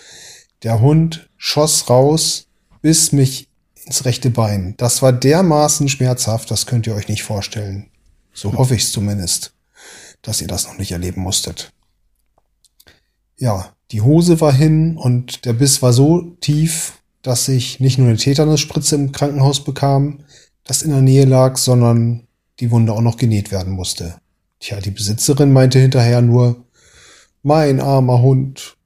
der 0.64 0.80
Hund 0.80 1.30
schoss 1.38 1.90
raus, 1.90 2.48
biss 2.82 3.12
mich 3.12 3.50
ins 3.86 4.06
rechte 4.06 4.30
Bein. 4.30 4.76
Das 4.78 5.02
war 5.02 5.14
dermaßen 5.14 5.90
schmerzhaft, 5.90 6.50
das 6.50 6.66
könnt 6.66 6.88
ihr 6.88 6.96
euch 6.96 7.08
nicht 7.08 7.24
vorstellen. 7.24 7.92
So 8.34 8.54
hoffe 8.54 8.76
ich's 8.76 8.92
zumindest, 8.92 9.54
dass 10.24 10.42
ihr 10.42 10.48
das 10.48 10.66
noch 10.66 10.78
nicht 10.78 10.92
erleben 10.92 11.22
musstet. 11.22 11.72
Ja, 13.44 13.74
die 13.92 14.00
Hose 14.00 14.40
war 14.40 14.54
hin 14.54 14.96
und 14.96 15.44
der 15.44 15.52
Biss 15.52 15.82
war 15.82 15.92
so 15.92 16.22
tief, 16.40 17.04
dass 17.24 17.50
ich 17.50 17.82
nicht 17.82 17.98
nur 17.98 18.08
eine 18.08 18.16
Tetanusspritze 18.16 18.96
im 18.96 19.12
Krankenhaus 19.12 19.66
bekam, 19.66 20.20
das 20.64 20.82
in 20.82 20.92
der 20.92 21.02
Nähe 21.02 21.26
lag, 21.26 21.58
sondern 21.58 22.26
die 22.62 22.72
Wunde 22.72 22.94
auch 22.94 23.02
noch 23.02 23.18
genäht 23.18 23.52
werden 23.52 23.74
musste. 23.74 24.16
Tja, 24.62 24.80
die 24.80 24.92
Besitzerin 24.92 25.52
meinte 25.52 25.78
hinterher 25.78 26.22
nur, 26.22 26.64
mein 27.42 27.82
armer 27.82 28.22
Hund, 28.22 28.78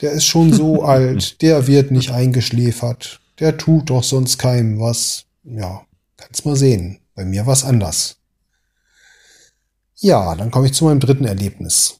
der 0.00 0.12
ist 0.12 0.26
schon 0.26 0.52
so 0.52 0.82
alt, 0.84 1.42
der 1.42 1.66
wird 1.66 1.90
nicht 1.90 2.12
eingeschläfert, 2.12 3.20
der 3.40 3.56
tut 3.56 3.90
doch 3.90 4.04
sonst 4.04 4.38
keinem 4.38 4.78
was. 4.78 5.24
Ja, 5.42 5.84
kannst 6.16 6.46
mal 6.46 6.54
sehen. 6.54 7.00
Bei 7.16 7.24
mir 7.24 7.44
war's 7.44 7.64
anders. 7.64 8.18
Ja, 9.96 10.36
dann 10.36 10.52
komme 10.52 10.66
ich 10.66 10.74
zu 10.74 10.84
meinem 10.84 11.00
dritten 11.00 11.24
Erlebnis. 11.24 11.98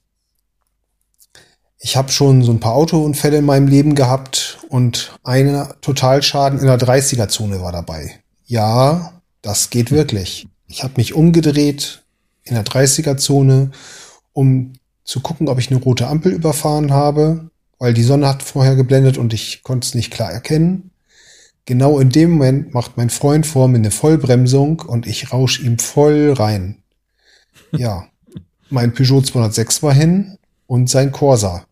Ich 1.79 1.97
habe 1.97 2.11
schon 2.11 2.43
so 2.43 2.53
ein 2.53 2.61
paar 2.61 2.75
Autounfälle 2.75 3.39
in 3.39 3.45
meinem 3.45 3.69
Leben 3.69 3.95
gehabt 3.95 4.59
und 4.69 5.19
einer 5.25 5.79
Totalschaden 5.83 6.59
in 6.59 6.67
der 6.67 6.79
30er-Zone 6.79 7.61
war 7.61 7.73
dabei. 7.73 8.21
Ja, 8.47 9.21
das 9.43 9.71
geht 9.71 9.91
wirklich. 9.91 10.47
Ich 10.69 10.83
habe 10.83 10.95
mich 10.97 11.15
umgedreht 11.15 12.03
in 12.45 12.55
der 12.55 12.65
30er-Zone, 12.65 13.73
um 14.33 14.73
zu 15.05 15.21
gucken, 15.21 15.49
ob 15.49 15.59
ich 15.59 15.71
eine 15.71 15.81
rote 15.81 16.07
Ampel 16.07 16.33
überfahren 16.33 16.93
habe, 16.93 17.51
weil 17.79 17.93
die 17.93 18.03
Sonne 18.03 18.29
hat 18.29 18.43
vorher 18.43 18.75
geblendet 18.75 19.19
und 19.19 19.35
ich 19.35 19.63
konnte 19.63 19.87
es 19.87 19.95
nicht 19.95 20.13
klar 20.13 20.33
erkennen. 20.33 20.91
Genau 21.67 21.99
in 21.99 22.11
dem 22.11 22.33
Moment 22.33 22.73
macht 22.75 22.97
mein 22.97 23.11
Freund 23.11 23.47
vor 23.47 23.69
mir 23.69 23.79
eine 23.79 23.91
Vollbremsung 23.91 24.81
und 24.81 25.07
ich 25.07 25.33
rausch 25.33 25.61
ihm 25.61 25.79
voll 25.79 26.33
rein. 26.33 26.83
Ja, 27.73 28.07
mein 28.71 28.95
Peugeot 28.95 29.23
206 29.23 29.83
war 29.83 29.93
hin 29.93 30.39
und 30.67 30.89
sein 30.89 31.13
Corsa. 31.13 31.67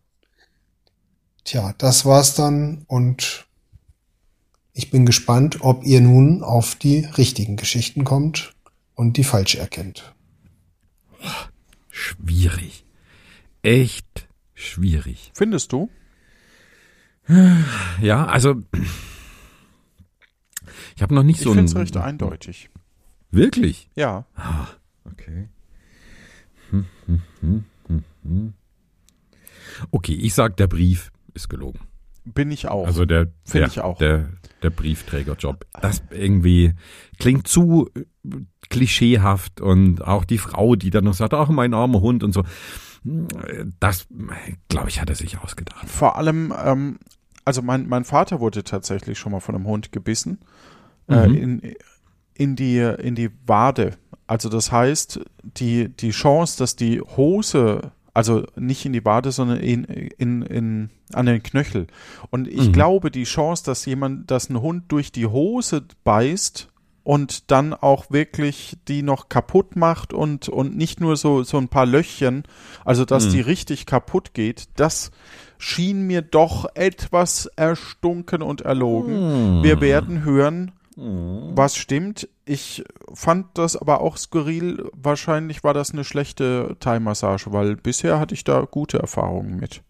Tja, 1.43 1.73
das 1.77 2.05
war's 2.05 2.35
dann 2.35 2.83
und 2.87 3.45
ich 4.73 4.91
bin 4.91 5.05
gespannt, 5.05 5.59
ob 5.61 5.85
ihr 5.85 6.01
nun 6.01 6.43
auf 6.43 6.75
die 6.75 6.99
richtigen 6.99 7.55
Geschichten 7.55 8.03
kommt 8.03 8.55
und 8.95 9.17
die 9.17 9.23
falsche 9.23 9.59
erkennt. 9.59 10.13
Schwierig. 11.89 12.85
Echt 13.61 14.27
schwierig. 14.53 15.31
Findest 15.33 15.71
du? 15.71 15.89
Ja, 18.01 18.25
also 18.25 18.61
ich 20.95 21.01
habe 21.01 21.15
noch 21.15 21.23
nicht 21.23 21.37
Ich 21.37 21.43
so 21.43 21.53
finde 21.53 21.63
ein 21.63 21.65
es 21.65 21.75
recht 21.75 21.97
eindeutig. 21.97 22.69
Wirklich? 23.31 23.89
Ja. 23.95 24.25
Ah, 24.35 24.67
okay. 25.05 25.49
Hm, 26.69 26.85
hm, 27.05 27.21
hm, 27.41 27.65
hm, 27.87 28.03
hm. 28.23 28.53
Okay, 29.91 30.13
ich 30.13 30.33
sag, 30.33 30.57
der 30.57 30.67
Brief 30.67 31.11
ist 31.33 31.49
gelogen. 31.49 31.79
Bin 32.25 32.51
ich 32.51 32.67
auch. 32.67 32.87
Also 32.87 33.05
der, 33.05 33.27
Find 33.43 33.53
der, 33.55 33.67
ich 33.67 33.79
auch. 33.81 33.97
der, 33.99 34.29
der 34.63 34.69
Briefträgerjob. 34.71 35.65
Das 35.79 36.01
irgendwie 36.09 36.73
klingt 37.19 37.47
zu 37.47 37.89
äh, 37.95 38.01
klischeehaft 38.69 39.61
und 39.61 40.01
auch 40.01 40.25
die 40.25 40.39
Frau, 40.39 40.75
die 40.75 40.89
dann 40.89 41.03
noch 41.03 41.13
sagt, 41.13 41.33
ach, 41.35 41.49
mein 41.49 41.73
armer 41.75 42.01
Hund 42.01 42.23
und 42.23 42.33
so. 42.33 42.43
Das, 43.79 44.07
glaube 44.69 44.89
ich, 44.89 44.99
hat 44.99 45.09
er 45.09 45.15
sich 45.15 45.37
ausgedacht. 45.37 45.87
Vor 45.87 46.17
allem, 46.17 46.51
ähm, 46.63 46.97
also 47.43 47.61
mein, 47.61 47.87
mein 47.87 48.03
Vater 48.03 48.39
wurde 48.39 48.63
tatsächlich 48.63 49.19
schon 49.19 49.31
mal 49.31 49.39
von 49.39 49.53
einem 49.55 49.67
Hund 49.67 49.91
gebissen. 49.91 50.39
Äh, 51.07 51.27
Mhm. 51.27 51.35
in, 51.35 51.75
in, 52.33 52.55
die, 52.55 52.79
in 52.79 53.13
die 53.13 53.29
Wade. 53.45 53.91
Also 54.25 54.49
das 54.49 54.71
heißt, 54.71 55.19
die, 55.43 55.89
die 55.89 56.09
Chance, 56.09 56.57
dass 56.57 56.75
die 56.75 56.99
Hose, 56.99 57.91
also 58.15 58.43
nicht 58.55 58.85
in 58.85 58.93
die 58.93 59.05
Wade, 59.05 59.31
sondern 59.31 59.59
in, 59.59 59.83
in, 59.83 60.41
in, 60.41 60.89
an 61.13 61.25
den 61.27 61.43
Knöchel. 61.43 61.85
Und 62.31 62.47
ich 62.47 62.67
Mhm. 62.69 62.71
glaube, 62.71 63.11
die 63.11 63.25
Chance, 63.25 63.63
dass 63.65 63.85
jemand, 63.85 64.31
dass 64.31 64.49
ein 64.49 64.59
Hund 64.61 64.85
durch 64.87 65.11
die 65.11 65.27
Hose 65.27 65.83
beißt 66.03 66.69
und 67.03 67.51
dann 67.51 67.73
auch 67.75 68.09
wirklich 68.09 68.77
die 68.87 69.03
noch 69.03 69.29
kaputt 69.29 69.75
macht 69.75 70.11
und, 70.13 70.49
und 70.49 70.75
nicht 70.75 70.99
nur 71.01 71.17
so, 71.17 71.43
so 71.43 71.57
ein 71.57 71.67
paar 71.67 71.85
Löchchen, 71.85 72.43
also 72.83 73.05
dass 73.05 73.25
Mhm. 73.27 73.31
die 73.31 73.41
richtig 73.41 73.85
kaputt 73.85 74.33
geht, 74.33 74.69
das 74.75 75.11
schien 75.59 76.07
mir 76.07 76.21
doch 76.23 76.65
etwas 76.73 77.45
erstunken 77.57 78.41
und 78.41 78.61
erlogen. 78.61 79.59
Mhm. 79.59 79.63
Wir 79.63 79.81
werden 79.81 80.23
hören, 80.23 80.71
was 80.97 81.75
stimmt. 81.75 82.29
Ich 82.45 82.83
fand 83.13 83.47
das 83.55 83.75
aber 83.75 84.01
auch 84.01 84.17
skurril. 84.17 84.89
Wahrscheinlich 84.93 85.63
war 85.63 85.73
das 85.73 85.91
eine 85.91 86.03
schlechte 86.03 86.77
Thai-Massage, 86.79 87.51
weil 87.51 87.75
bisher 87.75 88.19
hatte 88.19 88.33
ich 88.33 88.43
da 88.43 88.61
gute 88.61 88.99
Erfahrungen 88.99 89.57
mit. 89.57 89.81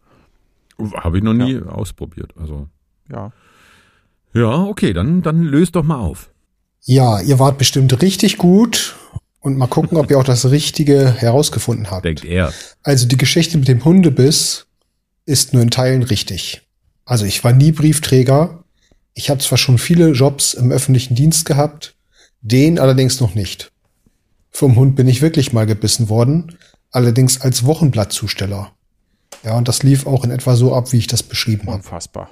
Habe 0.96 1.18
ich 1.18 1.24
noch 1.24 1.34
nie 1.34 1.62
ausprobiert. 1.62 2.34
Also 2.40 2.68
Ja. 3.10 3.32
ja, 4.34 4.64
okay, 4.64 4.94
dann 4.94 5.22
dann 5.22 5.44
löst 5.44 5.76
doch 5.76 5.84
mal 5.84 6.00
auf. 6.00 6.32
Ja, 6.82 7.22
ihr 7.22 7.40
wart 7.40 7.58
bestimmt 7.58 8.02
richtig 8.02 8.38
gut 8.38 8.96
und 9.40 9.58
mal 9.58 9.68
gucken, 9.68 9.98
ob 9.98 10.10
ihr 10.10 10.18
auch 10.18 10.24
das 10.24 10.50
Richtige 10.50 11.12
herausgefunden 11.12 11.92
habt. 11.92 12.06
Denkt 12.06 12.26
er. 12.26 12.52
Also 12.84 13.08
die 13.08 13.18
Geschichte 13.18 13.58
mit 13.58 13.68
dem 13.68 13.86
Hundebiss 13.86 14.66
ist 15.26 15.54
nur 15.54 15.62
in 15.62 15.72
Teilen 15.72 16.04
richtig. 16.04 16.62
Also 17.06 17.26
ich 17.26 17.44
war 17.44 17.54
nie 17.54 17.72
Briefträger. 17.72 18.65
Ich 19.16 19.30
habe 19.30 19.40
zwar 19.40 19.58
schon 19.58 19.78
viele 19.78 20.12
Jobs 20.12 20.54
im 20.54 20.72
öffentlichen 20.72 21.16
Dienst 21.16 21.46
gehabt, 21.46 21.96
den 22.42 22.78
allerdings 22.78 23.20
noch 23.22 23.34
nicht. 23.34 23.72
Vom 24.52 24.76
Hund 24.76 24.96
bin 24.96 25.08
ich 25.08 25.22
wirklich 25.22 25.54
mal 25.54 25.66
gebissen 25.66 26.10
worden, 26.10 26.58
allerdings 26.92 27.42
als 27.42 27.66
Wochenblattzusteller. 27.66 28.72
Ja, 29.44 29.58
und 29.58 29.68
das 29.68 29.84
lief 29.84 30.06
auch 30.06 30.24
in 30.24 30.32
etwa 30.32 30.56
so 30.56 30.76
ab, 30.76 30.92
wie 30.92 30.98
ich 30.98 31.08
das 31.08 31.24
beschrieben 31.24 31.68
habe. 31.68 31.78
Unfassbar. 31.78 32.30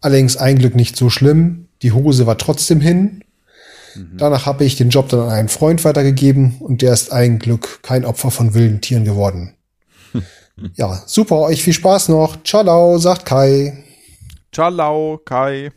Allerdings 0.00 0.36
ein 0.36 0.58
Glück 0.58 0.76
nicht 0.76 0.96
so 0.96 1.10
schlimm. 1.10 1.68
Die 1.82 1.92
Hose 1.92 2.26
war 2.26 2.38
trotzdem 2.38 2.80
hin. 2.80 3.24
Danach 4.16 4.44
habe 4.44 4.64
ich 4.64 4.76
den 4.76 4.90
Job 4.90 5.08
dann 5.08 5.20
an 5.20 5.30
einen 5.30 5.48
Freund 5.48 5.84
weitergegeben 5.84 6.56
und 6.60 6.82
der 6.82 6.92
ist 6.92 7.12
ein 7.12 7.38
Glück 7.38 7.82
kein 7.82 8.04
Opfer 8.04 8.30
von 8.30 8.52
wilden 8.52 8.82
Tieren 8.82 9.04
geworden. 9.04 9.54
ja, 10.74 11.02
super, 11.06 11.40
euch 11.40 11.62
viel 11.62 11.72
Spaß 11.72 12.10
noch. 12.10 12.42
Ciao, 12.44 12.98
sagt 12.98 13.24
Kai. 13.24 13.84
Ciao, 14.52 15.18
Kai. 15.24 15.70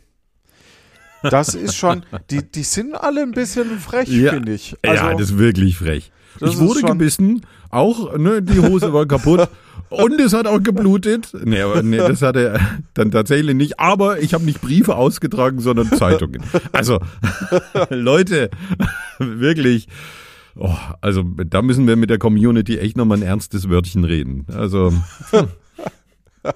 Das 1.22 1.54
ist 1.54 1.76
schon, 1.76 2.04
die, 2.30 2.42
die 2.50 2.62
sind 2.62 2.94
alle 2.94 3.22
ein 3.22 3.32
bisschen 3.32 3.78
frech, 3.78 4.08
Ja. 4.08 4.32
finde 4.32 4.52
ich. 4.52 4.76
Also, 4.82 5.04
ja, 5.04 5.12
das 5.12 5.22
ist 5.30 5.38
wirklich 5.38 5.76
frech. 5.76 6.10
ich 6.40 6.58
wurde 6.58 6.82
gebissen, 6.82 7.44
auch, 7.70 8.16
ne, 8.16 8.40
die 8.42 8.58
Hose 8.60 8.92
war 8.92 9.06
kaputt 9.06 9.48
und 9.90 10.20
es 10.20 10.32
hat 10.32 10.46
auch 10.46 10.62
geblutet. 10.62 11.28
Nee, 11.44 11.60
aber 11.60 11.82
nee, 11.82 11.98
das 11.98 12.22
hat 12.22 12.36
er 12.36 12.58
dann 12.94 13.10
tatsächlich 13.10 13.54
nicht. 13.54 13.78
Aber 13.78 14.20
ich 14.20 14.34
habe 14.34 14.44
nicht 14.44 14.60
Briefe 14.60 14.96
ausgetragen, 14.96 15.60
sondern 15.60 15.90
Zeitungen. 15.92 16.42
Also, 16.72 16.98
Leute, 17.90 18.50
wirklich. 19.18 19.88
Oh, 20.56 20.74
also 21.00 21.22
da 21.22 21.62
müssen 21.62 21.86
wir 21.86 21.94
mit 21.96 22.10
der 22.10 22.18
Community 22.18 22.78
echt 22.78 22.96
nochmal 22.96 23.18
ein 23.18 23.22
ernstes 23.22 23.68
Wörtchen 23.70 24.04
reden. 24.04 24.46
Also. 24.52 24.92
hm. 25.30 25.48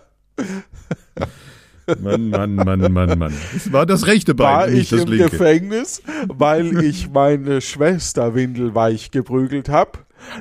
Mann, 2.00 2.30
Mann, 2.30 2.54
Mann, 2.54 2.92
Mann, 2.92 3.18
Mann. 3.18 3.34
Es 3.54 3.72
war 3.72 3.86
das 3.86 4.06
rechte 4.06 4.34
Bein, 4.34 4.56
war 4.56 4.66
nicht 4.68 4.82
ich 4.82 4.88
das 4.90 5.02
im 5.02 5.08
linke. 5.10 5.30
Gefängnis, 5.30 6.02
weil 6.28 6.82
ich 6.84 7.10
meine 7.10 7.60
Schwester 7.60 8.34
windelweich 8.34 9.10
geprügelt 9.10 9.68
habe? 9.68 9.92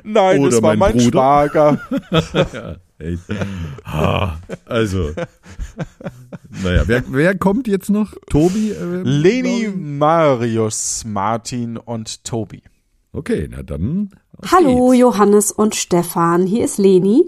Nein, 0.03 0.39
Oder 0.39 0.55
es 0.55 0.61
war 0.61 0.75
mein 0.75 0.95
mein. 0.95 0.99
Schwager. 1.01 1.79
ja, 2.33 2.75
echt. 2.99 3.23
Ah, 3.83 4.37
also. 4.65 5.11
Naja, 6.63 6.83
wer, 6.87 7.03
wer 7.09 7.37
kommt 7.37 7.67
jetzt 7.67 7.89
noch? 7.89 8.13
Tobi? 8.29 8.71
Äh, 8.71 9.01
Leni, 9.03 9.69
Marius, 9.75 11.03
Martin 11.05 11.77
und 11.77 12.23
Tobi. 12.23 12.61
Okay, 13.11 13.47
na 13.51 13.61
dann. 13.63 14.11
Hallo 14.51 14.89
geht's. 14.89 15.01
Johannes 15.01 15.51
und 15.51 15.75
Stefan, 15.75 16.45
hier 16.45 16.65
ist 16.65 16.77
Leni. 16.77 17.23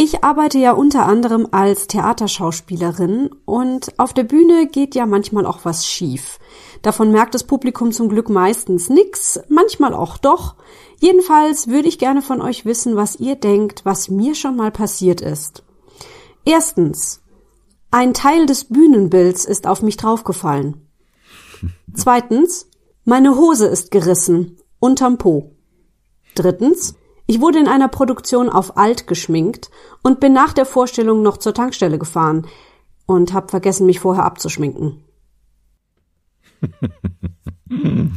Ich 0.00 0.22
arbeite 0.22 0.58
ja 0.58 0.74
unter 0.74 1.06
anderem 1.06 1.48
als 1.50 1.88
Theaterschauspielerin 1.88 3.30
und 3.44 3.98
auf 3.98 4.12
der 4.12 4.22
Bühne 4.22 4.68
geht 4.68 4.94
ja 4.94 5.06
manchmal 5.06 5.44
auch 5.44 5.64
was 5.64 5.88
schief. 5.88 6.38
Davon 6.82 7.10
merkt 7.10 7.34
das 7.34 7.42
Publikum 7.42 7.90
zum 7.90 8.08
Glück 8.08 8.28
meistens 8.28 8.90
nix, 8.90 9.40
manchmal 9.48 9.94
auch 9.94 10.16
doch. 10.16 10.54
Jedenfalls 11.00 11.66
würde 11.66 11.88
ich 11.88 11.98
gerne 11.98 12.22
von 12.22 12.40
euch 12.40 12.64
wissen, 12.64 12.94
was 12.94 13.16
ihr 13.16 13.34
denkt, 13.34 13.84
was 13.84 14.08
mir 14.08 14.36
schon 14.36 14.54
mal 14.54 14.70
passiert 14.70 15.20
ist. 15.20 15.64
Erstens. 16.44 17.20
Ein 17.90 18.14
Teil 18.14 18.46
des 18.46 18.66
Bühnenbilds 18.66 19.46
ist 19.46 19.66
auf 19.66 19.82
mich 19.82 19.96
draufgefallen. 19.96 20.88
Zweitens. 21.92 22.70
Meine 23.04 23.34
Hose 23.34 23.66
ist 23.66 23.90
gerissen. 23.90 24.58
Unterm 24.78 25.18
Po. 25.18 25.56
Drittens. 26.36 26.94
Ich 27.30 27.42
wurde 27.42 27.58
in 27.58 27.68
einer 27.68 27.88
Produktion 27.88 28.48
auf 28.48 28.78
alt 28.78 29.06
geschminkt 29.06 29.70
und 30.02 30.18
bin 30.18 30.32
nach 30.32 30.54
der 30.54 30.64
Vorstellung 30.64 31.20
noch 31.20 31.36
zur 31.36 31.52
Tankstelle 31.52 31.98
gefahren 31.98 32.46
und 33.04 33.34
habe 33.34 33.48
vergessen, 33.48 33.84
mich 33.84 34.00
vorher 34.00 34.24
abzuschminken. 34.24 35.04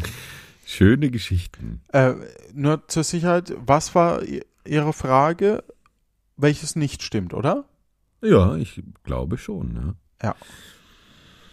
Schöne 0.66 1.12
Geschichten. 1.12 1.82
Äh, 1.92 2.14
nur 2.54 2.88
zur 2.88 3.04
Sicherheit, 3.04 3.54
was 3.60 3.94
war 3.96 4.22
Ihre 4.66 4.94
Frage? 4.94 5.66
Welches 6.38 6.78
nicht 6.78 7.04
stimmt, 7.04 7.34
oder? 7.34 7.66
Ja, 8.22 8.56
ich 8.56 8.82
glaube 9.04 9.38
schon. 9.38 9.98
Ja. 10.22 10.30
Ja. 10.30 10.36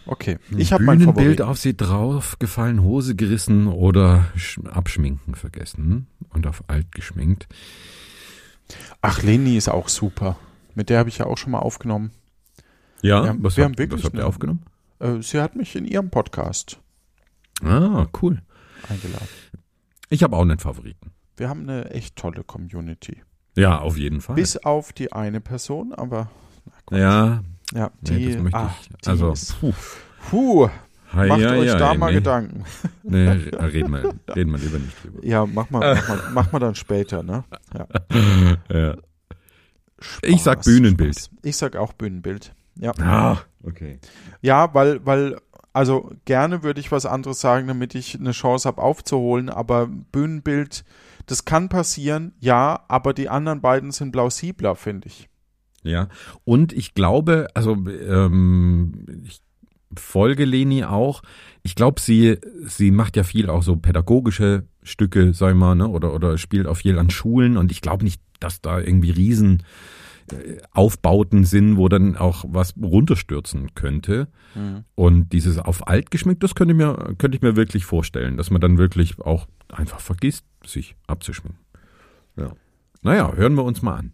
Okay, 0.05 0.39
ich 0.57 0.73
habe 0.73 0.83
mein 0.83 0.97
Bühnenbild 0.97 1.37
Favorit. 1.37 1.41
auf 1.41 1.59
sie 1.59 1.77
draufgefallen, 1.77 2.81
Hose 2.81 3.15
gerissen 3.15 3.67
oder 3.67 4.25
sch- 4.35 4.67
abschminken 4.67 5.35
vergessen 5.35 6.07
und 6.29 6.47
auf 6.47 6.63
alt 6.67 6.91
geschminkt. 6.91 7.47
Ach, 9.01 9.21
Leni 9.21 9.55
ist 9.57 9.69
auch 9.69 9.87
super. 9.89 10.37
Mit 10.75 10.89
der 10.89 10.99
habe 10.99 11.09
ich 11.09 11.19
ja 11.19 11.25
auch 11.25 11.37
schon 11.37 11.51
mal 11.51 11.59
aufgenommen. 11.59 12.11
Ja, 13.01 13.23
Wir 13.23 13.29
haben- 13.29 13.43
was, 13.43 13.57
wir 13.57 13.63
habt, 13.65 13.73
haben 13.73 13.77
wirklich 13.79 13.99
was 14.01 14.05
habt 14.05 14.15
ihr 14.15 14.19
eine- 14.21 14.27
aufgenommen? 14.27 14.63
Äh, 14.99 15.21
sie 15.21 15.39
hat 15.41 15.55
mich 15.55 15.75
in 15.75 15.85
ihrem 15.85 16.09
Podcast 16.09 16.79
Ah, 17.63 18.07
cool. 18.21 18.41
eingeladen. 18.89 19.27
Ich 20.09 20.23
habe 20.23 20.35
auch 20.35 20.41
einen 20.41 20.59
Favoriten. 20.59 21.11
Wir 21.37 21.49
haben 21.49 21.61
eine 21.69 21.91
echt 21.91 22.15
tolle 22.15 22.43
Community. 22.43 23.21
Ja, 23.55 23.79
auf 23.79 23.97
jeden 23.97 24.21
Fall. 24.21 24.35
Bis 24.35 24.57
auf 24.57 24.91
die 24.93 25.11
eine 25.13 25.39
Person, 25.39 25.93
aber 25.93 26.29
na 26.89 26.97
Ja, 26.97 27.43
Ja, 27.73 27.91
nee, 28.01 28.17
die, 28.17 28.33
das 28.33 28.41
möchte 28.41 28.57
ah, 28.57 28.75
ich. 28.81 29.07
Also, 29.07 29.31
ist, 29.31 29.59
puh. 29.59 29.73
puh, 30.29 30.69
Hei, 31.13 31.27
macht 31.27 31.41
ja, 31.41 31.51
euch 31.53 31.67
ja, 31.67 31.77
da 31.77 31.91
ey, 31.91 31.97
mal 31.97 32.07
nee. 32.07 32.17
Gedanken. 32.17 32.65
Nee, 33.03 33.27
re- 33.27 33.73
reden 33.73 33.91
wir, 33.91 34.35
reden 34.35 34.51
wir 34.51 34.59
lieber 34.59 34.79
nicht 34.79 35.03
drüber. 35.03 35.25
Ja, 35.25 35.45
mach 35.45 35.69
mal, 35.69 35.95
mach 35.95 36.07
mal, 36.07 36.21
mach 36.33 36.51
mal 36.51 36.59
dann 36.59 36.75
später, 36.75 37.23
ne? 37.23 37.43
Ja. 37.73 37.87
Ja. 38.71 38.95
Ich 40.21 40.43
sag 40.43 40.59
Spaß, 40.59 40.65
Bühnenbild. 40.65 41.15
Spaß. 41.15 41.29
Ich 41.43 41.57
sag 41.57 41.75
auch 41.75 41.93
Bühnenbild. 41.93 42.53
Ja. 42.75 42.93
Ah, 42.99 43.39
okay. 43.63 43.99
Ja, 44.41 44.73
weil, 44.73 45.05
weil, 45.05 45.37
also 45.73 46.11
gerne 46.25 46.63
würde 46.63 46.79
ich 46.79 46.91
was 46.91 47.05
anderes 47.05 47.41
sagen, 47.41 47.67
damit 47.67 47.95
ich 47.95 48.15
eine 48.17 48.31
Chance 48.31 48.67
habe 48.67 48.81
aufzuholen, 48.81 49.49
aber 49.49 49.87
Bühnenbild, 49.87 50.85
das 51.25 51.43
kann 51.45 51.69
passieren, 51.69 52.33
ja, 52.39 52.83
aber 52.87 53.13
die 53.13 53.29
anderen 53.29 53.61
beiden 53.61 53.91
sind 53.91 54.11
plausibler, 54.11 54.75
finde 54.75 55.07
ich. 55.07 55.28
Ja, 55.89 56.07
und 56.45 56.73
ich 56.73 56.93
glaube, 56.93 57.47
also 57.53 57.73
ähm, 57.87 59.05
ich 59.23 59.41
folge 59.97 60.45
Leni 60.45 60.83
auch. 60.83 61.21
Ich 61.63 61.75
glaube, 61.75 61.99
sie 61.99 62.37
sie 62.65 62.91
macht 62.91 63.17
ja 63.17 63.23
viel 63.23 63.49
auch 63.49 63.63
so 63.63 63.75
pädagogische 63.75 64.65
Stücke, 64.83 65.33
sag 65.33 65.51
ich 65.51 65.57
mal, 65.57 65.75
ne, 65.75 65.87
oder 65.87 66.13
oder 66.13 66.37
spielt 66.37 66.67
auch 66.67 66.77
viel 66.77 66.97
an 66.99 67.09
Schulen 67.09 67.57
und 67.57 67.71
ich 67.71 67.81
glaube 67.81 68.03
nicht, 68.03 68.21
dass 68.39 68.61
da 68.61 68.79
irgendwie 68.79 69.11
riesen 69.11 69.63
äh, 70.31 70.57
Aufbauten 70.71 71.43
sind, 71.43 71.77
wo 71.77 71.89
dann 71.89 72.15
auch 72.17 72.45
was 72.47 72.75
runterstürzen 72.81 73.73
könnte. 73.75 74.27
Und 74.95 75.33
dieses 75.33 75.57
auf 75.57 75.87
alt 75.87 76.11
geschmückt, 76.11 76.43
das 76.43 76.55
könnte 76.55 76.73
ich 76.73 76.77
mir 76.77 77.15
könnte 77.17 77.35
ich 77.35 77.41
mir 77.41 77.55
wirklich 77.55 77.85
vorstellen, 77.85 78.37
dass 78.37 78.49
man 78.49 78.61
dann 78.61 78.77
wirklich 78.77 79.19
auch 79.19 79.47
einfach 79.69 79.99
vergisst, 79.99 80.45
sich 80.65 80.95
abzuschminken. 81.07 81.59
Ja. 82.35 82.53
Naja, 83.01 83.33
hören 83.33 83.55
wir 83.55 83.63
uns 83.63 83.81
mal 83.81 83.95
an. 83.95 84.13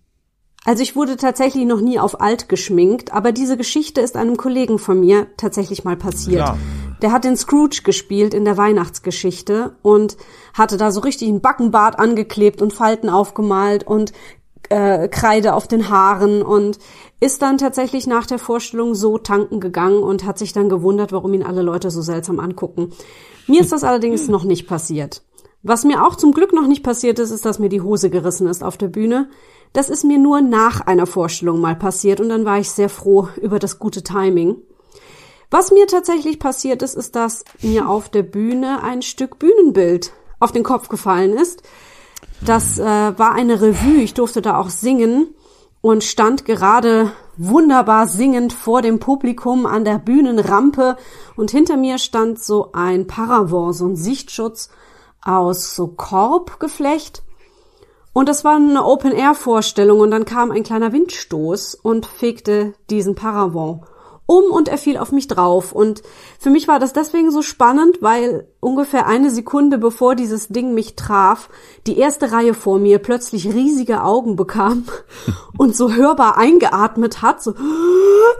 Also 0.65 0.81
ich 0.81 0.95
wurde 0.95 1.15
tatsächlich 1.15 1.65
noch 1.65 1.79
nie 1.79 1.99
auf 1.99 2.19
alt 2.19 2.49
geschminkt, 2.49 3.13
aber 3.13 3.31
diese 3.31 3.55
Geschichte 3.55 4.01
ist 4.01 4.17
einem 4.17 4.35
Kollegen 4.35 4.79
von 4.79 4.99
mir 4.99 5.27
tatsächlich 5.37 5.83
mal 5.83 5.95
passiert. 5.95 6.43
Klar. 6.43 6.57
Der 7.01 7.11
hat 7.11 7.23
den 7.23 7.37
Scrooge 7.37 7.81
gespielt 7.83 8.33
in 8.33 8.45
der 8.45 8.57
Weihnachtsgeschichte 8.57 9.75
und 9.83 10.17
hatte 10.55 10.77
da 10.77 10.91
so 10.91 11.01
richtig 11.01 11.27
einen 11.27 11.41
Backenbart 11.41 11.99
angeklebt 11.99 12.63
und 12.63 12.73
Falten 12.73 13.09
aufgemalt 13.09 13.85
und 13.85 14.11
äh, 14.69 15.07
Kreide 15.07 15.53
auf 15.53 15.67
den 15.67 15.89
Haaren 15.89 16.41
und 16.41 16.79
ist 17.19 17.43
dann 17.43 17.59
tatsächlich 17.59 18.07
nach 18.07 18.25
der 18.25 18.39
Vorstellung 18.39 18.95
so 18.95 19.19
tanken 19.19 19.59
gegangen 19.59 20.01
und 20.01 20.25
hat 20.25 20.39
sich 20.39 20.53
dann 20.53 20.69
gewundert, 20.69 21.11
warum 21.11 21.33
ihn 21.35 21.43
alle 21.43 21.61
Leute 21.61 21.91
so 21.91 22.01
seltsam 22.01 22.39
angucken. 22.39 22.91
Mir 23.45 23.61
ist 23.61 23.71
das 23.71 23.83
allerdings 23.85 24.27
noch 24.27 24.43
nicht 24.43 24.67
passiert. 24.67 25.21
Was 25.61 25.83
mir 25.83 26.05
auch 26.05 26.15
zum 26.15 26.31
Glück 26.31 26.53
noch 26.53 26.67
nicht 26.67 26.83
passiert 26.83 27.19
ist, 27.19 27.31
ist, 27.31 27.45
dass 27.45 27.59
mir 27.59 27.69
die 27.69 27.81
Hose 27.81 28.09
gerissen 28.09 28.47
ist 28.47 28.63
auf 28.63 28.77
der 28.77 28.87
Bühne. 28.87 29.29
Das 29.75 29.89
ist 29.89 30.05
mir 30.05 30.17
nur 30.17 30.39
nach 30.39 30.79
einer 30.79 31.05
Vorstellung 31.05 31.59
mal 31.59 31.75
passiert 31.75 32.21
und 32.21 32.29
dann 32.29 32.45
war 32.45 32.59
ich 32.59 32.71
sehr 32.71 32.87
froh 32.87 33.27
über 33.41 33.59
das 33.59 33.77
gute 33.77 34.03
Timing. 34.03 34.55
Was 35.51 35.71
mir 35.71 35.85
tatsächlich 35.85 36.39
passiert 36.39 36.81
ist, 36.81 36.95
ist, 36.95 37.13
dass 37.17 37.43
mir 37.61 37.89
auf 37.89 38.07
der 38.07 38.23
Bühne 38.23 38.81
ein 38.83 39.01
Stück 39.01 39.37
Bühnenbild 39.37 40.13
auf 40.39 40.53
den 40.53 40.63
Kopf 40.63 40.87
gefallen 40.87 41.33
ist. 41.33 41.61
Das 42.39 42.79
äh, 42.79 42.83
war 42.85 43.33
eine 43.33 43.61
Revue, 43.61 44.01
ich 44.01 44.13
durfte 44.13 44.41
da 44.41 44.57
auch 44.57 44.69
singen 44.69 45.35
und 45.81 46.05
stand 46.05 46.45
gerade 46.45 47.11
wunderbar 47.35 48.07
singend 48.07 48.53
vor 48.53 48.81
dem 48.81 48.99
Publikum 48.99 49.65
an 49.65 49.83
der 49.83 49.99
Bühnenrampe 49.99 50.95
und 51.35 51.51
hinter 51.51 51.75
mir 51.75 51.97
stand 51.97 52.41
so 52.41 52.69
ein 52.71 53.07
Paravent, 53.07 53.75
so 53.75 53.87
ein 53.87 53.97
Sichtschutz 53.97 54.69
aus 55.21 55.75
so 55.75 55.87
Korbgeflecht. 55.87 57.24
Und 58.17 58.29
das 58.29 58.45
war 58.45 58.55
eine 58.55 58.85
Open-Air-Vorstellung 58.85 59.99
und 59.99 60.11
dann 60.11 60.23
kam 60.23 60.49
ein 60.49 60.63
kleiner 60.63 60.93
Windstoß 60.93 61.75
und 61.75 62.05
fegte 62.05 62.73
diesen 62.89 63.13
Paravent 63.13 63.81
um 64.25 64.45
und 64.45 64.67
er 64.67 64.77
fiel 64.77 64.97
auf 64.97 65.11
mich 65.11 65.27
drauf. 65.27 65.71
Und 65.71 66.01
für 66.39 66.49
mich 66.49 66.67
war 66.67 66.79
das 66.79 66.93
deswegen 66.93 67.31
so 67.31 67.41
spannend, 67.41 67.97
weil 68.01 68.47
ungefähr 68.59 69.05
eine 69.05 69.29
Sekunde 69.29 69.77
bevor 69.77 70.15
dieses 70.15 70.47
Ding 70.47 70.73
mich 70.73 70.95
traf, 70.95 71.49
die 71.85 71.97
erste 71.99 72.31
Reihe 72.31 72.53
vor 72.53 72.79
mir 72.79 72.99
plötzlich 72.99 73.53
riesige 73.53 74.01
Augen 74.01 74.35
bekam 74.35 74.85
und 75.57 75.75
so 75.75 75.93
hörbar 75.93 76.37
eingeatmet 76.37 77.21
hat. 77.21 77.43
So 77.43 77.53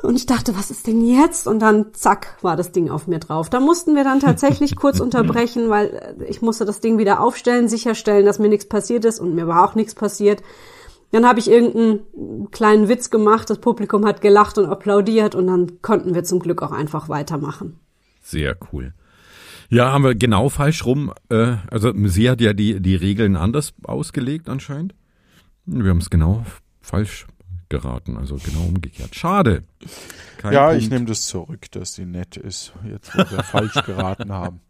und 0.01 0.15
ich 0.15 0.25
dachte, 0.25 0.57
was 0.57 0.71
ist 0.71 0.87
denn 0.87 1.05
jetzt? 1.05 1.47
Und 1.47 1.59
dann 1.59 1.93
zack, 1.93 2.37
war 2.41 2.55
das 2.55 2.71
Ding 2.71 2.89
auf 2.89 3.07
mir 3.07 3.19
drauf. 3.19 3.49
Da 3.49 3.59
mussten 3.59 3.95
wir 3.95 4.03
dann 4.03 4.19
tatsächlich 4.19 4.75
kurz 4.75 4.99
unterbrechen, 4.99 5.69
weil 5.69 6.15
ich 6.27 6.41
musste 6.41 6.65
das 6.65 6.79
Ding 6.79 6.97
wieder 6.97 7.19
aufstellen, 7.19 7.67
sicherstellen, 7.67 8.25
dass 8.25 8.39
mir 8.39 8.49
nichts 8.49 8.67
passiert 8.67 9.05
ist 9.05 9.19
und 9.19 9.35
mir 9.35 9.47
war 9.47 9.69
auch 9.69 9.75
nichts 9.75 9.93
passiert. 9.93 10.41
Dann 11.11 11.25
habe 11.25 11.39
ich 11.39 11.49
irgendeinen 11.49 12.51
kleinen 12.51 12.89
Witz 12.89 13.09
gemacht, 13.09 13.49
das 13.49 13.59
Publikum 13.59 14.05
hat 14.05 14.21
gelacht 14.21 14.57
und 14.57 14.65
applaudiert 14.65 15.35
und 15.35 15.47
dann 15.47 15.81
konnten 15.81 16.13
wir 16.13 16.23
zum 16.23 16.39
Glück 16.39 16.61
auch 16.61 16.71
einfach 16.71 17.09
weitermachen. 17.09 17.79
Sehr 18.21 18.57
cool. 18.71 18.93
Ja, 19.69 19.91
haben 19.91 20.03
wir 20.03 20.15
genau 20.15 20.49
falsch 20.49 20.85
rum. 20.85 21.13
Äh, 21.29 21.57
also 21.69 21.91
sie 22.05 22.29
hat 22.29 22.41
ja 22.41 22.53
die, 22.53 22.79
die 22.79 22.95
Regeln 22.95 23.35
anders 23.35 23.73
ausgelegt 23.83 24.49
anscheinend. 24.49 24.93
Wir 25.65 25.89
haben 25.89 25.99
es 25.99 26.09
genau 26.09 26.45
falsch 26.81 27.25
geraten, 27.69 28.17
also 28.17 28.35
genau 28.35 28.65
umgekehrt. 28.67 29.15
Schade. 29.15 29.63
Kein 30.37 30.53
ja, 30.53 30.67
Punkt. 30.67 30.83
ich 30.83 30.89
nehme 30.89 31.05
das 31.05 31.25
zurück, 31.25 31.71
dass 31.71 31.95
sie 31.95 32.05
nett 32.05 32.37
ist, 32.37 32.73
jetzt 32.87 33.15
wo 33.15 33.19
wir 33.19 33.43
falsch 33.43 33.73
geraten 33.85 34.31
haben. 34.31 34.61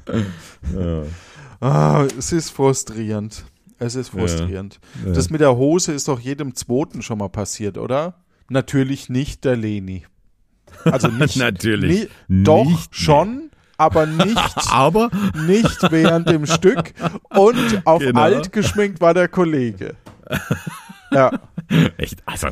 ah, 1.60 2.06
es 2.16 2.32
ist 2.32 2.50
frustrierend. 2.50 3.44
Es 3.78 3.94
ist 3.94 4.08
frustrierend. 4.10 4.80
Ja. 5.06 5.12
Das 5.12 5.30
mit 5.30 5.40
der 5.40 5.56
Hose 5.56 5.92
ist 5.92 6.08
doch 6.08 6.18
jedem 6.20 6.54
Zweiten 6.54 7.02
schon 7.02 7.18
mal 7.18 7.28
passiert, 7.28 7.78
oder? 7.78 8.14
Natürlich 8.48 9.08
nicht 9.08 9.44
der 9.44 9.56
Leni. 9.56 10.04
Also 10.84 11.08
nicht. 11.08 11.36
Natürlich 11.36 12.08
nie- 12.28 12.44
doch, 12.44 12.64
nicht, 12.64 12.94
schon, 12.96 13.50
aber 13.76 14.06
nicht, 14.06 14.36
Aber 14.72 15.10
nicht 15.46 15.90
während 15.92 16.28
dem 16.28 16.46
Stück. 16.46 16.92
Und 17.30 17.82
auf 17.84 18.00
Genau. 18.00 18.20
alt 18.20 18.52
geschminkt 18.52 19.00
war 19.00 19.14
der 19.14 19.28
Kollege. 19.28 19.94
Ja. 21.10 21.38
echt, 21.98 22.20
also 22.26 22.48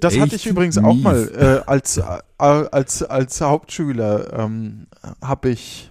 Das 0.00 0.14
hatte 0.18 0.34
echt 0.36 0.46
ich 0.46 0.46
übrigens 0.46 0.78
auch 0.78 0.94
mies. 0.94 1.02
mal 1.04 1.62
äh, 1.66 1.68
als, 1.70 1.98
äh, 1.98 2.02
als, 2.38 3.02
als 3.02 3.40
Hauptschüler 3.40 4.32
ähm, 4.38 4.86
habe 5.22 5.50
ich, 5.50 5.90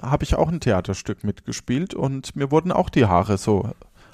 hab 0.00 0.22
ich 0.22 0.34
auch 0.36 0.48
ein 0.48 0.60
Theaterstück 0.60 1.24
mitgespielt 1.24 1.94
und 1.94 2.36
mir 2.36 2.50
wurden 2.50 2.70
auch 2.72 2.88
die 2.90 3.06
Haare 3.06 3.36
so 3.38 3.70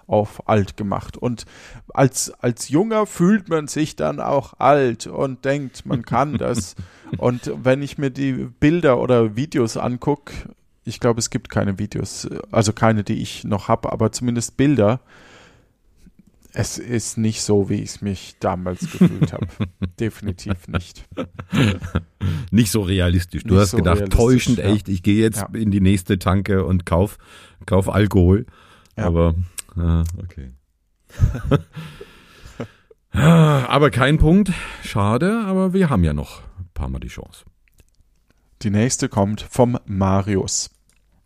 auf 0.06 0.48
alt 0.48 0.76
gemacht. 0.76 1.16
Und 1.16 1.44
als, 1.88 2.30
als 2.40 2.68
Junger 2.68 3.06
fühlt 3.06 3.48
man 3.48 3.68
sich 3.68 3.96
dann 3.96 4.20
auch 4.20 4.54
alt 4.58 5.06
und 5.06 5.44
denkt, 5.44 5.86
man 5.86 6.04
kann 6.04 6.36
das. 6.38 6.74
und 7.18 7.50
wenn 7.62 7.82
ich 7.82 7.98
mir 7.98 8.10
die 8.10 8.32
Bilder 8.60 8.98
oder 8.98 9.36
Videos 9.36 9.76
angucke, 9.76 10.32
ich 10.84 11.00
glaube, 11.00 11.18
es 11.18 11.30
gibt 11.30 11.48
keine 11.48 11.78
Videos, 11.78 12.28
also 12.50 12.72
keine, 12.72 13.04
die 13.04 13.22
ich 13.22 13.44
noch 13.44 13.68
habe, 13.68 13.90
aber 13.92 14.12
zumindest 14.12 14.56
Bilder. 14.56 15.00
Es 16.56 16.78
ist 16.78 17.18
nicht 17.18 17.42
so, 17.42 17.68
wie 17.68 17.82
ich 17.82 17.90
es 17.90 18.00
mich 18.00 18.36
damals 18.38 18.80
gefühlt 18.92 19.32
habe. 19.32 19.48
Definitiv 19.98 20.68
nicht. 20.68 21.04
Nicht 22.52 22.70
so 22.70 22.82
realistisch. 22.82 23.42
Du 23.42 23.54
Nicht 23.54 23.62
hast 23.62 23.70
so 23.72 23.78
gedacht, 23.78 24.10
täuschend 24.10 24.58
ja. 24.58 24.66
echt, 24.66 24.88
ich 24.88 25.02
gehe 25.02 25.20
jetzt 25.20 25.40
Ja. 25.40 25.48
in 25.52 25.72
die 25.72 25.80
nächste 25.80 26.16
Tanke 26.20 26.64
und 26.64 26.86
kauf, 26.86 27.18
kauf 27.66 27.88
Alkohol. 27.88 28.46
Ja. 28.96 29.06
Aber, 29.06 29.34
ah, 29.76 30.04
okay. 30.22 30.52
Aber 33.14 33.90
kein 33.90 34.18
Punkt. 34.18 34.52
Schade, 34.82 35.44
aber 35.46 35.72
wir 35.72 35.88
haben 35.88 36.02
ja 36.02 36.12
noch 36.12 36.40
ein 36.58 36.68
paar 36.74 36.88
Mal 36.88 36.98
die 36.98 37.08
Chance. 37.08 37.44
Die 38.62 38.70
nächste 38.70 39.08
kommt 39.08 39.42
vom 39.42 39.78
Marius. 39.86 40.70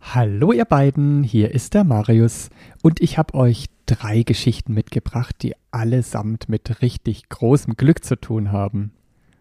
Hallo 0.01 0.53
ihr 0.53 0.65
beiden, 0.65 1.23
hier 1.23 1.53
ist 1.53 1.75
der 1.75 1.85
Marius 1.85 2.51
und 2.83 3.01
ich 3.01 3.19
habe 3.19 3.35
euch 3.35 3.67
drei 3.87 4.23
Geschichten 4.23 4.75
mitgebracht, 4.75 5.37
die 5.43 5.55
allesamt 5.71 6.49
mit 6.49 6.83
richtig 6.83 7.29
großem 7.29 7.77
Glück 7.77 8.05
zu 8.05 8.17
tun 8.17 8.53
haben. 8.53 8.93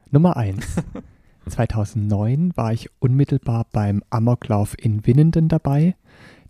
Nummer 0.09 0.37
eins: 0.37 0.75
2009 1.47 2.53
war 2.55 2.73
ich 2.73 2.89
unmittelbar 2.99 3.67
beim 3.71 4.03
Amoklauf 4.09 4.75
in 4.77 5.05
Winnenden 5.05 5.47
dabei. 5.47 5.95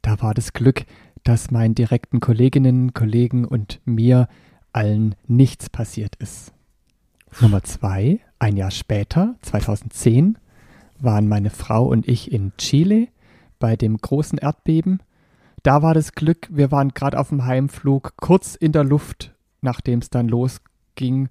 Da 0.02 0.22
war 0.22 0.34
das 0.34 0.54
Glück, 0.54 0.86
dass 1.28 1.52
meinen 1.52 1.76
direkten 1.76 2.22
Kolleginnen, 2.22 2.94
Kollegen 2.94 3.44
und 3.44 3.82
mir 3.84 4.30
allen 4.72 5.14
nichts 5.28 5.70
passiert 5.70 6.16
ist. 6.16 6.54
Nummer 7.42 7.64
zwei: 7.66 8.22
Ein 8.40 8.56
Jahr 8.56 8.72
später, 8.72 9.36
2010, 9.42 10.38
waren 11.00 11.28
meine 11.28 11.50
Frau 11.50 11.86
und 11.86 12.08
ich 12.08 12.32
in 12.32 12.54
Chile 12.58 13.10
bei 13.60 13.76
dem 13.76 13.98
großen 13.98 14.38
Erdbeben. 14.38 15.02
Da 15.64 15.82
war 15.82 15.94
das 15.94 16.14
Glück, 16.14 16.48
wir 16.50 16.72
waren 16.72 16.94
gerade 16.94 17.20
auf 17.20 17.28
dem 17.28 17.44
Heimflug, 17.44 18.14
kurz 18.16 18.56
in 18.56 18.72
der 18.72 18.86
Luft, 18.86 19.36
nachdem 19.60 20.00
es 20.00 20.10
dann 20.10 20.30
losging. 20.30 21.28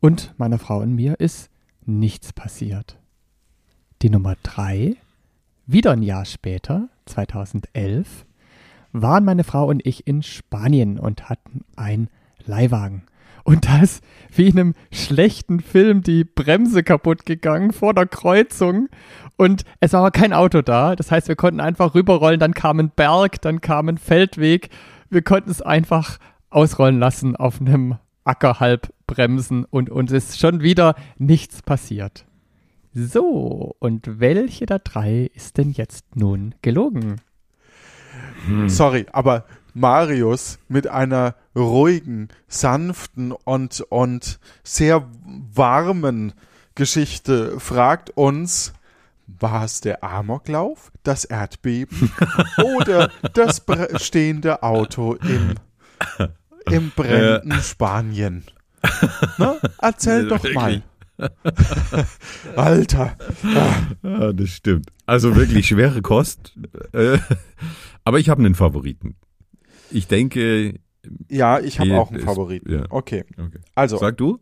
Und 0.00 0.32
meiner 0.38 0.58
Frau 0.58 0.78
und 0.78 0.94
mir 0.94 1.20
ist 1.20 1.50
nichts 1.84 2.32
passiert. 2.32 2.98
Die 4.00 4.08
Nummer 4.08 4.36
drei, 4.42 4.96
wieder 5.66 5.92
ein 5.92 6.02
Jahr 6.02 6.24
später, 6.24 6.88
2011, 7.04 8.24
waren 8.94 9.24
meine 9.24 9.44
Frau 9.44 9.66
und 9.66 9.86
ich 9.86 10.06
in 10.06 10.22
Spanien 10.22 10.98
und 10.98 11.28
hatten 11.28 11.64
einen 11.76 12.08
Leihwagen. 12.46 13.02
und 13.44 13.66
da 13.66 13.82
ist 13.82 14.02
wie 14.34 14.48
in 14.48 14.58
einem 14.58 14.74
schlechten 14.90 15.60
Film 15.60 16.02
die 16.02 16.24
Bremse 16.24 16.82
kaputt 16.82 17.26
gegangen 17.26 17.72
vor 17.72 17.92
der 17.92 18.06
Kreuzung 18.06 18.88
und 19.36 19.64
es 19.80 19.92
war 19.92 20.00
aber 20.00 20.10
kein 20.10 20.32
Auto 20.32 20.62
da. 20.62 20.96
Das 20.96 21.10
heißt, 21.10 21.28
wir 21.28 21.36
konnten 21.36 21.60
einfach 21.60 21.94
rüberrollen, 21.94 22.40
dann 22.40 22.54
kam 22.54 22.78
ein 22.78 22.90
Berg, 22.90 23.40
dann 23.42 23.60
kam 23.60 23.88
ein 23.88 23.98
Feldweg. 23.98 24.70
Wir 25.10 25.22
konnten 25.22 25.50
es 25.50 25.60
einfach 25.60 26.18
ausrollen 26.50 26.98
lassen 26.98 27.36
auf 27.36 27.60
einem 27.60 27.98
Acker 28.24 28.60
halb 28.60 28.92
bremsen 29.06 29.64
und 29.64 29.90
uns 29.90 30.12
ist 30.12 30.38
schon 30.38 30.60
wieder 30.60 30.94
nichts 31.18 31.62
passiert. 31.62 32.24
So, 32.94 33.74
und 33.80 34.20
welche 34.20 34.66
der 34.66 34.78
drei 34.78 35.30
ist 35.34 35.58
denn 35.58 35.72
jetzt 35.72 36.16
nun 36.16 36.54
gelogen? 36.62 37.16
Hm. 38.46 38.68
Sorry, 38.68 39.06
aber 39.12 39.44
Marius 39.74 40.58
mit 40.68 40.86
einer 40.86 41.34
ruhigen, 41.56 42.28
sanften 42.48 43.32
und, 43.32 43.80
und 43.88 44.38
sehr 44.62 45.06
warmen 45.52 46.32
Geschichte 46.74 47.58
fragt 47.60 48.10
uns, 48.10 48.72
war 49.26 49.64
es 49.64 49.80
der 49.80 50.04
Amoklauf, 50.04 50.92
das 51.02 51.24
Erdbeben 51.24 52.12
oder 52.78 53.10
das 53.32 53.62
stehende 53.96 54.62
Auto 54.62 55.14
im, 55.14 55.54
im 56.70 56.90
brennenden 56.94 57.60
Spanien? 57.62 58.44
Na, 59.38 59.56
erzähl 59.80 60.28
doch 60.28 60.44
mal. 60.52 60.82
Alter. 62.56 63.16
Ja, 64.02 64.32
das 64.32 64.50
stimmt. 64.50 64.88
Also 65.06 65.36
wirklich 65.36 65.68
schwere 65.68 66.02
Kost. 66.02 66.52
Aber 68.04 68.18
ich 68.18 68.28
habe 68.28 68.40
einen 68.40 68.54
Favoriten. 68.54 69.16
Ich 69.90 70.06
denke. 70.06 70.80
Ja, 71.28 71.60
ich 71.60 71.80
habe 71.80 71.98
auch 71.98 72.10
einen 72.10 72.20
Favoriten. 72.20 72.72
Ja. 72.72 72.84
Okay. 72.90 73.24
okay. 73.32 73.60
Also. 73.74 73.98
Sag 73.98 74.16
du? 74.16 74.38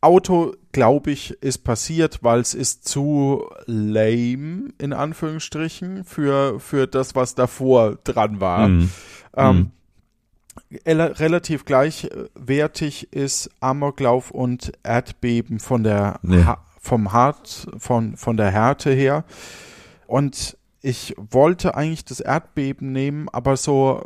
Auto, 0.00 0.54
glaube 0.72 1.10
ich, 1.10 1.30
ist 1.42 1.58
passiert, 1.64 2.22
weil 2.22 2.40
es 2.40 2.54
ist 2.54 2.86
zu 2.86 3.44
lame, 3.64 4.68
in 4.78 4.92
Anführungsstrichen, 4.92 6.04
für, 6.04 6.60
für 6.60 6.86
das, 6.86 7.14
was 7.14 7.34
davor 7.34 7.96
dran 8.04 8.40
war. 8.40 8.68
Mhm. 8.68 8.90
Ähm, 9.36 9.56
mhm 9.56 9.70
relativ 10.74 11.64
gleichwertig 11.64 13.12
ist 13.12 13.50
Amoklauf 13.60 14.30
und 14.30 14.72
Erdbeben 14.82 15.60
von 15.60 15.82
der 15.82 16.18
nee. 16.22 16.44
vom 16.80 17.12
Hart 17.12 17.68
von 17.78 18.16
von 18.16 18.36
der 18.36 18.50
Härte 18.50 18.90
her 18.90 19.24
und 20.06 20.56
ich 20.86 21.16
wollte 21.18 21.74
eigentlich 21.74 22.04
das 22.04 22.20
Erdbeben 22.20 22.92
nehmen, 22.92 23.28
aber 23.30 23.56
so 23.56 24.04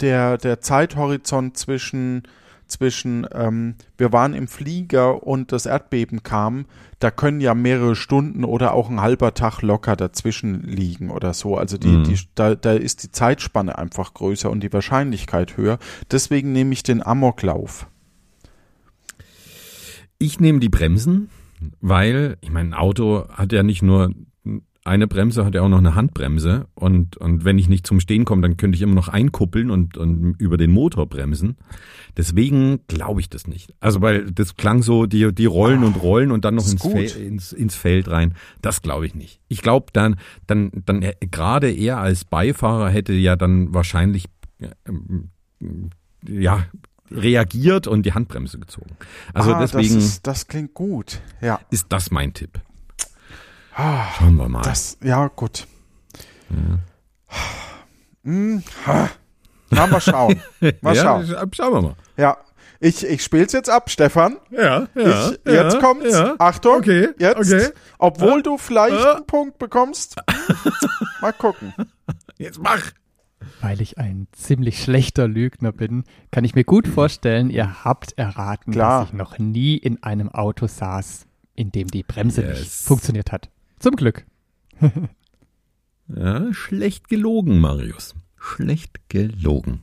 der 0.00 0.38
der 0.38 0.60
Zeithorizont 0.60 1.56
zwischen 1.56 2.22
zwischen, 2.68 3.26
ähm, 3.32 3.74
wir 3.96 4.12
waren 4.12 4.34
im 4.34 4.46
Flieger 4.46 5.26
und 5.26 5.50
das 5.52 5.66
Erdbeben 5.66 6.22
kam, 6.22 6.66
da 7.00 7.10
können 7.10 7.40
ja 7.40 7.54
mehrere 7.54 7.96
Stunden 7.96 8.44
oder 8.44 8.74
auch 8.74 8.90
ein 8.90 9.00
halber 9.00 9.32
Tag 9.32 9.62
locker 9.62 9.96
dazwischen 9.96 10.62
liegen 10.62 11.10
oder 11.10 11.32
so. 11.32 11.56
Also 11.56 11.78
die, 11.78 11.88
mhm. 11.88 12.04
die, 12.04 12.18
da, 12.34 12.54
da 12.54 12.74
ist 12.74 13.02
die 13.04 13.10
Zeitspanne 13.10 13.78
einfach 13.78 14.12
größer 14.12 14.50
und 14.50 14.60
die 14.62 14.72
Wahrscheinlichkeit 14.72 15.56
höher. 15.56 15.78
Deswegen 16.10 16.52
nehme 16.52 16.74
ich 16.74 16.82
den 16.82 17.04
Amoklauf. 17.04 17.86
Ich 20.18 20.38
nehme 20.38 20.60
die 20.60 20.68
Bremsen, 20.68 21.30
weil, 21.80 22.36
ich 22.42 22.50
meine, 22.50 22.70
ein 22.70 22.74
Auto 22.74 23.28
hat 23.30 23.52
ja 23.52 23.62
nicht 23.62 23.82
nur 23.82 24.12
eine 24.88 25.06
Bremse 25.06 25.44
hat 25.44 25.54
ja 25.54 25.62
auch 25.62 25.68
noch 25.68 25.78
eine 25.78 25.94
Handbremse 25.94 26.66
und, 26.74 27.16
und 27.16 27.44
wenn 27.44 27.58
ich 27.58 27.68
nicht 27.68 27.86
zum 27.86 28.00
Stehen 28.00 28.24
komme, 28.24 28.42
dann 28.42 28.56
könnte 28.56 28.76
ich 28.76 28.82
immer 28.82 28.94
noch 28.94 29.08
einkuppeln 29.08 29.70
und, 29.70 29.96
und 29.96 30.34
über 30.38 30.56
den 30.56 30.70
Motor 30.70 31.06
bremsen. 31.06 31.56
Deswegen 32.16 32.80
glaube 32.88 33.20
ich 33.20 33.28
das 33.28 33.46
nicht. 33.46 33.74
Also 33.80 34.00
weil 34.00 34.30
das 34.32 34.56
klang 34.56 34.82
so, 34.82 35.06
die, 35.06 35.32
die 35.32 35.46
rollen 35.46 35.84
und 35.84 36.02
rollen 36.02 36.32
und 36.32 36.44
dann 36.44 36.54
noch 36.54 36.68
ins, 36.68 36.82
Fe 36.82 37.20
ins, 37.20 37.52
ins 37.52 37.76
Feld 37.76 38.08
rein. 38.08 38.34
Das 38.62 38.82
glaube 38.82 39.06
ich 39.06 39.14
nicht. 39.14 39.40
Ich 39.48 39.62
glaube 39.62 39.86
dann, 39.92 40.16
dann, 40.46 40.70
dann 40.84 41.04
gerade 41.20 41.70
er 41.70 41.98
als 41.98 42.24
Beifahrer 42.24 42.88
hätte 42.88 43.12
ja 43.12 43.36
dann 43.36 43.72
wahrscheinlich 43.74 44.24
ähm, 44.86 45.30
ja 46.26 46.64
reagiert 47.10 47.86
und 47.86 48.04
die 48.04 48.12
Handbremse 48.12 48.58
gezogen. 48.58 48.96
Also 49.32 49.54
ah, 49.54 49.60
deswegen. 49.60 49.94
Das, 49.94 50.04
ist, 50.04 50.26
das 50.26 50.46
klingt 50.46 50.74
gut. 50.74 51.20
Ja. 51.40 51.60
Ist 51.70 51.86
das 51.90 52.10
mein 52.10 52.34
Tipp. 52.34 52.60
Schauen 53.78 54.36
wir 54.36 54.48
mal. 54.48 54.62
Das, 54.62 54.98
ja, 55.04 55.28
gut. 55.28 55.68
Ja. 56.50 56.78
Hm, 58.24 58.62
Na, 59.70 59.86
mal 59.86 60.00
schauen. 60.00 60.42
Mal 60.60 60.74
ja, 60.96 61.02
schauen. 61.02 61.52
Schauen 61.52 61.72
wir 61.72 61.82
mal. 61.82 61.96
Ja. 62.16 62.38
Ich, 62.80 63.04
ich 63.04 63.22
spiel's 63.22 63.52
jetzt 63.52 63.70
ab, 63.70 63.88
Stefan. 63.90 64.36
Ja, 64.50 64.88
ja. 64.94 65.30
Ich, 65.30 65.40
jetzt 65.44 65.74
ja, 65.74 65.80
kommt's. 65.80 66.12
Ja. 66.12 66.34
Achtung. 66.38 66.76
Okay. 66.76 67.10
Jetzt. 67.18 67.38
Okay. 67.38 67.68
Obwohl 67.98 68.42
du 68.42 68.58
vielleicht 68.58 69.04
einen 69.04 69.26
Punkt 69.26 69.58
bekommst. 69.58 70.16
mal 71.20 71.32
gucken. 71.32 71.72
Jetzt 72.36 72.60
mach. 72.60 72.90
Weil 73.60 73.80
ich 73.80 73.98
ein 73.98 74.26
ziemlich 74.32 74.82
schlechter 74.82 75.28
Lügner 75.28 75.70
bin, 75.70 76.04
kann 76.32 76.44
ich 76.44 76.56
mir 76.56 76.64
gut 76.64 76.88
vorstellen, 76.88 77.50
ihr 77.50 77.84
habt 77.84 78.18
erraten, 78.18 78.72
Klar. 78.72 79.00
dass 79.00 79.08
ich 79.08 79.14
noch 79.14 79.38
nie 79.38 79.76
in 79.76 80.02
einem 80.02 80.28
Auto 80.28 80.66
saß, 80.66 81.26
in 81.54 81.70
dem 81.70 81.88
die 81.88 82.02
Bremse 82.02 82.42
yes. 82.42 82.58
nicht 82.58 82.72
funktioniert 82.72 83.30
hat. 83.30 83.48
Zum 83.78 83.96
Glück. 83.96 84.26
ja, 86.08 86.52
schlecht 86.52 87.08
gelogen, 87.08 87.60
Marius. 87.60 88.14
Schlecht 88.36 89.08
gelogen. 89.08 89.80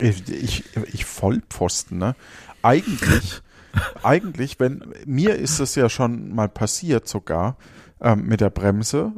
Ich, 0.00 0.28
ich, 0.28 0.64
ich 0.92 1.04
Vollpfosten, 1.04 1.98
ne? 1.98 2.14
Eigentlich, 2.62 3.42
eigentlich, 4.02 4.60
wenn, 4.60 4.84
mir 5.06 5.36
ist 5.36 5.60
es 5.60 5.74
ja 5.74 5.88
schon 5.88 6.34
mal 6.34 6.48
passiert 6.48 7.08
sogar, 7.08 7.56
ähm, 8.00 8.26
mit 8.26 8.40
der 8.40 8.50
Bremse. 8.50 9.12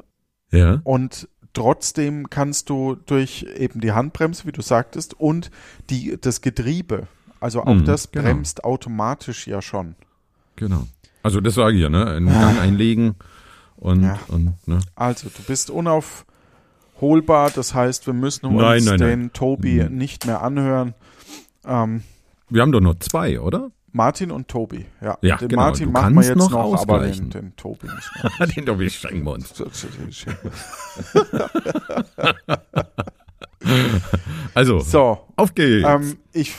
Ja. 0.51 0.81
Und 0.85 1.29
trotzdem 1.53 2.31
kannst 2.31 2.71
du 2.71 2.97
durch 3.07 3.47
eben 3.57 3.81
die 3.81 3.93
Handbremse, 3.93 4.47
wie 4.47 4.53
du 4.53 4.63
sagtest, 4.63 5.15
und 5.15 5.51
die, 5.91 6.17
das 6.21 6.41
Getriebe, 6.41 7.09
also 7.41 7.63
auch 7.63 7.75
mhm, 7.75 7.85
das 7.85 8.11
genau. 8.11 8.25
bremst 8.25 8.65
automatisch 8.65 9.47
ja 9.47 9.61
schon. 9.61 9.97
Genau. 10.57 10.87
Also 11.23 11.41
das 11.41 11.55
sage 11.55 11.77
ich 11.77 11.83
ja, 11.83 11.89
ne? 11.89 12.07
Einen 12.07 12.29
Gang 12.29 12.59
einlegen 12.61 13.17
und, 13.81 14.03
ja. 14.03 14.19
und 14.29 14.57
ne? 14.67 14.79
Also, 14.95 15.29
du 15.29 15.43
bist 15.43 15.71
unaufholbar, 15.71 17.51
das 17.51 17.75
heißt, 17.75 18.07
wir 18.07 18.15
müssen 18.15 18.47
uns 18.47 18.61
nein, 18.61 18.85
nein, 18.85 18.99
den 18.99 19.21
nein. 19.21 19.33
Tobi 19.33 19.87
nicht 19.91 20.27
mehr 20.27 20.43
anhören. 20.43 20.95
Ähm, 21.65 22.03
wir 22.49 22.63
haben 22.63 22.73
doch 22.73 22.81
nur 22.81 23.01
zwei, 23.01 23.41
oder? 23.41 23.71
Martin 23.93 24.31
und 24.31 24.47
Tobi, 24.47 24.87
ja. 25.01 25.19
ja 25.21 25.37
den 25.37 25.49
genau. 25.49 25.63
Martin 25.63 25.91
machen 25.91 26.15
wir 26.15 26.23
jetzt 26.23 26.37
noch, 26.37 26.51
noch 26.51 26.81
aber 26.81 27.01
den, 27.01 27.31
den 27.31 27.57
Tobi 27.57 27.89
nicht 27.89 28.11
mehr. 28.39 28.47
den 28.47 28.67
Tobi 28.67 28.89
schenken 28.89 29.25
wir 29.25 29.33
uns. 29.33 29.53
also, 34.55 34.79
so, 34.79 35.27
auf 35.35 35.55
geht's. 35.55 35.89
Ähm, 35.89 36.19
ich 36.33 36.55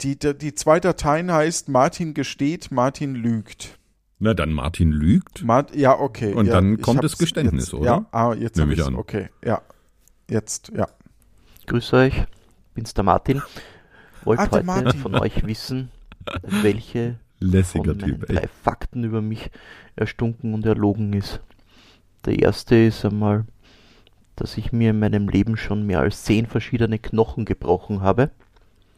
die, 0.00 0.18
die 0.18 0.54
zwei 0.54 0.80
Dateien 0.80 1.32
heißt 1.32 1.68
Martin 1.68 2.14
gesteht, 2.14 2.70
Martin 2.70 3.14
lügt. 3.14 3.78
Na, 4.18 4.32
dann 4.32 4.52
Martin 4.52 4.92
lügt. 4.92 5.44
Mart 5.44 5.74
ja, 5.76 5.98
okay. 5.98 6.32
Und 6.32 6.46
ja, 6.46 6.54
dann 6.54 6.80
kommt 6.80 7.04
das 7.04 7.18
Geständnis, 7.18 7.66
jetzt, 7.66 7.74
oder? 7.74 7.84
Ja, 7.84 8.06
ah, 8.12 8.34
jetzt 8.34 8.58
habe 8.58 8.72
ich 8.72 8.82
an. 8.82 8.94
Okay, 8.94 9.28
ja. 9.44 9.60
Jetzt, 10.28 10.72
ja. 10.74 10.88
Grüße 11.66 11.96
euch, 11.96 12.24
bin's 12.74 12.94
der 12.94 13.04
Martin. 13.04 13.42
Wollte 14.24 14.42
ah, 14.42 14.50
heute 14.50 14.64
Martin. 14.64 15.00
von 15.00 15.14
euch 15.16 15.46
wissen, 15.46 15.90
welche 16.42 17.18
Lässiger 17.40 17.94
von 17.94 17.98
typ, 17.98 18.26
drei 18.26 18.48
Fakten 18.62 19.04
über 19.04 19.20
mich 19.20 19.50
erstunken 19.96 20.54
und 20.54 20.64
erlogen 20.64 21.12
ist. 21.12 21.40
Der 22.24 22.38
erste 22.38 22.76
ist 22.76 23.04
einmal, 23.04 23.44
dass 24.34 24.56
ich 24.56 24.72
mir 24.72 24.90
in 24.90 24.98
meinem 24.98 25.28
Leben 25.28 25.56
schon 25.56 25.86
mehr 25.86 26.00
als 26.00 26.24
zehn 26.24 26.46
verschiedene 26.46 26.98
Knochen 26.98 27.44
gebrochen 27.44 28.00
habe. 28.00 28.30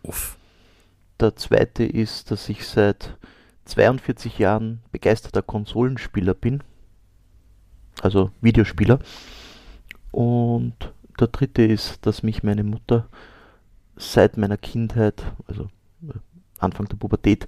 Uff. 0.03 0.37
Der 1.21 1.35
zweite 1.35 1.85
ist, 1.85 2.31
dass 2.31 2.49
ich 2.49 2.67
seit 2.67 3.17
42 3.69 4.39
Jahren 4.39 4.81
begeisterter 4.93 5.43
Konsolenspieler 5.43 6.35
bin. 6.35 6.63
Also 8.01 8.31
Videospieler. 8.41 8.99
Und 10.11 10.75
der 11.21 11.29
dritte 11.29 11.63
ist, 11.63 12.07
dass 12.07 12.23
mich 12.23 12.43
meine 12.43 12.65
Mutter 12.65 13.09
seit 13.97 14.37
meiner 14.37 14.57
Kindheit, 14.57 15.23
also 15.47 15.65
äh, 16.03 16.19
Anfang 16.59 16.87
der 16.87 16.97
Pubertät, 16.97 17.47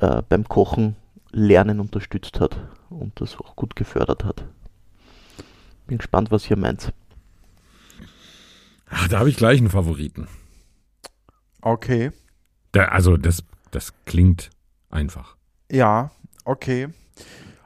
äh, 0.00 0.22
beim 0.28 0.48
Kochen 0.48 0.96
Lernen 1.32 1.78
unterstützt 1.78 2.40
hat 2.40 2.58
und 2.88 3.20
das 3.20 3.36
auch 3.36 3.54
gut 3.54 3.76
gefördert 3.76 4.24
hat. 4.24 4.44
Bin 5.86 5.98
gespannt, 5.98 6.30
was 6.30 6.50
ihr 6.50 6.56
meint. 6.56 6.92
Ach, 8.88 9.06
da 9.08 9.20
habe 9.20 9.30
ich 9.30 9.36
gleich 9.36 9.58
einen 9.58 9.70
Favoriten. 9.70 10.26
Okay. 11.60 12.10
Da, 12.72 12.86
also 12.86 13.16
das, 13.16 13.44
das 13.70 13.92
klingt 14.04 14.50
einfach. 14.88 15.36
Ja, 15.70 16.10
okay. 16.44 16.88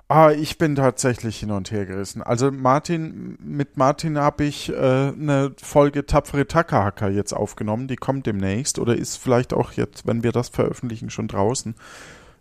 Ah, 0.07 0.31
ich 0.31 0.59
bin 0.59 0.75
tatsächlich 0.77 1.41
hin 1.41 1.51
und 1.51 1.71
her 1.71 1.87
gerissen. 1.87 2.23
Also 2.23 2.53
Martin, 2.53 3.39
mit 3.41 3.79
Martin 3.79 4.19
habe 4.19 4.45
ich 4.45 4.69
äh, 4.71 4.75
eine 4.75 5.55
Folge 5.61 6.05
Tapfere 6.05 6.47
Tackerhacker 6.47 7.09
jetzt 7.09 7.33
aufgenommen. 7.33 7.89
Die 7.89 7.97
kommt 7.97 8.27
demnächst 8.27 8.79
oder 8.79 8.95
ist 8.95 9.17
vielleicht 9.17 9.55
auch 9.55 9.73
jetzt, 9.73 10.07
wenn 10.07 10.23
wir 10.23 10.33
das 10.33 10.51
veröffentlichen, 10.51 11.09
schon 11.09 11.27
draußen. 11.27 11.75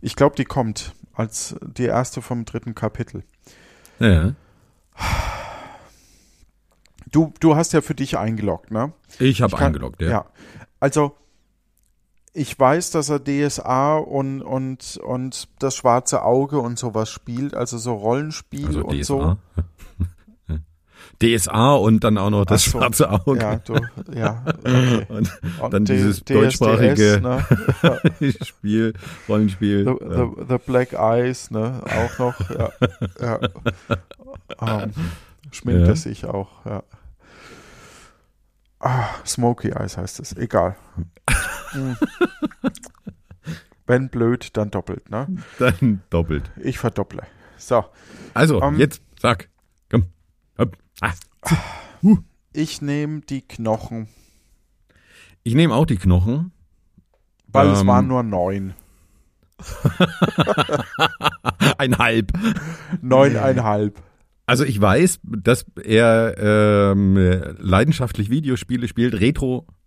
Ich 0.01 0.17
glaube, 0.17 0.35
die 0.35 0.43
kommt 0.43 0.93
als 1.13 1.55
die 1.61 1.85
erste 1.85 2.21
vom 2.21 2.43
dritten 2.43 2.75
Kapitel. 2.75 3.23
Ja. 3.99 4.33
Du, 7.09 7.33
du 7.39 7.55
hast 7.55 7.71
ja 7.71 7.81
für 7.81 7.95
dich 7.95 8.17
eingeloggt, 8.17 8.71
ne? 8.71 8.91
Ich 9.19 9.41
habe 9.41 9.57
eingeloggt, 9.57 10.01
ja. 10.01 10.09
Ja. 10.09 10.25
Also, 10.81 11.15
ich 12.33 12.57
weiß, 12.59 12.89
dass 12.91 13.09
er 13.09 13.19
DSA 13.23 13.97
und, 13.97 14.41
und, 14.41 14.97
und 15.03 15.47
das 15.59 15.75
schwarze 15.75 16.23
Auge 16.23 16.59
und 16.59 16.79
sowas 16.79 17.09
spielt, 17.09 17.53
also 17.55 17.77
so 17.77 17.93
Rollenspiel 17.93 18.65
Also 18.67 18.83
und 18.85 18.99
DSA. 18.99 19.03
so. 19.03 19.37
DSA 21.21 21.73
und 21.75 22.03
dann 22.03 22.17
auch 22.17 22.31
noch 22.31 22.45
das 22.45 22.63
so. 22.63 22.71
schwarze 22.79 23.09
Auge. 23.11 23.39
Ja, 23.39 23.55
du, 23.57 23.75
ja. 24.15 24.43
Okay. 24.47 25.05
Und 25.09 25.31
Und 25.61 25.73
dann 25.73 25.85
D- 25.85 25.93
dieses 25.95 26.21
DSDS, 26.25 26.33
deutschsprachige 26.59 27.21
ne? 27.21 27.45
Spiel, 28.43 28.93
Rollenspiel. 29.29 29.85
The, 29.85 29.93
the, 30.09 30.45
the 30.49 30.57
Black 30.65 30.93
Eyes, 30.93 31.51
ne? 31.51 31.81
Auch 31.85 32.17
noch, 32.19 32.49
ja. 32.49 32.69
ja. 33.21 33.39
Ähm, 34.59 34.91
schminkt 35.51 35.81
Ja. 35.83 35.87
er 35.89 35.95
sich 35.95 36.25
auch, 36.25 36.65
ja. 36.65 36.81
Ah, 38.79 39.05
Smoky 39.25 39.69
Eyes 39.69 39.97
heißt 39.97 40.19
es, 40.19 40.35
egal. 40.35 40.75
Wenn 43.85 44.09
blöd, 44.09 44.55
dann 44.55 44.71
doppelt, 44.71 45.09
ne? 45.09 45.27
Dann 45.59 46.01
doppelt. 46.09 46.49
Ich 46.61 46.79
verdopple. 46.79 47.23
So, 47.57 47.83
Also, 48.33 48.61
Ähm, 48.61 48.77
jetzt, 48.79 49.01
sag. 49.19 49.49
Komm. 49.89 50.05
Hopp. 50.57 50.77
Ah. 51.01 51.11
ich 52.53 52.81
nehme 52.81 53.21
die 53.21 53.41
Knochen, 53.41 54.07
Ich 55.43 55.55
nehme 55.55 55.73
auch 55.75 55.85
die 55.85 55.97
Knochen. 55.97 56.51
weil 57.47 57.67
es 57.69 57.81
Ähm. 57.81 57.87
waren 57.87 58.07
nur 58.07 58.23
neun. 58.23 58.73
Ein 61.77 61.97
Halb. 61.97 62.31
Neuneinhalb. 63.01 64.01
Also 64.45 64.63
ich 64.65 64.79
weiß, 64.79 65.19
dass 65.23 65.65
er 65.83 66.35
ähm, 66.37 67.15
leidenschaftlich 67.59 68.29
Videospiele 68.29 68.87
spielt, 68.87 69.19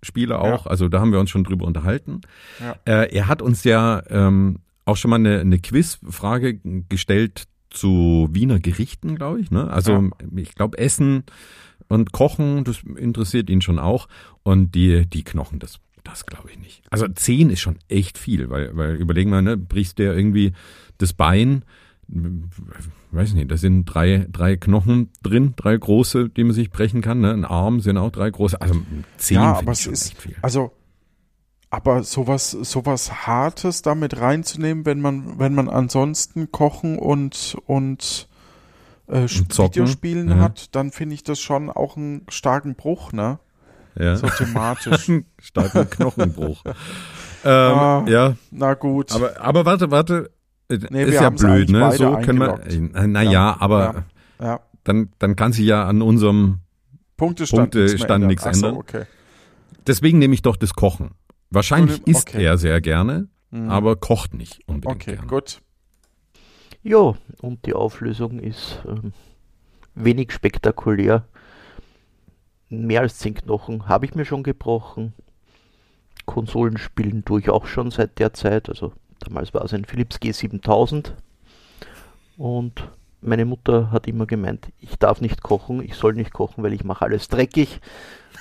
Retro-Spiele 0.06 0.38
auch. 0.38 0.66
Also 0.66 0.88
da 0.88 1.00
haben 1.00 1.12
wir 1.12 1.20
uns 1.20 1.30
schon 1.30 1.44
drüber 1.44 1.66
unterhalten. 1.66 2.20
Ja. 2.60 2.76
Äh, 2.84 3.14
er 3.14 3.28
hat 3.28 3.42
uns 3.42 3.64
ja 3.64 4.02
ähm, 4.08 4.60
auch 4.84 4.96
schon 4.96 5.10
mal 5.10 5.16
eine, 5.16 5.40
eine 5.40 5.58
Quizfrage 5.58 6.60
gestellt 6.88 7.44
zu 7.70 8.28
Wiener 8.30 8.60
Gerichten, 8.60 9.16
glaube 9.16 9.40
ich. 9.40 9.50
Ne? 9.50 9.70
Also 9.70 10.10
ich 10.36 10.54
glaube 10.54 10.78
Essen 10.78 11.24
und 11.88 12.12
Kochen, 12.12 12.64
das 12.64 12.82
interessiert 12.96 13.50
ihn 13.50 13.60
schon 13.60 13.78
auch. 13.78 14.08
Und 14.42 14.74
die 14.74 15.06
die 15.06 15.24
Knochen, 15.24 15.58
das 15.58 15.80
das 16.04 16.24
glaube 16.24 16.50
ich 16.50 16.58
nicht. 16.58 16.82
Also 16.90 17.08
zehn 17.08 17.50
ist 17.50 17.60
schon 17.60 17.78
echt 17.88 18.16
viel, 18.16 18.48
weil 18.48 18.76
weil 18.76 18.94
überlegen 18.94 19.30
wir, 19.30 19.42
ne, 19.42 19.56
brichst 19.56 19.98
dir 19.98 20.14
irgendwie 20.14 20.52
das 20.98 21.12
Bein 21.12 21.64
weiß 22.08 23.32
nicht, 23.34 23.50
da 23.50 23.56
sind 23.56 23.84
drei, 23.84 24.26
drei 24.30 24.56
Knochen 24.56 25.10
drin, 25.22 25.54
drei 25.56 25.76
große, 25.76 26.28
die 26.28 26.44
man 26.44 26.52
sich 26.52 26.70
brechen 26.70 27.00
kann. 27.00 27.20
Ne? 27.20 27.32
Ein 27.32 27.44
Arm 27.44 27.80
sind 27.80 27.96
auch 27.98 28.10
drei 28.10 28.30
große. 28.30 28.60
Also 28.60 28.76
zehn 29.18 29.36
Ja, 29.36 29.54
aber 29.54 29.72
es 29.72 29.86
ist, 29.86 30.14
also, 30.42 30.72
aber 31.70 32.02
sowas, 32.04 32.50
sowas 32.52 33.26
Hartes 33.26 33.82
damit 33.82 34.20
reinzunehmen, 34.20 34.86
wenn 34.86 35.00
man, 35.00 35.38
wenn 35.38 35.54
man 35.54 35.68
ansonsten 35.68 36.52
Kochen 36.52 36.98
und, 36.98 37.56
und, 37.66 38.28
äh, 39.08 39.22
Und 39.22 39.58
Videospielen 39.58 40.28
ja. 40.28 40.36
hat, 40.38 40.74
dann 40.74 40.92
finde 40.92 41.14
ich 41.14 41.24
das 41.24 41.40
schon 41.40 41.70
auch 41.70 41.96
einen 41.96 42.24
starken 42.28 42.74
Bruch, 42.76 43.12
ne? 43.12 43.38
Ja. 43.98 44.16
So 44.16 44.28
thematisch. 44.28 45.10
Starken 45.40 45.88
Knochenbruch. 45.88 46.62
ähm, 46.66 46.72
Ah, 47.44 48.04
ja, 48.08 48.36
Na 48.50 48.74
gut. 48.74 49.12
aber, 49.12 49.40
aber 49.40 49.64
warte, 49.64 49.90
warte. 49.90 50.30
Äh, 50.68 50.78
Nee, 50.90 51.02
ist 51.04 51.12
wir 51.12 51.22
ja 51.22 51.30
blöd, 51.30 51.70
ne? 51.70 51.92
So 51.92 52.16
können 52.18 52.38
wir. 52.40 52.60
äh, 52.66 53.06
Naja, 53.06 53.30
Ja, 53.30 53.56
aber 53.60 54.04
ja. 54.40 54.60
dann, 54.84 55.10
dann 55.18 55.36
kann 55.36 55.52
sich 55.52 55.66
ja 55.66 55.84
an 55.86 56.02
unserem 56.02 56.60
Punktestand, 57.16 57.72
Punktestand 57.72 58.26
nichts 58.26 58.44
ändern. 58.44 58.74
so, 58.74 58.80
okay. 58.80 59.04
Deswegen 59.86 60.18
nehme 60.18 60.34
ich 60.34 60.42
doch 60.42 60.56
das 60.56 60.74
Kochen. 60.74 61.12
Wahrscheinlich 61.50 61.98
nimm- 62.04 62.10
isst 62.16 62.28
okay. 62.30 62.44
er 62.44 62.58
sehr 62.58 62.80
gerne, 62.80 63.28
Mhm. 63.52 63.70
aber 63.70 63.96
kocht 63.96 64.34
nicht 64.34 64.60
unbedingt 64.66 65.02
Okay, 65.02 65.12
gerne. 65.14 65.28
gut. 65.28 65.60
Ja, 66.82 67.14
und 67.40 67.64
die 67.66 67.72
Auflösung 67.74 68.38
ist 68.40 68.80
ähm, 68.86 69.12
wenig 69.94 70.32
spektakulär. 70.32 71.24
Mehr 72.68 73.00
als 73.02 73.18
10 73.18 73.34
Knochen 73.34 73.88
habe 73.88 74.06
ich 74.06 74.14
mir 74.16 74.24
schon 74.24 74.42
gebrochen. 74.42 75.12
Konsolenspielen 76.26 77.24
tue 77.24 77.40
ich 77.40 77.50
auch 77.50 77.66
schon 77.66 77.90
seit 77.92 78.18
der 78.18 78.32
Zeit. 78.34 78.68
Also 78.68 78.92
damals 79.26 79.52
war 79.52 79.64
es 79.64 79.74
ein 79.74 79.84
Philips 79.84 80.16
G7000. 80.16 81.12
Und 82.36 82.88
meine 83.20 83.44
Mutter 83.44 83.90
hat 83.90 84.06
immer 84.06 84.26
gemeint, 84.26 84.68
ich 84.78 84.96
darf 84.98 85.20
nicht 85.20 85.42
kochen, 85.42 85.82
ich 85.82 85.94
soll 85.94 86.14
nicht 86.14 86.32
kochen, 86.32 86.62
weil 86.62 86.72
ich 86.72 86.84
mache 86.84 87.04
alles 87.04 87.28
dreckig. 87.28 87.80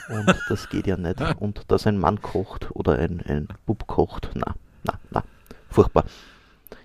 Und 0.09 0.35
das 0.49 0.69
geht 0.69 0.87
ja 0.87 0.97
nicht. 0.97 1.19
Und 1.39 1.63
dass 1.69 1.87
ein 1.87 1.97
Mann 1.97 2.21
kocht 2.21 2.69
oder 2.71 2.99
ein, 2.99 3.21
ein 3.21 3.47
Bub 3.65 3.87
kocht, 3.87 4.29
na, 4.35 4.55
na, 4.83 4.99
na, 5.11 5.23
furchtbar. 5.69 6.05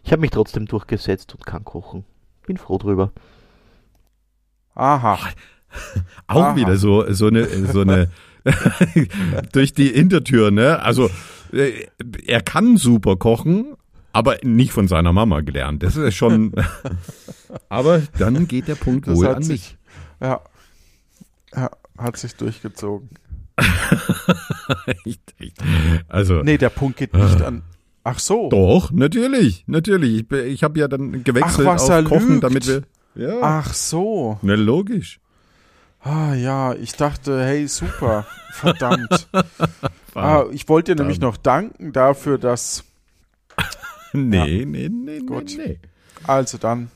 Ich 0.03 0.13
habe 0.13 0.21
mich 0.21 0.31
trotzdem 0.31 0.67
durchgesetzt 0.67 1.35
und 1.35 1.45
kann 1.45 1.65
kochen. 1.65 2.05
Bin 2.47 2.57
froh 2.57 2.79
drüber. 2.79 3.13
Aha. 4.75 5.19
Auch 6.27 6.43
Aha. 6.43 6.57
wieder 6.57 6.77
so, 6.77 7.13
so 7.13 7.27
eine, 7.27 7.47
so 7.67 7.83
eine, 7.83 8.11
durch 9.53 9.75
die 9.75 9.89
Hintertür, 9.89 10.51
ne? 10.51 10.81
Also, 10.81 11.11
äh, 11.53 11.87
er 12.27 12.41
kann 12.41 12.77
super 12.77 13.17
kochen, 13.17 13.77
aber 14.13 14.37
nicht 14.43 14.73
von 14.73 14.89
seiner 14.89 15.13
Mama 15.13 15.41
gelernt. 15.41 15.83
Das 15.83 15.97
ist 15.97 16.15
schon, 16.15 16.53
aber 17.69 18.03
dann 18.19 18.49
geht 18.49 18.69
der 18.69 18.75
Punkt 18.75 19.07
Das 19.07 19.17
wohl 19.17 19.29
an 19.29 19.43
sich, 19.43 19.77
mich. 20.21 20.29
ja, 20.29 20.41
ja, 21.55 21.71
hat 21.99 22.17
sich 22.17 22.35
durchgezogen. 22.37 23.11
Echt, 25.05 25.35
echt. 25.39 25.59
Also, 26.09 26.43
Nee, 26.43 26.57
der 26.57 26.71
Punkt 26.71 26.97
geht 26.97 27.13
nicht 27.13 27.43
an. 27.43 27.63
Ach 28.05 28.19
so. 28.19 28.49
doch, 28.49 28.91
natürlich, 28.91 29.65
natürlich. 29.67 30.25
Ich, 30.31 30.33
ich 30.33 30.65
habe 30.65 30.79
ja 30.79 30.89
dann 30.89 31.23
gewechselt 31.25 31.69
Ach, 31.69 31.79
auf 31.79 32.05
Kochen, 32.05 32.29
lügt. 32.29 32.45
damit 32.45 32.67
wir, 32.67 32.83
ja, 33.15 33.39
Ach 33.43 33.75
so. 33.75 34.39
na 34.43 34.55
logisch. 34.55 35.21
Ah 36.03 36.33
ja, 36.35 36.73
ich 36.75 36.93
dachte, 36.95 37.45
hey, 37.45 37.69
super. 37.69 38.27
Verdammt. 38.53 39.29
ah, 40.15 40.45
ich 40.51 40.67
wollte 40.69 40.95
dir 40.95 41.03
nämlich 41.03 41.21
noch 41.21 41.37
danken 41.37 41.93
dafür, 41.93 42.39
dass. 42.39 42.85
Nee, 44.13 44.65
nee, 44.67 44.89
nee, 44.89 45.21
Gut. 45.21 45.55
nee, 45.57 45.67
nee. 45.67 45.79
Also 46.27 46.59
dann. 46.59 46.91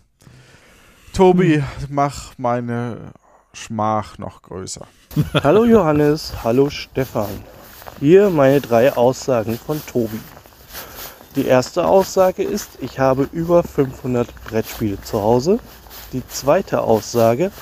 Tobi, 1.13 1.63
mach 1.89 2.33
meine 2.39 3.13
Schmach 3.53 4.19
noch 4.19 4.43
größer. 4.43 4.87
Hallo 5.45 5.65
Johannes, 5.65 6.33
hallo 6.43 6.71
Stefan. 6.71 7.31
Hier 8.01 8.31
meine 8.31 8.61
drei 8.61 8.93
Aussagen 8.93 9.57
von 9.57 9.81
Tobi. 9.87 10.19
Die 11.37 11.47
erste 11.47 11.87
Aussage 11.87 12.43
ist, 12.43 12.79
ich 12.81 12.99
habe 12.99 13.29
über 13.33 13.63
500 13.63 14.29
Brettspiele 14.45 15.01
zu 15.03 15.23
Hause. 15.23 15.61
Die 16.13 16.27
zweite 16.27 16.81
Aussage, 16.81 17.53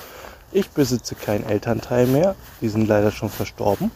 ich 0.51 0.71
besitze 0.71 1.15
keinen 1.15 1.45
Elternteil 1.45 2.07
mehr, 2.07 2.37
die 2.63 2.69
sind 2.69 2.89
leider 2.89 3.11
schon 3.11 3.29
verstorben. 3.29 3.91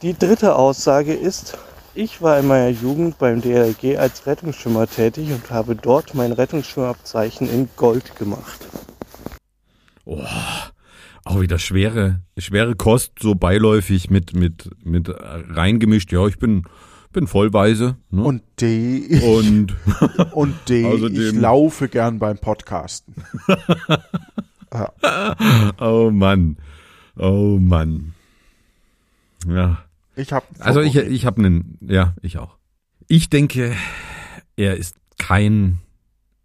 Die 0.00 0.18
dritte 0.18 0.56
Aussage 0.56 1.12
ist, 1.12 1.58
ich 1.94 2.22
war 2.22 2.38
in 2.38 2.46
meiner 2.46 2.68
Jugend 2.68 3.18
beim 3.18 3.40
DLG 3.40 3.96
als 3.98 4.26
Rettungsschwimmer 4.26 4.86
tätig 4.86 5.30
und 5.32 5.50
habe 5.50 5.74
dort 5.76 6.14
mein 6.14 6.32
Rettungsschwimmabzeichen 6.32 7.48
in 7.50 7.68
Gold 7.76 8.16
gemacht. 8.16 8.66
Oh, 10.04 10.24
auch 11.24 11.40
wieder 11.40 11.58
schwere, 11.58 12.20
schwere 12.38 12.74
Kost, 12.74 13.12
so 13.20 13.34
beiläufig 13.34 14.10
mit, 14.10 14.34
mit, 14.34 14.70
mit 14.84 15.08
reingemischt. 15.12 16.10
Ja, 16.12 16.26
ich 16.26 16.38
bin, 16.38 16.64
bin 17.12 17.26
vollweise. 17.26 17.96
Ne? 18.10 18.22
Und 18.22 18.42
D. 18.60 19.20
Und 19.22 19.76
Und 20.32 20.54
D. 20.68 20.80
ich 20.80 20.86
Außerdem- 20.86 21.40
laufe 21.40 21.88
gern 21.88 22.18
beim 22.18 22.38
Podcasten. 22.38 23.14
oh 25.80 26.10
Mann. 26.10 26.56
Oh 27.18 27.58
Mann. 27.60 28.14
Ja. 29.46 29.78
Ich 30.16 30.32
habe. 30.32 30.46
Also 30.58 30.80
ich, 30.80 30.96
ich 30.96 31.26
habe 31.26 31.38
einen, 31.40 31.78
ja, 31.80 32.14
ich 32.22 32.38
auch. 32.38 32.56
Ich 33.08 33.30
denke, 33.30 33.74
er 34.56 34.76
ist 34.76 34.96
kein 35.18 35.78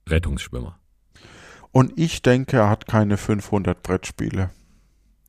Rettungsschwimmer. 0.07 0.79
Und 1.71 1.93
ich 1.99 2.21
denke, 2.21 2.57
er 2.57 2.69
hat 2.69 2.87
keine 2.87 3.17
500 3.17 3.83
Brettspiele. 3.83 4.49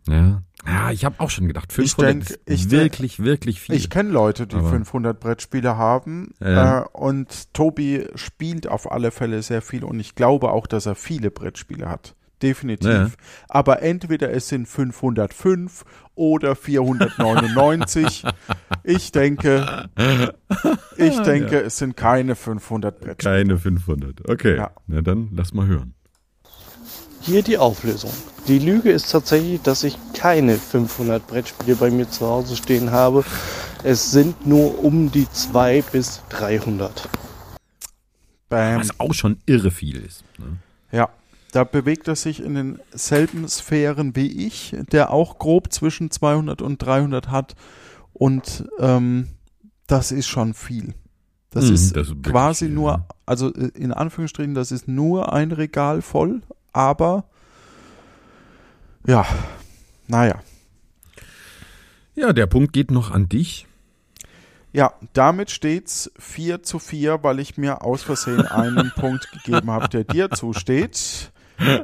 Ja. 0.09 0.43
Ja, 0.65 0.91
ich 0.91 1.05
habe 1.05 1.19
auch 1.21 1.31
schon 1.31 1.47
gedacht, 1.49 1.73
500 1.73 2.13
denk- 2.15 2.23
ist 2.31 2.41
ich 2.47 2.69
denk- 2.69 2.83
wirklich, 2.83 3.19
wirklich 3.21 3.61
viel. 3.61 3.75
Ich 3.77 3.91
kenne 3.91 4.11
Leute, 4.11 4.47
die 4.47 4.57
Aber- 4.57 4.71
500 4.71 5.19
Brettspiele 5.19 5.77
haben 5.77 6.33
Ja. 6.41 6.83
äh, 6.83 6.87
und 6.93 7.53
Tobi 7.55 8.07
spielt 8.15 8.67
auf 8.69 8.91
alle 8.91 9.11
Fälle 9.11 9.43
sehr 9.43 9.63
viel 9.63 9.85
und 9.85 9.99
ich 10.01 10.15
glaube 10.15 10.51
auch, 10.51 10.67
dass 10.67 10.87
er 10.87 10.95
viele 10.95 11.31
Brettspiele 11.31 11.89
hat. 11.89 12.15
Definitiv. 12.43 12.87
Ja. 12.89 13.11
Aber 13.49 13.83
entweder 13.83 14.31
es 14.31 14.49
sind 14.49 14.69
505 14.69 15.85
oder 16.15 16.55
499. 16.55 18.25
ich 18.83 19.13
denke, 19.13 19.89
ich 20.97 21.19
denke, 21.21 21.61
es 21.61 21.79
sind 21.79 21.97
keine 21.97 22.37
500 22.37 23.01
Brettspiele. 23.01 23.37
Keine 23.37 23.59
500. 23.59 24.29
Okay. 24.29 24.57
Ja. 24.57 24.71
Na 24.87 25.01
dann 25.01 25.31
lass 25.33 25.55
mal 25.55 25.67
hören. 25.67 25.95
Hier 27.21 27.43
die 27.43 27.59
Auflösung. 27.59 28.13
Die 28.47 28.59
Lüge 28.59 28.93
ist 28.93 29.11
tatsächlich, 29.11 29.61
dass 29.63 29.83
ich 29.83 29.99
keine 30.15 30.57
500 30.57 31.27
Brettspiele 31.27 31.75
bei 31.75 31.91
mir 31.91 32.09
zu 32.09 32.27
Hause 32.27 32.55
stehen 32.55 32.93
habe. 32.93 33.25
Es 33.83 34.13
sind 34.13 34.47
nur 34.47 34.85
um 34.85 35.11
die 35.11 35.29
2 35.29 35.83
bis 35.91 36.23
300. 36.29 37.09
Bam. 38.49 38.81
Was 38.81 39.01
auch 39.01 39.13
schon 39.13 39.39
irre 39.47 39.71
viel 39.73 39.97
ist. 40.05 40.23
Ne? 40.39 40.59
Ja, 40.93 41.09
da 41.53 41.65
bewegt 41.65 42.09
er 42.09 42.17
sich 42.17 42.43
in 42.43 42.55
denselben 42.55 43.49
Sphären 43.49 44.17
wie 44.17 44.47
ich, 44.47 44.77
der 44.93 45.11
auch 45.13 45.39
grob 45.39 45.73
zwischen 45.73 46.11
200 46.11 46.63
und 46.63 46.79
300 46.79 47.31
hat. 47.31 47.55
Und 48.13 48.69
ähm, 48.79 49.29
das 49.87 50.13
ist 50.13 50.27
schon 50.27 50.55
viel. 50.55 50.95
Das 51.51 51.67
Mhm, 51.67 51.75
ist 51.75 51.97
das 51.97 52.09
ist 52.09 52.23
quasi 52.23 52.69
nur, 52.69 52.91
ja. 52.93 53.07
also 53.25 53.53
äh, 53.55 53.69
in 53.75 53.93
Anführungsstrichen, 53.93 54.55
das 54.55 54.73
ist 54.73 54.89
nur 54.89 55.33
ein 55.33 55.53
Regal 55.53 56.03
voll, 56.03 56.43
aber 56.73 57.25
ja, 59.07 59.25
naja. 60.09 60.43
Ja, 62.15 62.33
der 62.33 62.47
Punkt 62.47 62.73
geht 62.73 62.91
noch 62.91 63.11
an 63.11 63.29
dich. 63.29 63.67
Ja, 64.73 64.93
damit 65.13 65.51
steht's 65.51 66.11
4 66.19 66.63
zu 66.63 66.79
4, 66.79 67.23
weil 67.23 67.39
ich 67.41 67.57
mir 67.57 67.83
aus 67.83 68.03
Versehen 68.03 68.47
einen 68.47 68.91
Punkt 68.97 69.31
gegeben 69.33 69.71
habe, 69.71 69.89
der 69.89 70.05
dir 70.05 70.31
zusteht. 70.31 71.33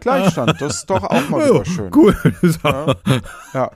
Gleichstand, 0.00 0.60
das 0.60 0.76
ist 0.78 0.90
doch 0.90 1.04
auch 1.04 1.28
mal 1.28 1.48
wieder 1.48 1.64
schön. 1.64 1.90
Cool. 1.94 2.16
Ja. 2.64 2.94
Ja, 3.54 3.70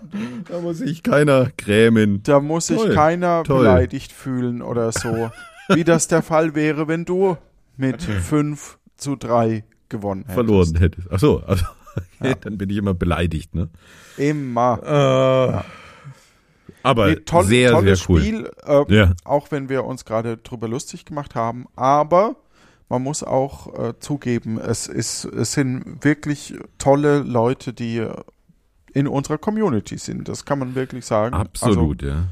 Da 0.48 0.60
muss 0.60 0.78
sich 0.78 1.02
keiner 1.02 1.50
grämen. 1.58 2.22
Da 2.22 2.40
muss 2.40 2.68
sich 2.68 2.82
keiner 2.94 3.42
toll. 3.44 3.58
beleidigt 3.60 4.10
fühlen 4.12 4.62
oder 4.62 4.90
so. 4.92 5.30
Wie 5.68 5.84
das 5.84 6.08
der 6.08 6.22
Fall 6.22 6.54
wäre, 6.54 6.88
wenn 6.88 7.04
du 7.04 7.36
mit 7.76 8.02
5 8.02 8.78
zu 8.96 9.16
3 9.16 9.64
gewonnen 9.90 10.22
hättest. 10.22 10.34
Verloren 10.34 10.76
hättest. 10.76 11.08
Ach 11.10 11.18
so, 11.18 11.42
also, 11.46 11.64
dann 12.40 12.56
bin 12.56 12.70
ich 12.70 12.76
immer 12.78 12.94
beleidigt, 12.94 13.54
ne? 13.54 13.68
Immer. 14.16 15.62
Aber 16.82 17.06
Nee, 17.08 17.16
toll, 17.16 17.44
sehr, 17.44 17.72
tolles 17.72 17.98
sehr 18.00 18.08
cool. 18.10 18.20
Spiel, 18.20 18.50
äh, 18.64 18.94
Ja. 18.94 19.12
auch 19.24 19.50
wenn 19.50 19.68
wir 19.68 19.84
uns 19.84 20.04
gerade 20.04 20.36
drüber 20.36 20.68
lustig 20.68 21.04
gemacht 21.04 21.34
haben. 21.34 21.66
Aber 21.74 22.36
man 22.88 23.02
muss 23.02 23.22
auch 23.22 23.72
äh, 23.78 23.94
zugeben, 23.98 24.58
es, 24.58 24.86
ist, 24.86 25.24
es 25.24 25.52
sind 25.52 26.04
wirklich 26.04 26.54
tolle 26.78 27.18
Leute, 27.20 27.72
die 27.72 28.06
in 28.92 29.08
unserer 29.08 29.38
Community 29.38 29.98
sind. 29.98 30.28
Das 30.28 30.44
kann 30.44 30.58
man 30.58 30.74
wirklich 30.74 31.04
sagen. 31.04 31.34
Absolut, 31.34 32.02
ja. 32.02 32.24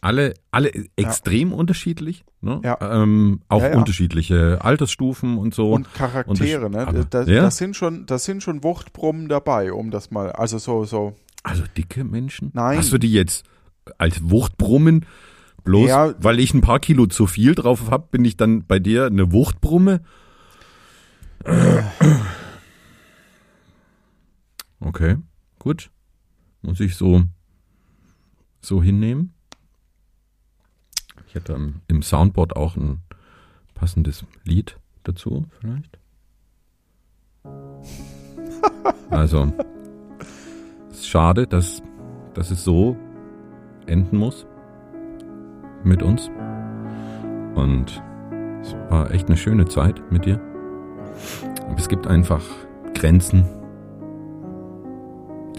Alle, 0.00 0.34
alle 0.50 0.72
extrem 0.96 1.52
unterschiedlich, 1.52 2.24
ne? 2.40 2.60
Ja. 2.64 2.76
Ähm, 2.80 3.40
auch 3.48 3.62
Ja, 3.62 3.70
ja. 3.70 3.78
unterschiedliche 3.78 4.58
Altersstufen 4.62 5.38
und 5.38 5.54
so. 5.54 5.70
Und 5.72 5.92
Charaktere, 5.94 6.66
Und 6.66 6.72
ne? 6.72 6.82
ich- 6.82 6.88
aber- 6.88 7.04
da, 7.04 7.22
ja? 7.22 7.42
das 7.42 7.56
sind 7.56 7.76
schon, 7.76 8.04
das 8.06 8.24
sind 8.24 8.42
schon 8.42 8.64
Wuchtbrummen 8.64 9.28
dabei, 9.28 9.72
um 9.72 9.92
das 9.92 10.10
mal, 10.10 10.32
also 10.32 10.58
so, 10.58 10.84
so. 10.84 11.14
Also 11.44 11.62
dicke 11.76 12.02
Menschen? 12.02 12.50
Nein. 12.52 12.78
Hast 12.78 12.92
du 12.92 12.98
die 12.98 13.12
jetzt 13.12 13.44
als 13.98 14.28
Wuchtbrummen? 14.28 15.06
Bloß 15.64 15.88
Ja. 15.88 16.14
weil 16.18 16.40
ich 16.40 16.54
ein 16.54 16.60
paar 16.60 16.80
Kilo 16.80 17.06
zu 17.06 17.26
viel 17.26 17.54
drauf 17.54 17.90
habe, 17.90 18.08
bin 18.10 18.24
ich 18.24 18.36
dann 18.36 18.66
bei 18.66 18.78
dir 18.78 19.06
eine 19.06 19.32
Wuchtbrumme? 19.32 20.00
Okay, 24.80 25.16
gut. 25.58 25.90
Muss 26.62 26.80
ich 26.80 26.96
so, 26.96 27.22
so 28.60 28.82
hinnehmen. 28.82 29.34
Ich 31.26 31.34
hätte 31.34 31.56
im 31.88 32.02
Soundboard 32.02 32.56
auch 32.56 32.76
ein 32.76 33.00
passendes 33.74 34.24
Lied 34.44 34.78
dazu, 35.02 35.46
vielleicht. 35.58 35.98
Also, 39.10 39.52
es 40.90 40.98
ist 40.98 41.08
schade, 41.08 41.46
dass, 41.46 41.82
dass 42.34 42.50
es 42.50 42.62
so 42.64 42.96
enden 43.86 44.16
muss 44.18 44.46
mit 45.84 46.02
uns. 46.02 46.30
Und 47.54 48.02
es 48.62 48.74
war 48.88 49.10
echt 49.10 49.28
eine 49.28 49.36
schöne 49.36 49.66
Zeit 49.66 50.02
mit 50.10 50.24
dir. 50.24 50.40
Aber 51.68 51.78
es 51.78 51.88
gibt 51.88 52.06
einfach 52.06 52.42
Grenzen, 52.94 53.44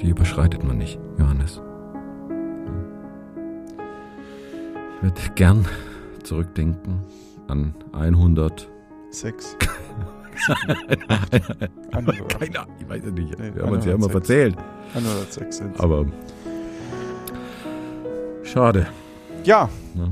die 0.02 0.10
überschreitet 0.10 0.64
man 0.64 0.78
nicht, 0.78 1.00
Johannes. 1.18 1.62
Ich 4.98 5.04
würde 5.04 5.22
gern 5.36 5.66
zurückdenken 6.24 7.02
an 7.48 7.74
100. 7.94 8.70
Sechs. 9.10 9.58
Keine 11.92 12.60
Ahnung, 12.60 12.76
ich 12.80 12.90
weiß 12.90 13.04
es 13.06 13.12
nicht. 13.14 13.38
Nee, 13.40 13.52
Wir 13.54 13.64
haben 13.64 13.74
uns 13.74 13.86
ja 13.86 13.94
immer 13.94 14.08
106. 14.08 14.12
verzählt. 14.12 14.58
106 14.96 15.58
sind's. 15.58 15.80
Aber 15.80 16.06
schade. 18.44 18.88
Ja, 19.44 19.70
Ne? 19.96 20.12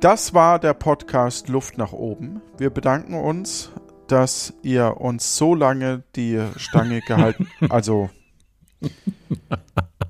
das 0.00 0.34
war 0.34 0.58
der 0.58 0.74
Podcast 0.74 1.48
Luft 1.48 1.78
nach 1.78 1.92
oben. 1.92 2.40
Wir 2.58 2.70
bedanken 2.70 3.14
uns, 3.14 3.70
dass 4.08 4.52
ihr 4.62 5.00
uns 5.00 5.36
so 5.36 5.54
lange 5.54 6.02
die 6.16 6.40
Stange 6.56 7.00
gehalten, 7.06 7.48
also 7.68 8.10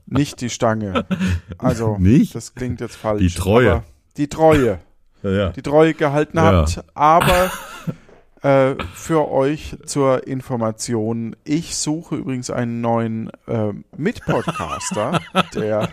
nicht 0.06 0.40
die 0.40 0.50
Stange, 0.50 1.06
also 1.58 1.96
Nicht? 1.98 2.34
das 2.34 2.54
klingt 2.54 2.80
jetzt 2.80 2.96
falsch. 2.96 3.20
Die 3.20 3.30
Treue. 3.30 3.82
Die 4.16 4.28
Treue. 4.28 4.78
Ja, 5.22 5.30
ja. 5.30 5.48
die 5.50 5.62
Treue 5.62 5.94
gehalten 5.94 6.38
Ja. 6.38 6.44
habt. 6.44 6.84
Aber 6.94 7.50
äh, 8.42 8.74
für 8.94 9.30
euch 9.30 9.76
zur 9.84 10.26
Information, 10.26 11.36
ich 11.44 11.76
suche 11.76 12.16
übrigens 12.16 12.50
einen 12.50 12.80
neuen 12.80 13.30
äh, 13.46 13.72
Mitpodcaster, 13.96 15.20
der 15.54 15.88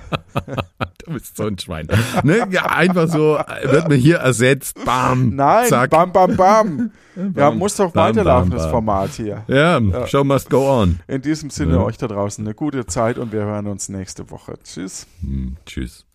Du 1.08 1.14
bist 1.14 1.38
so 1.38 1.46
ein 1.46 1.58
Schwein. 1.58 1.88
Ne? 2.24 2.48
Ja, 2.50 2.66
einfach 2.66 3.08
so 3.08 3.38
äh, 3.38 3.72
wird 3.72 3.88
mir 3.88 3.96
hier 3.96 4.18
ersetzt. 4.18 4.84
Bam. 4.86 5.36
Nein, 5.36 5.68
Zack. 5.68 5.90
bam, 5.90 6.12
bam, 6.12 6.36
bam. 6.36 6.92
ja, 7.36 7.52
muss 7.52 7.76
doch 7.78 7.92
bam, 7.92 8.10
weiterlaufen, 8.16 8.50
bam, 8.50 8.58
das 8.58 8.66
bam. 8.66 8.72
Format 8.72 9.12
hier. 9.12 9.44
Ja, 9.48 9.80
Show 10.08 10.24
must 10.24 10.50
go 10.50 10.82
on. 10.82 11.00
In 11.08 11.22
diesem 11.22 11.50
Sinne 11.50 11.76
Ja. 11.76 11.84
euch 11.84 11.98
da 11.98 12.08
draußen 12.08 12.46
eine 12.46 12.54
gute 12.56 12.86
Zeit 12.86 13.18
und 13.18 13.32
wir 13.32 13.42
hören 13.42 13.68
uns 13.68 13.90
nächste 13.90 14.30
Woche. 14.30 14.56
Tschüss. 14.64 15.08
Hm, 15.22 15.56
tschüss. 15.66 16.07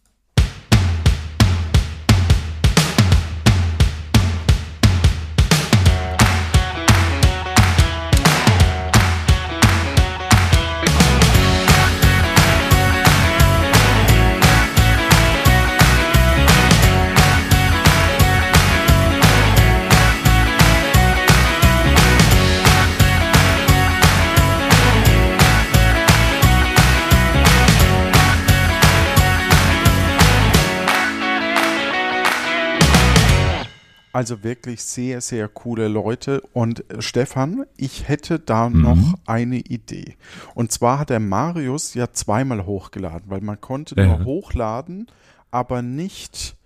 Also 34.13 34.43
wirklich 34.45 34.83
sehr, 34.83 35.21
sehr 35.23 35.49
coole 35.49 35.89
Leute. 35.89 36.43
Und 36.53 36.89
äh, 36.91 37.01
Stefan, 37.01 37.65
ich 37.77 38.09
hätte 38.09 38.39
da 38.39 38.69
Mhm. 38.69 38.83
noch 38.83 39.15
eine 39.27 39.57
Idee. 39.59 40.17
Und 40.55 40.71
zwar 40.73 40.99
hat 40.99 41.11
der 41.11 41.21
Marius 41.21 41.95
ja 41.95 42.13
zweimal 42.13 42.67
hochgeladen, 42.67 43.31
weil 43.31 43.41
man 43.41 43.61
konnte 43.61 43.95
Ja. 43.97 44.07
nur 44.19 44.25
hochladen, 44.25 45.07
aber 45.51 45.81
nicht 45.83 46.57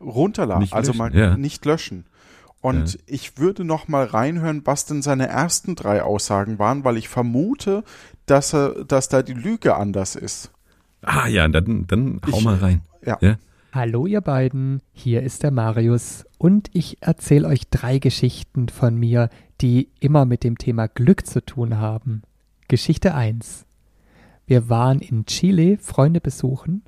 runterladen, 0.00 0.62
Nicht 0.62 0.72
also 0.74 0.92
löschen, 0.92 0.98
man 0.98 1.12
ja. 1.14 1.36
nicht 1.36 1.64
löschen. 1.64 2.04
Und 2.60 2.98
ich 3.06 3.38
würde 3.38 3.64
noch 3.64 3.88
mal 3.88 4.04
reinhören, 4.04 4.62
was 4.64 4.84
denn 4.86 5.02
seine 5.02 5.26
ersten 5.26 5.74
drei 5.74 6.02
Aussagen 6.04 6.60
waren, 6.60 6.84
weil 6.84 6.96
ich 6.96 7.08
vermute, 7.08 7.82
dass 8.26 8.54
er, 8.54 8.84
dass 8.84 9.08
da 9.08 9.22
die 9.22 9.32
Lüge 9.34 9.74
anders 9.74 10.14
ist. 10.14 10.52
Ah 11.02 11.26
ja, 11.26 11.48
dann, 11.48 11.86
dann 11.88 12.20
hau 12.30 12.38
Ich- 12.38 12.44
mal 12.44 12.54
rein. 12.56 12.82
Ja. 13.04 13.18
Ja? 13.20 13.34
Hallo 13.74 14.04
ihr 14.04 14.20
beiden, 14.20 14.82
hier 14.92 15.22
ist 15.22 15.42
der 15.42 15.50
Marius 15.50 16.26
und 16.36 16.68
ich 16.74 16.98
erzähle 17.00 17.48
euch 17.48 17.70
drei 17.70 17.98
Geschichten 18.00 18.68
von 18.68 18.98
mir, 18.98 19.30
die 19.62 19.88
immer 19.98 20.26
mit 20.26 20.44
dem 20.44 20.58
Thema 20.58 20.88
Glück 20.88 21.24
zu 21.26 21.42
tun 21.42 21.78
haben. 21.78 22.20
Geschichte 22.68 23.14
1. 23.14 23.64
Wir 24.44 24.68
waren 24.68 24.98
in 24.98 25.24
Chile 25.24 25.78
Freunde 25.78 26.20
besuchen, 26.20 26.82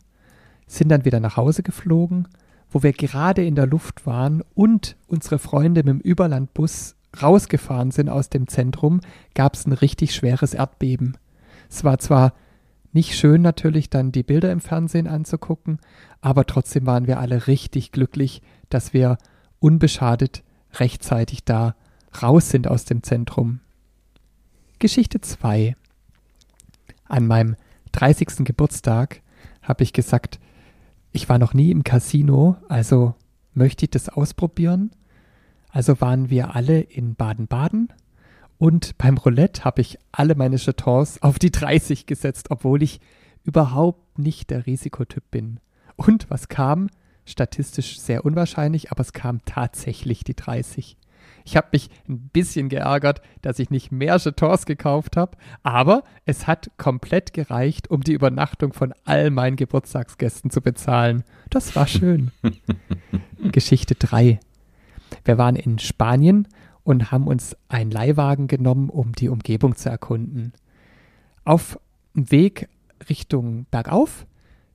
sind 0.67 0.91
dann 0.91 1.07
wieder 1.07 1.21
nach 1.21 1.39
Hause 1.39 1.63
geflogen, 1.63 2.29
wo 2.69 2.83
wir 2.83 2.93
gerade 2.93 3.43
in 3.43 3.55
der 3.55 3.67
Luft 3.67 4.05
waren 4.05 4.43
und 4.55 4.99
unsere 5.07 5.39
Freunde 5.39 5.85
mit 5.85 5.89
dem 5.89 6.01
Überlandbus 6.01 6.97
rausgefahren 7.23 7.93
sind 7.93 8.11
aus 8.11 8.29
dem 8.29 8.47
Zentrum, 8.47 9.01
gab 9.35 9.55
es 9.55 9.65
ein 9.65 9.73
richtig 9.73 10.15
schweres 10.15 10.53
Erdbeben. 10.53 11.17
Es 11.71 11.83
war 11.83 11.99
zwar 11.99 12.35
nicht 12.95 13.17
schön 13.17 13.43
natürlich 13.43 13.91
dann 13.91 14.13
die 14.13 14.23
Bilder 14.23 14.53
im 14.53 14.61
Fernsehen 14.61 15.09
anzugucken, 15.09 15.81
aber 16.21 16.47
trotzdem 16.47 16.87
waren 16.87 17.07
wir 17.07 17.19
alle 17.19 17.49
richtig 17.49 17.93
glücklich, 17.93 18.41
dass 18.71 18.93
wir 18.93 19.19
unbeschadet 19.59 20.45
rechtzeitig 20.75 21.45
da 21.45 21.75
raus 22.23 22.51
sind 22.51 22.69
aus 22.69 22.85
dem 22.85 23.03
Zentrum. 23.03 23.61
Geschichte 24.79 25.21
2. 25.21 25.77
An 27.07 27.27
meinem 27.27 27.57
30. 27.93 28.45
Geburtstag 28.45 29.23
habe 29.63 29.83
ich 29.83 29.93
gesagt, 29.93 30.39
ich 31.11 31.29
war 31.29 31.39
noch 31.39 31.53
nie 31.53 31.71
im 31.73 31.83
Casino, 31.83 32.57
also 32.69 33.15
möchte 33.55 33.87
ich 33.87 33.91
das 33.91 34.09
ausprobieren. 34.09 34.93
Also 35.71 36.01
waren 36.01 36.31
wir 36.31 36.55
alle 36.55 36.81
in 36.81 37.17
Baden-Baden 37.17 37.93
und 38.59 38.97
beim 38.99 39.19
Roulette 39.19 39.65
habe 39.65 39.81
ich 39.81 39.99
alle 40.13 40.35
meine 40.35 40.57
Jetons 40.57 41.21
auf 41.23 41.39
die 41.39 41.51
30 41.51 42.07
gesetzt, 42.07 42.51
obwohl 42.51 42.83
ich 42.83 43.01
überhaupt 43.45 44.19
nicht 44.19 44.51
der 44.51 44.67
Risikotyp 44.67 45.31
bin. 45.31 45.61
Und 45.97 46.31
was 46.31 46.49
kam? 46.49 46.89
Statistisch 47.27 47.99
sehr 47.99 48.25
unwahrscheinlich, 48.25 48.91
aber 48.91 49.01
es 49.01 49.13
kam 49.13 49.45
tatsächlich 49.45 50.25
die 50.25 50.35
30. 50.35 50.97
Ich 51.47 51.57
habe 51.57 51.69
mich 51.73 51.91
ein 52.09 52.29
bisschen 52.29 52.69
geärgert, 52.69 53.21
dass 53.43 53.59
ich 53.59 53.71
nicht 53.71 53.93
mehr 53.93 54.17
Jetons 54.17 54.65
gekauft 54.67 55.17
habe, 55.17 55.37
aber 55.63 56.05
es 56.25 56.47
hat 56.47 56.71
komplett 56.79 57.33
gereicht, 57.35 57.91
um 57.91 58.03
die 58.03 58.13
Übernachtung 58.13 58.73
von 58.73 58.95
all 59.05 59.31
meinen 59.31 59.57
Geburtstagsgästen 59.57 60.51
zu 60.51 60.63
bezahlen. 60.63 61.23
Das 61.51 61.77
war 61.77 61.87
schön. 61.87 62.31
Geschichte 63.53 63.95
3. 63.95 64.41
Wir 65.25 65.39
waren 65.39 65.57
in 65.57 65.79
Spanien 65.79 66.49
und 66.85 67.11
haben 67.11 67.27
uns 67.27 67.57
einen 67.69 67.91
Leihwagen 67.91 68.47
genommen, 68.47 68.91
um 68.91 69.13
die 69.13 69.29
Umgebung 69.29 69.75
zu 69.75 69.89
erkunden. 69.89 70.53
Auf 71.45 71.79
dem 72.15 72.31
Weg 72.31 72.69
Richtung 73.09 73.67
Bergauf 73.71 74.27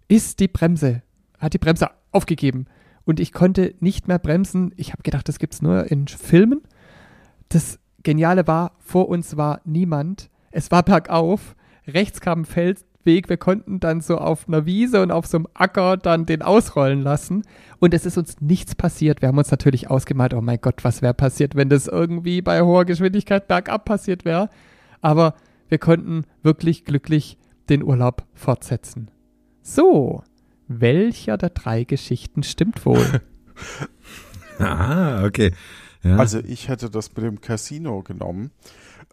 ist 0.08 0.40
die 0.40 0.48
Bremse, 0.48 1.04
hat 1.38 1.54
die 1.54 1.60
Bremse 1.60 1.90
aufgegeben 2.12 2.66
und 3.06 3.20
ich 3.20 3.32
konnte 3.32 3.76
nicht 3.80 4.08
mehr 4.08 4.20
bremsen. 4.20 4.74
Ich 4.76 4.92
habe 4.92 5.04
gedacht, 5.04 5.28
das 5.28 5.40
gibt 5.40 5.54
es 5.54 5.62
nur 5.62 5.90
in 5.90 6.08
Filmen. 6.08 6.62
Das 7.50 7.80
Geniale 8.04 8.48
war, 8.48 8.74
vor 8.80 9.10
uns 9.10 9.38
war 9.38 9.62
niemand. 9.66 10.30
Es 10.52 10.72
war 10.72 10.84
bergauf. 10.84 11.56
Rechts 11.88 12.22
kam 12.22 12.42
ein 12.42 12.46
Feldweg. 13.10 13.30
Wir 13.30 13.38
konnten 13.38 13.80
dann 13.80 14.02
so 14.02 14.18
auf 14.18 14.48
einer 14.48 14.66
Wiese 14.66 15.02
und 15.02 15.12
auf 15.12 15.26
so 15.26 15.38
einem 15.38 15.48
Acker 15.54 15.98
dann 15.98 16.26
den 16.26 16.42
ausrollen 16.42 17.02
lassen. 17.02 17.44
Und 17.80 17.94
es 17.94 18.06
ist 18.06 18.18
uns 18.18 18.40
nichts 18.40 18.76
passiert. 18.76 19.22
Wir 19.22 19.30
haben 19.30 19.38
uns 19.38 19.52
natürlich 19.52 19.90
ausgemalt, 19.90 20.34
oh 20.34 20.42
mein 20.42 20.62
Gott, 20.62 20.84
was 20.84 21.02
wäre 21.02 21.14
passiert, 21.14 21.56
wenn 21.56 21.70
das 21.70 21.88
irgendwie 21.88 22.42
bei 22.42 22.62
hoher 22.62 22.86
Geschwindigkeit 22.86 23.48
bergab 23.48 23.86
passiert 23.86 24.26
wäre. 24.26 24.50
Aber 25.02 25.34
wir 25.70 25.78
konnten 25.78 26.26
wirklich 26.44 26.86
glücklich 26.86 27.38
den 27.70 27.84
Urlaub 27.84 28.26
fortsetzen. 28.34 29.10
So, 29.62 30.24
welcher 30.68 31.38
der 31.38 31.50
drei 31.50 31.84
Geschichten 31.84 32.44
stimmt 32.44 32.86
wohl? 32.86 33.22
ah, 34.60 35.24
okay. 35.24 35.52
Ja. 36.02 36.16
Also 36.16 36.40
ich 36.40 36.70
hätte 36.70 36.90
das 36.90 37.16
mit 37.16 37.26
dem 37.26 37.42
Casino 37.42 38.04
genommen. 38.04 38.52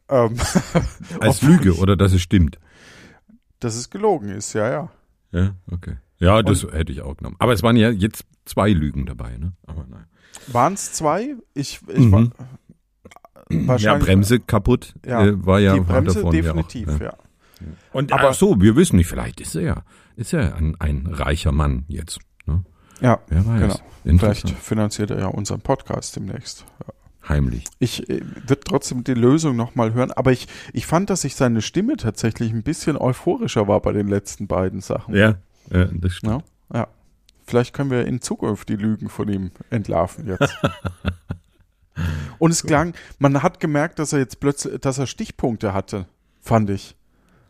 Ähm, 0.09 0.37
Als 1.21 1.43
Lüge 1.43 1.77
oder 1.77 1.97
dass 1.97 2.13
es 2.13 2.23
stimmt? 2.23 2.59
Dass 3.61 3.75
es 3.77 3.91
gelogen 3.91 4.29
ist, 4.29 4.53
ja, 4.53 4.69
ja. 4.71 4.89
Ja, 5.33 5.55
okay. 5.71 5.97
Ja, 6.19 6.43
das 6.43 6.65
Und, 6.65 6.73
hätte 6.73 6.93
ich 6.93 7.03
auch 7.03 7.17
genommen. 7.17 7.37
Aber 7.39 7.53
es 7.53 7.63
waren 7.63 7.77
ja 7.77 7.91
jetzt 7.91 8.25
zwei 8.45 8.71
Lügen 8.71 9.07
dabei, 9.07 9.37
ne? 9.39 9.53
Aber 9.67 9.85
nein. 9.89 10.05
Waren 10.49 10.75
es 10.75 10.93
zwei? 10.93 11.35
Ich, 11.55 11.81
ich 11.89 11.99
Mhm. 11.99 12.33
war 13.51 13.79
Ja, 13.79 13.95
Bremse 13.97 14.41
kaputt 14.41 14.95
Ja, 15.05 15.25
äh, 15.25 15.47
war 15.47 15.61
ja 15.61 15.75
die 15.75 15.81
Bremse 15.81 16.15
davon 16.17 16.33
definitiv, 16.33 16.89
ja. 16.89 16.95
Auch, 16.95 17.01
ja. 17.01 17.17
Und 17.93 18.13
Aber- 18.13 18.23
aber 18.25 18.35
so, 18.35 18.61
wir 18.61 18.77
wissen 18.77 18.97
nicht, 18.97 19.07
vielleicht 19.09 19.41
ist 19.41 19.55
er 19.57 19.63
ja, 19.63 19.83
ist 20.17 20.33
er 20.33 20.55
ein, 20.57 20.77
ein 20.81 21.07
reicher 21.07 21.53
Mann 21.53 21.85
jetzt. 21.89 22.19
Ne? 22.47 22.65
Ja, 23.01 23.21
Wer 23.29 23.47
weiß. 23.47 23.81
genau. 24.05 24.19
Vielleicht 24.19 24.51
finanziert 24.51 25.11
er 25.11 25.19
ja 25.19 25.27
unseren 25.27 25.61
Podcast 25.61 26.17
demnächst. 26.17 26.65
Ja. 26.87 26.93
Heimlich. 27.29 27.65
Ich 27.79 28.09
äh, 28.09 28.21
würde 28.47 28.61
trotzdem 28.65 29.05
die 29.05 29.15
Lösung 29.15 29.57
nochmal 29.57 29.95
hören, 29.95 30.13
aber 30.13 30.33
ich, 30.33 30.47
ich 30.73 30.87
fand, 30.87 31.11
dass 31.11 31.23
sich 31.23 31.35
seine 31.35 31.61
Stimme 31.61 31.97
tatsächlich 31.97 32.53
ein 32.53 32.63
bisschen 32.63 32.97
euphorischer 32.97 33.67
war 33.67 33.81
bei 33.81 33.93
den 33.93 34.09
letzten 34.09 34.47
beiden 34.47 34.81
Sachen. 34.81 35.15
Ja, 35.15 35.37
ja 35.71 35.87
das 35.87 36.13
stimmt. 36.13 36.45
Ja, 36.73 36.79
ja. 36.81 36.89
Vielleicht 37.47 37.75
können 37.75 37.91
wir 37.91 38.07
in 38.07 38.21
Zukunft 38.21 38.69
die 38.69 38.77
Lügen 38.77 39.09
von 39.09 39.29
ihm 39.29 39.51
entlarven 39.71 40.27
jetzt. 40.27 40.57
Und 42.39 42.51
es 42.51 42.63
klang, 42.63 42.95
man 43.19 43.43
hat 43.43 43.61
gemerkt, 43.61 43.99
dass 43.99 44.13
er 44.13 44.19
jetzt 44.19 44.41
plötzlich, 44.41 44.81
dass 44.81 44.99
er 44.99 45.07
Stichpunkte 45.07 45.73
hatte, 45.73 46.07
fand 46.41 46.71
ich. 46.71 46.97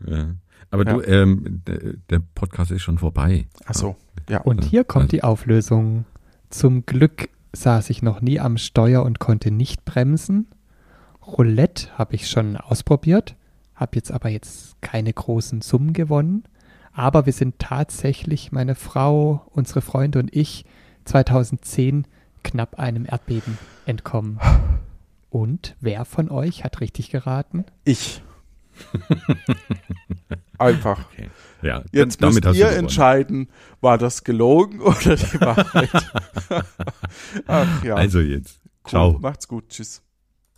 Ja. 0.06 0.34
Aber 0.70 0.84
du, 0.84 1.00
ähm, 1.00 1.62
der, 1.66 1.94
der 2.10 2.20
Podcast 2.34 2.70
ist 2.70 2.82
schon 2.82 2.98
vorbei. 2.98 3.46
Ach 3.64 3.74
so, 3.74 3.96
ja. 4.28 4.40
Und 4.40 4.64
hier 4.64 4.84
kommt 4.84 5.12
die 5.12 5.22
Auflösung. 5.22 6.04
Zum 6.50 6.86
Glück 6.86 7.28
saß 7.56 7.90
ich 7.90 8.02
noch 8.02 8.20
nie 8.20 8.40
am 8.40 8.58
Steuer 8.58 9.02
und 9.02 9.18
konnte 9.18 9.50
nicht 9.50 9.84
bremsen. 9.84 10.46
Roulette 11.26 11.88
habe 11.98 12.14
ich 12.14 12.28
schon 12.28 12.56
ausprobiert, 12.56 13.34
habe 13.74 13.96
jetzt 13.96 14.12
aber 14.12 14.28
jetzt 14.28 14.80
keine 14.80 15.12
großen 15.12 15.60
Summen 15.60 15.92
gewonnen. 15.92 16.44
Aber 16.92 17.26
wir 17.26 17.32
sind 17.32 17.58
tatsächlich, 17.58 18.52
meine 18.52 18.74
Frau, 18.74 19.42
unsere 19.50 19.82
Freunde 19.82 20.18
und 20.18 20.34
ich, 20.34 20.64
2010 21.04 22.06
knapp 22.42 22.78
einem 22.78 23.04
Erdbeben 23.04 23.58
entkommen. 23.84 24.38
Und 25.28 25.76
wer 25.80 26.04
von 26.04 26.30
euch 26.30 26.64
hat 26.64 26.80
richtig 26.80 27.10
geraten? 27.10 27.64
Ich. 27.84 28.22
Einfach. 30.58 31.06
Okay. 31.12 31.30
Ja, 31.62 31.82
Jetzt 31.92 32.22
damit 32.22 32.44
müsst 32.44 32.56
ihr 32.58 32.70
entscheiden, 32.70 33.48
war 33.80 33.98
das 33.98 34.24
gelogen 34.24 34.80
oder 34.80 35.16
die 35.16 35.40
Wahrheit. 35.40 35.90
Ach 37.46 37.84
ja. 37.84 37.94
Also 37.94 38.20
jetzt. 38.20 38.60
Cool. 38.84 38.90
Ciao. 38.90 39.18
Macht's 39.18 39.48
gut. 39.48 39.68
Tschüss. 39.68 40.02